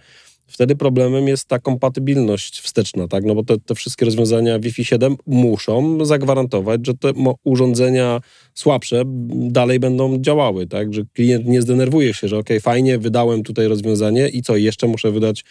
wtedy 0.54 0.76
problemem 0.76 1.28
jest 1.28 1.48
ta 1.48 1.60
kompatybilność 1.60 2.60
wsteczna, 2.60 3.08
tak? 3.08 3.24
No 3.24 3.36
bo 3.36 3.44
te, 3.44 3.60
te 3.60 3.76
wszystkie 3.76 4.06
rozwiązania 4.06 4.60
Wi-Fi 4.60 4.86
7 4.86 5.16
muszą 5.28 6.06
zagwarantować, 6.06 6.88
że 6.88 6.94
te 6.94 7.12
urządzenia 7.44 8.20
słabsze 8.54 9.04
dalej 9.52 9.80
będą 9.80 10.22
działały, 10.22 10.68
tak? 10.68 10.94
Że 10.94 11.02
klient 11.14 11.46
nie 11.46 11.62
zdenerwuje 11.62 12.14
się, 12.14 12.28
że 12.28 12.38
ok, 12.38 12.50
fajnie, 12.62 12.98
wydałem 12.98 13.44
tutaj 13.44 13.68
rozwiązanie 13.68 14.30
i 14.30 14.42
co, 14.42 14.58
jeszcze 14.58 14.88
muszę 14.88 15.12
wydać 15.12 15.44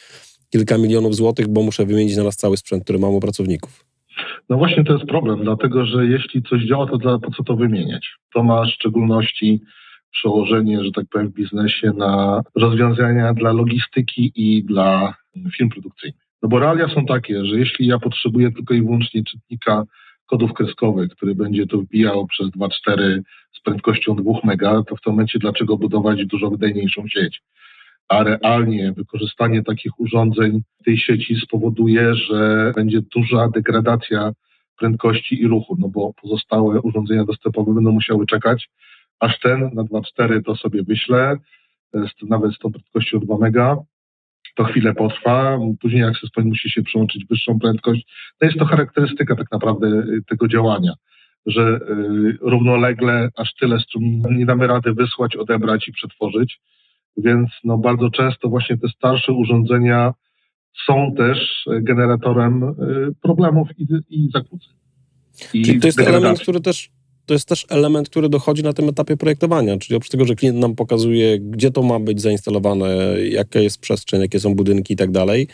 kilka 0.51 0.79
milionów 0.79 1.15
złotych, 1.15 1.49
bo 1.49 1.63
muszę 1.63 1.87
wymienić 1.87 2.17
na 2.17 2.25
nas 2.25 2.37
cały 2.37 2.57
sprzęt, 2.57 2.85
który 2.85 2.99
mam 2.99 3.15
u 3.15 3.21
pracowników. 3.21 3.85
No 4.49 4.57
właśnie 4.57 4.85
to 4.85 4.93
jest 4.93 5.05
problem, 5.05 5.45
dlatego 5.45 5.87
że 5.87 6.07
jeśli 6.07 6.43
coś 6.43 6.63
działa, 6.63 6.87
to 6.87 6.99
dla, 6.99 7.19
po 7.19 7.31
co 7.31 7.43
to 7.43 7.57
wymieniać? 7.57 8.11
To 8.35 8.43
ma 8.43 8.67
szczególności 8.67 9.61
przełożenie, 10.13 10.85
że 10.85 10.91
tak 10.91 11.05
powiem, 11.11 11.29
w 11.29 11.35
biznesie 11.35 11.93
na 11.97 12.43
rozwiązania 12.55 13.35
dla 13.35 13.53
logistyki 13.53 14.33
i 14.35 14.65
dla 14.65 15.15
firm 15.57 15.69
produkcyjnych. 15.71 16.23
No 16.43 16.49
bo 16.49 16.59
realia 16.59 16.89
są 16.89 17.07
takie, 17.07 17.45
że 17.45 17.59
jeśli 17.59 17.87
ja 17.87 17.99
potrzebuję 17.99 18.53
tylko 18.53 18.75
i 18.75 18.83
wyłącznie 18.83 19.25
czytnika 19.25 19.85
kodów 20.27 20.53
kreskowych, 20.53 21.11
który 21.11 21.35
będzie 21.35 21.67
to 21.67 21.79
wbijał 21.79 22.27
przez 22.27 22.49
2.4 22.49 23.21
z 23.53 23.61
prędkością 23.61 24.17
2 24.17 24.33
mega, 24.45 24.83
to 24.83 24.97
w 24.97 25.01
tym 25.01 25.13
momencie 25.13 25.39
dlaczego 25.39 25.77
budować 25.77 26.27
dużo 26.27 26.51
wydajniejszą 26.51 27.09
sieć? 27.09 27.43
A 28.09 28.23
realnie 28.23 28.93
wykorzystanie 28.93 29.63
takich 29.63 30.01
urządzeń 30.01 30.63
tej 30.85 30.99
sieci 30.99 31.37
spowoduje, 31.37 32.15
że 32.15 32.73
będzie 32.77 33.01
duża 33.15 33.49
degradacja 33.49 34.33
prędkości 34.79 35.43
i 35.43 35.49
ruchu, 35.49 35.77
no 35.79 35.89
bo 35.89 36.13
pozostałe 36.23 36.81
urządzenia 36.81 37.25
dostępowe 37.25 37.75
będą 37.75 37.93
musiały 37.93 38.27
czekać 38.27 38.69
aż 39.23 39.41
ten 39.41 39.71
na 39.75 39.83
2.4 39.83 40.45
to 40.45 40.57
sobie 40.57 40.83
wyślę, 40.83 41.37
nawet 42.23 42.55
z 42.55 42.59
tą 42.59 42.73
prędkością 42.73 43.19
2 43.21 43.39
mega, 43.39 43.77
to 44.55 44.65
chwilę 44.65 44.95
potrwa, 44.95 45.59
później 45.81 46.03
Access 46.03 46.31
musi 46.45 46.71
się 46.71 46.83
przełączyć 46.83 47.27
wyższą 47.27 47.59
prędkość. 47.59 48.07
To 48.39 48.47
jest 48.47 48.59
to 48.59 48.65
charakterystyka 48.65 49.37
tak 49.37 49.53
naprawdę 49.53 49.87
y, 49.89 50.23
tego 50.29 50.49
działania, 50.49 50.93
że 51.47 51.63
y, 51.63 52.39
równolegle 52.41 53.29
aż 53.37 53.55
tyle 53.55 53.81
strumieni 53.81 54.39
nie 54.39 54.47
damy 54.47 54.67
rady 54.67 54.93
wysłać, 54.93 55.37
odebrać 55.37 55.89
i 55.89 55.93
przetworzyć, 55.93 56.61
więc 57.17 57.51
no 57.65 57.79
bardzo 57.79 58.11
często 58.11 58.49
właśnie 58.49 58.79
te 58.79 58.89
starsze 58.89 59.33
urządzenia 59.33 60.13
są 60.87 61.15
też 61.17 61.65
generatorem 61.83 62.63
y, 62.63 62.75
problemów 63.23 63.69
i, 63.79 63.87
i 64.09 64.31
zakłóceń. 64.35 64.75
I 65.55 65.63
Czyli 65.63 65.81
to 65.81 65.87
jest 65.87 66.01
element, 66.01 66.41
który 66.41 66.61
też 66.61 66.91
to 67.27 67.35
jest 67.35 67.49
też 67.49 67.67
element, 67.69 68.09
który 68.09 68.29
dochodzi 68.29 68.63
na 68.63 68.73
tym 68.73 68.89
etapie 68.89 69.17
projektowania, 69.17 69.79
czyli 69.79 69.97
oprócz 69.97 70.11
tego, 70.11 70.25
że 70.25 70.35
klient 70.35 70.59
nam 70.59 70.75
pokazuje, 70.75 71.39
gdzie 71.41 71.71
to 71.71 71.83
ma 71.83 72.01
być 72.01 72.21
zainstalowane, 72.21 73.17
jaka 73.31 73.61
jest 73.61 73.79
przestrzeń, 73.79 74.21
jakie 74.21 74.41
są 74.41 74.55
budynki 74.55 74.95
i 74.95 74.97
tak 74.97 75.11
dalej, 75.11 75.49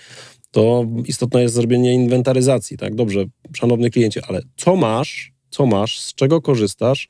to 0.51 0.87
istotne 1.07 1.43
jest 1.43 1.55
zrobienie 1.55 1.95
inwentaryzacji, 1.95 2.77
tak? 2.77 2.95
Dobrze, 2.95 3.25
szanowny 3.57 3.91
kliencie, 3.91 4.23
ale 4.29 4.43
co 4.57 4.77
masz, 4.77 5.33
co 5.51 5.67
masz, 5.67 6.01
z 6.01 6.15
czego 6.15 6.43
korzystasz 6.43 7.09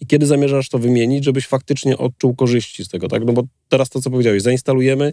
i 0.00 0.06
kiedy 0.06 0.26
zamierzasz 0.26 0.68
to 0.68 0.78
wymienić, 0.78 1.24
żebyś 1.24 1.46
faktycznie 1.46 1.98
odczuł 1.98 2.34
korzyści 2.34 2.84
z 2.84 2.88
tego, 2.88 3.08
tak? 3.08 3.24
No 3.24 3.32
bo 3.32 3.42
teraz 3.68 3.90
to, 3.90 4.00
co 4.00 4.10
powiedziałeś, 4.10 4.42
zainstalujemy, 4.42 5.12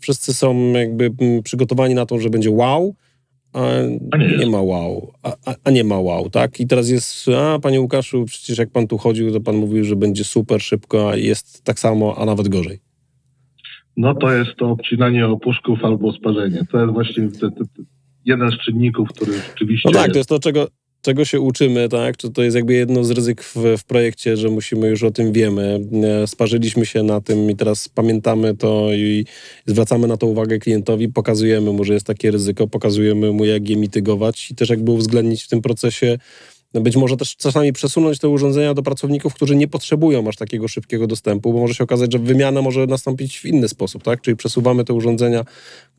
wszyscy 0.00 0.34
są 0.34 0.72
jakby 0.72 1.10
mm, 1.20 1.42
przygotowani 1.42 1.94
na 1.94 2.06
to, 2.06 2.18
że 2.18 2.30
będzie 2.30 2.50
wow, 2.50 2.94
a 3.52 4.16
nie, 4.16 4.36
nie 4.36 4.46
ma 4.46 4.62
wow, 4.62 5.12
a, 5.22 5.54
a, 5.64 5.70
nie 5.70 5.84
ma 5.84 5.98
wow, 5.98 6.30
tak? 6.30 6.60
I 6.60 6.66
teraz 6.66 6.88
jest, 6.88 7.28
a 7.28 7.58
panie 7.58 7.80
Łukaszu, 7.80 8.24
przecież 8.24 8.58
jak 8.58 8.70
pan 8.70 8.86
tu 8.86 8.98
chodził, 8.98 9.32
to 9.32 9.40
pan 9.40 9.56
mówił, 9.56 9.84
że 9.84 9.96
będzie 9.96 10.24
super 10.24 10.62
szybko, 10.62 11.10
a 11.10 11.16
jest 11.16 11.64
tak 11.64 11.78
samo, 11.78 12.18
a 12.18 12.24
nawet 12.24 12.48
gorzej. 12.48 12.80
No 13.96 14.14
to 14.14 14.32
jest 14.32 14.56
to 14.56 14.70
obcinanie 14.70 15.26
opuszków 15.26 15.84
albo 15.84 16.12
sparzenie. 16.12 16.60
To 16.72 16.80
jest 16.80 16.92
właśnie 16.92 17.28
te, 17.28 17.50
te, 17.50 17.50
te 17.50 17.82
jeden 18.24 18.50
z 18.50 18.58
czynników, 18.58 19.08
który 19.08 19.32
rzeczywiście... 19.32 19.90
No 19.92 20.00
tak, 20.00 20.12
to 20.12 20.18
jest 20.18 20.28
to, 20.28 20.38
czego, 20.38 20.68
czego 21.02 21.24
się 21.24 21.40
uczymy, 21.40 21.88
tak? 21.88 22.16
Czy 22.16 22.30
to 22.30 22.42
jest 22.42 22.56
jakby 22.56 22.74
jedno 22.74 23.04
z 23.04 23.10
ryzyk 23.10 23.42
w, 23.42 23.56
w, 23.78 23.84
projekcie, 23.84 24.36
że 24.36 24.48
musimy 24.48 24.88
już 24.88 25.02
o 25.02 25.10
tym 25.10 25.32
wiemy. 25.32 25.80
Sparzyliśmy 26.26 26.86
się 26.86 27.02
na 27.02 27.20
tym 27.20 27.50
i 27.50 27.56
teraz 27.56 27.88
pamiętamy 27.88 28.56
to 28.56 28.88
i 28.92 29.24
zwracamy 29.66 30.06
na 30.06 30.16
to 30.16 30.26
uwagę 30.26 30.58
klientowi, 30.58 31.08
pokazujemy 31.08 31.72
mu, 31.72 31.84
że 31.84 31.94
jest 31.94 32.06
takie 32.06 32.30
ryzyko, 32.30 32.66
pokazujemy 32.66 33.32
mu, 33.32 33.44
jak 33.44 33.68
je 33.68 33.76
mitygować 33.76 34.50
i 34.50 34.54
też 34.54 34.70
jakby 34.70 34.90
uwzględnić 34.90 35.42
w 35.42 35.48
tym 35.48 35.62
procesie 35.62 36.18
być 36.80 36.96
może 36.96 37.16
też 37.16 37.36
czasami 37.36 37.72
przesunąć 37.72 38.18
te 38.18 38.28
urządzenia 38.28 38.74
do 38.74 38.82
pracowników, 38.82 39.34
którzy 39.34 39.56
nie 39.56 39.68
potrzebują 39.68 40.28
aż 40.28 40.36
takiego 40.36 40.68
szybkiego 40.68 41.06
dostępu, 41.06 41.52
bo 41.52 41.58
może 41.58 41.74
się 41.74 41.84
okazać, 41.84 42.12
że 42.12 42.18
wymiana 42.18 42.62
może 42.62 42.86
nastąpić 42.86 43.38
w 43.38 43.44
inny 43.44 43.68
sposób, 43.68 44.02
tak? 44.02 44.20
Czyli 44.20 44.36
przesuwamy 44.36 44.84
te 44.84 44.94
urządzenia 44.94 45.44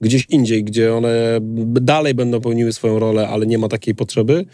gdzieś 0.02 0.26
indziej, 0.30 0.64
gdzie 0.64 0.96
one 0.96 1.40
dalej 1.66 2.14
będą 2.14 2.42
pełniły 2.42 2.74
swoją 2.74 3.00
rolę, 3.00 3.28
ale 3.28 3.46
nie 3.46 3.58
ma 3.58 3.68
takiej 3.68 3.96
potrzeby 3.96 4.46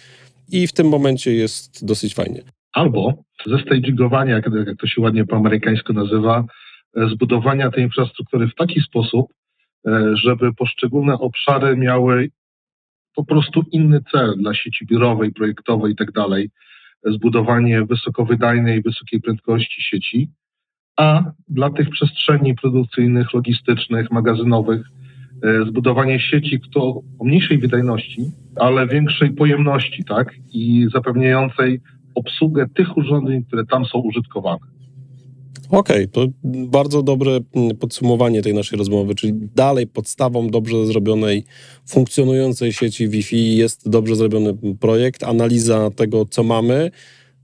i 0.51 0.67
w 0.67 0.73
tym 0.73 0.87
momencie 0.87 1.33
jest 1.33 1.85
dosyć 1.85 2.15
fajnie. 2.15 2.41
Albo 2.73 3.23
ze 3.45 3.59
stagingowania, 3.59 4.35
jak 4.35 4.77
to 4.79 4.87
się 4.87 5.01
ładnie 5.01 5.25
po 5.25 5.35
amerykańsku 5.35 5.93
nazywa, 5.93 6.45
e, 6.97 7.09
zbudowania 7.09 7.71
tej 7.71 7.83
infrastruktury 7.83 8.47
w 8.47 8.55
taki 8.55 8.81
sposób, 8.81 9.33
e, 9.87 10.11
żeby 10.17 10.53
poszczególne 10.53 11.13
obszary 11.13 11.77
miały 11.77 12.29
po 13.15 13.25
prostu 13.25 13.63
inny 13.71 14.01
cel 14.11 14.35
dla 14.37 14.53
sieci 14.53 14.85
biurowej, 14.85 15.31
projektowej 15.31 15.93
i 15.93 15.95
tak 15.95 16.11
dalej. 16.11 16.49
Zbudowanie 17.03 17.85
wysokowydajnej, 17.85 18.81
wysokiej 18.81 19.21
prędkości 19.21 19.81
sieci, 19.81 20.29
a 20.97 21.23
dla 21.47 21.69
tych 21.69 21.89
przestrzeni 21.89 22.55
produkcyjnych, 22.55 23.33
logistycznych, 23.33 24.11
magazynowych 24.11 24.81
E, 24.81 25.08
zbudowanie 25.67 26.19
sieci 26.19 26.59
o 26.75 27.01
mniejszej 27.23 27.57
wydajności, 27.57 28.31
ale 28.55 28.87
większej 28.87 29.31
pojemności, 29.31 30.03
tak? 30.03 30.33
I 30.53 30.87
zapewniającej 30.93 31.81
obsługę 32.15 32.65
tych 32.75 32.97
urządzeń, 32.97 33.43
które 33.43 33.65
tam 33.65 33.85
są 33.85 33.99
użytkowane. 33.99 34.79
Okej, 35.69 36.05
okay, 36.05 36.07
to 36.07 36.27
bardzo 36.43 37.03
dobre 37.03 37.39
mm, 37.55 37.77
podsumowanie 37.77 38.41
tej 38.41 38.53
naszej 38.53 38.79
rozmowy, 38.79 39.15
czyli 39.15 39.33
dalej 39.55 39.87
podstawą 39.87 40.47
dobrze 40.47 40.85
zrobionej, 40.85 41.43
funkcjonującej 41.85 42.73
sieci 42.73 43.09
Wi-Fi 43.09 43.55
jest 43.55 43.89
dobrze 43.89 44.15
zrobiony 44.15 44.53
projekt, 44.79 45.23
analiza 45.23 45.89
tego, 45.91 46.25
co 46.25 46.43
mamy, 46.43 46.91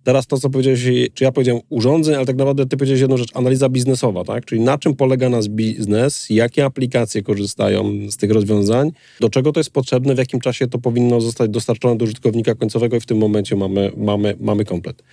Teraz 0.06 0.28
to, 0.28 0.38
co 0.38 0.50
powiedziałeś, 0.50 0.84
czy 1.14 1.24
ja 1.24 1.32
powiedziałem 1.32 1.62
urządzeń, 1.70 2.16
ale 2.16 2.26
tak 2.26 2.36
naprawdę 2.36 2.66
ty 2.66 2.78
powiedziałeś 2.78 3.02
jedną 3.02 3.18
rzecz, 3.18 3.30
analiza 3.34 3.70
biznesowa, 3.70 4.24
tak? 4.24 4.46
Czyli 4.46 4.62
na 4.62 4.78
czym 4.78 4.96
polega 4.96 5.30
nasz 5.30 5.50
biznes, 5.50 6.30
jakie 6.30 6.66
aplikacje 6.66 7.24
korzystają 7.24 7.84
z 8.10 8.18
tych 8.18 8.32
rozwiązań, 8.32 8.92
do 9.20 9.30
czego 9.30 9.52
to 9.52 9.60
jest 9.60 9.70
potrzebne, 9.70 10.16
w 10.16 10.18
jakim 10.18 10.40
czasie 10.40 10.68
to 10.68 10.78
powinno 10.78 11.22
zostać 11.22 11.50
dostarczone 11.50 11.98
do 11.98 12.06
użytkownika 12.06 12.56
końcowego 12.56 12.98
i 12.98 13.00
w 13.00 13.06
tym 13.06 13.18
momencie 13.18 13.56
mamy, 13.56 13.92
mamy, 13.98 14.36
mamy 14.40 14.66
komplet. 14.66 15.04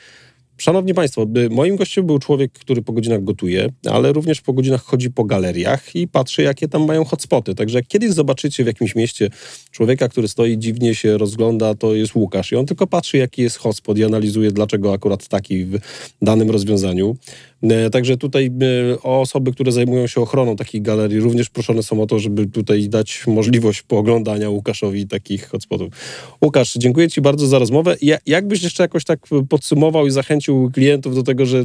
Szanowni 0.59 0.95
Państwo, 0.95 1.27
moim 1.51 1.77
gościem 1.77 2.07
był 2.07 2.19
człowiek, 2.19 2.53
który 2.53 2.83
po 2.83 2.93
godzinach 2.93 3.25
gotuje, 3.25 3.69
ale 3.91 4.13
również 4.13 4.41
po 4.41 4.53
godzinach 4.53 4.83
chodzi 4.83 5.11
po 5.11 5.25
galeriach 5.25 5.97
i 5.97 6.09
patrzy, 6.09 6.43
jakie 6.43 6.69
tam 6.69 6.87
mają 6.87 7.05
hotspoty. 7.05 7.55
Także 7.55 7.79
jak 7.79 7.87
kiedyś 7.89 8.11
zobaczycie 8.11 8.65
w 8.65 8.67
jakimś 8.67 8.95
mieście 8.95 9.31
człowieka, 9.71 10.09
który 10.09 10.29
stoi 10.29 10.59
dziwnie 10.59 10.95
się 10.95 11.19
rozgląda, 11.19 11.75
to 11.75 11.95
jest 11.95 12.15
Łukasz 12.15 12.53
i 12.53 12.57
on 12.57 12.67
tylko 12.67 12.87
patrzy, 12.87 13.19
jaki 13.19 13.43
jest 13.43 13.57
hotspot 13.57 13.99
i 13.99 14.05
analizuje, 14.05 14.53
dlaczego 14.53 14.93
akurat 14.93 15.29
taki 15.29 15.65
w 15.65 15.79
danym 16.23 16.51
rozwiązaniu. 16.51 17.17
E, 17.63 17.91
także 17.91 18.17
tutaj 18.17 18.51
e, 18.93 19.03
osoby, 19.03 19.53
które 19.53 19.73
zajmują 19.73 20.07
się 20.07 20.21
ochroną 20.21 20.57
takich 20.57 20.83
galerii, 20.83 21.21
również 21.21 21.51
proszone 21.51 21.83
są 21.83 22.03
o 22.03 22.07
to, 22.07 22.19
żeby 22.19 22.47
tutaj 22.47 22.89
dać 22.89 23.25
możliwość 23.27 23.83
pooglądania 23.83 24.51
Łukaszowi 24.51 25.07
takich 25.07 25.49
hotspotów. 25.49 25.89
Łukasz, 26.45 26.75
dziękuję 26.75 27.09
Ci 27.09 27.21
bardzo 27.21 27.47
za 27.47 27.59
rozmowę. 27.59 27.97
Jakbyś 28.27 28.63
jeszcze 28.63 28.83
jakoś 28.83 29.05
tak 29.05 29.19
podsumował 29.49 30.07
i 30.07 30.11
zachęcił 30.11 30.71
klientów 30.71 31.15
do 31.15 31.23
tego, 31.23 31.47
że 31.47 31.65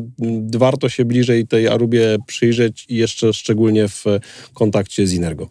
warto 0.57 0.89
się 0.89 1.05
bliżej 1.05 1.47
tej 1.47 1.67
Arubie 1.67 2.17
przyjrzeć 2.27 2.85
i 2.89 2.95
jeszcze 2.95 3.33
szczególnie 3.33 3.87
w 3.87 4.05
kontakcie 4.53 5.07
z 5.07 5.13
Inergo? 5.13 5.49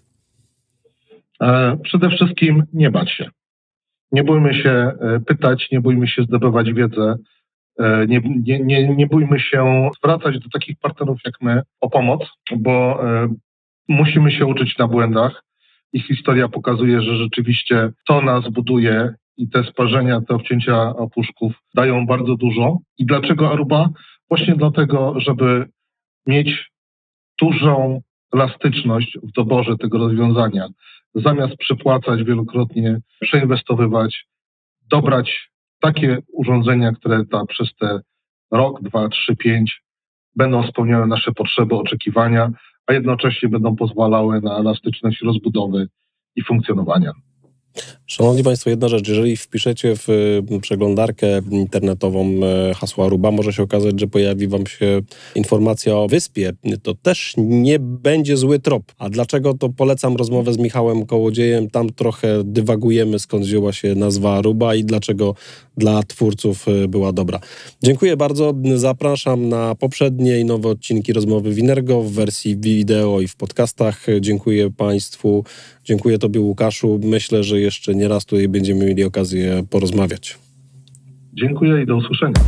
E, 1.40 1.78
przede 1.82 2.10
wszystkim 2.10 2.62
nie 2.72 2.90
bać 2.90 3.10
się. 3.10 3.28
Nie 4.12 4.24
bójmy 4.24 4.54
się 4.54 4.92
pytać, 5.26 5.68
nie 5.72 5.80
bójmy 5.80 6.08
się 6.08 6.22
zdobywać 6.22 6.72
wiedzę 6.72 7.16
nie, 8.08 8.20
nie, 8.20 8.60
nie, 8.60 8.88
nie 8.88 9.06
bójmy 9.06 9.40
się 9.40 9.90
zwracać 9.98 10.38
do 10.38 10.48
takich 10.50 10.78
partnerów 10.78 11.18
jak 11.24 11.34
my 11.40 11.62
o 11.80 11.90
pomoc, 11.90 12.20
bo 12.56 13.04
e, 13.04 13.28
musimy 13.88 14.32
się 14.32 14.46
uczyć 14.46 14.78
na 14.78 14.88
błędach. 14.88 15.42
Ich 15.92 16.06
historia 16.06 16.48
pokazuje, 16.48 17.02
że 17.02 17.16
rzeczywiście 17.16 17.90
to 18.06 18.22
nas 18.22 18.48
buduje 18.48 19.14
i 19.36 19.48
te 19.48 19.64
sparzenia, 19.64 20.20
te 20.20 20.34
obcięcia 20.34 20.96
opuszków 20.96 21.52
dają 21.74 22.06
bardzo 22.06 22.36
dużo. 22.36 22.78
I 22.98 23.06
dlaczego 23.06 23.52
Aruba? 23.52 23.88
Właśnie 24.28 24.54
dlatego, 24.54 25.20
żeby 25.20 25.68
mieć 26.26 26.70
dużą 27.40 28.00
elastyczność 28.34 29.18
w 29.22 29.32
doborze 29.32 29.76
tego 29.76 29.98
rozwiązania, 29.98 30.68
zamiast 31.14 31.56
przepłacać 31.56 32.22
wielokrotnie, 32.22 33.00
przeinwestowywać, 33.20 34.26
dobrać 34.90 35.50
takie 35.86 36.18
urządzenia, 36.32 36.92
które 36.92 37.24
ta, 37.24 37.46
przez 37.46 37.74
te 37.80 38.00
rok, 38.52 38.82
dwa, 38.82 39.08
trzy, 39.08 39.36
pięć 39.36 39.82
będą 40.36 40.66
spełniały 40.66 41.06
nasze 41.06 41.32
potrzeby, 41.32 41.74
oczekiwania, 41.74 42.50
a 42.86 42.92
jednocześnie 42.92 43.48
będą 43.48 43.76
pozwalały 43.76 44.40
na 44.40 44.58
elastyczność 44.58 45.22
rozbudowy 45.22 45.88
i 46.36 46.42
funkcjonowania. 46.42 47.12
Szanowni 48.06 48.42
Państwo, 48.42 48.70
jedna 48.70 48.88
rzecz, 48.88 49.08
jeżeli 49.08 49.36
wpiszecie 49.36 49.96
w 49.96 50.08
y, 50.08 50.60
przeglądarkę 50.60 51.40
internetową 51.50 52.30
e, 52.42 52.74
hasła 52.74 53.06
Aruba, 53.06 53.30
może 53.30 53.52
się 53.52 53.62
okazać, 53.62 54.00
że 54.00 54.06
pojawi 54.06 54.48
Wam 54.48 54.66
się 54.66 55.00
informacja 55.34 55.96
o 55.96 56.08
wyspie. 56.08 56.52
To 56.82 56.94
też 56.94 57.34
nie 57.36 57.78
będzie 57.78 58.36
zły 58.36 58.58
trop. 58.58 58.92
A 58.98 59.08
dlaczego? 59.08 59.54
To 59.54 59.68
polecam 59.68 60.16
rozmowę 60.16 60.52
z 60.52 60.58
Michałem 60.58 61.06
Kołodziejem. 61.06 61.70
Tam 61.70 61.90
trochę 61.90 62.44
dywagujemy, 62.44 63.18
skąd 63.18 63.44
wzięła 63.44 63.72
się 63.72 63.94
nazwa 63.94 64.38
Aruba 64.38 64.74
i 64.74 64.84
dlaczego 64.84 65.34
dla 65.76 66.02
twórców 66.02 66.68
y, 66.68 66.88
była 66.88 67.12
dobra. 67.12 67.40
Dziękuję 67.82 68.16
bardzo. 68.16 68.54
Zapraszam 68.74 69.48
na 69.48 69.74
poprzednie 69.74 70.40
i 70.40 70.44
nowe 70.44 70.68
odcinki 70.68 71.12
rozmowy 71.12 71.52
Winergo 71.52 72.02
w 72.02 72.12
wersji 72.12 72.56
wideo 72.56 73.20
i 73.20 73.28
w 73.28 73.36
podcastach. 73.36 74.06
Dziękuję 74.20 74.70
Państwu. 74.70 75.44
Dziękuję 75.86 76.18
Tobie, 76.18 76.40
Łukaszu. 76.40 77.00
Myślę, 77.04 77.44
że 77.44 77.60
jeszcze 77.60 77.94
nie 77.94 78.08
raz 78.08 78.24
tutaj 78.24 78.48
będziemy 78.48 78.86
mieli 78.86 79.04
okazję 79.04 79.64
porozmawiać. 79.70 80.38
Dziękuję 81.34 81.82
i 81.82 81.86
do 81.86 81.96
usłyszenia. 81.96 82.40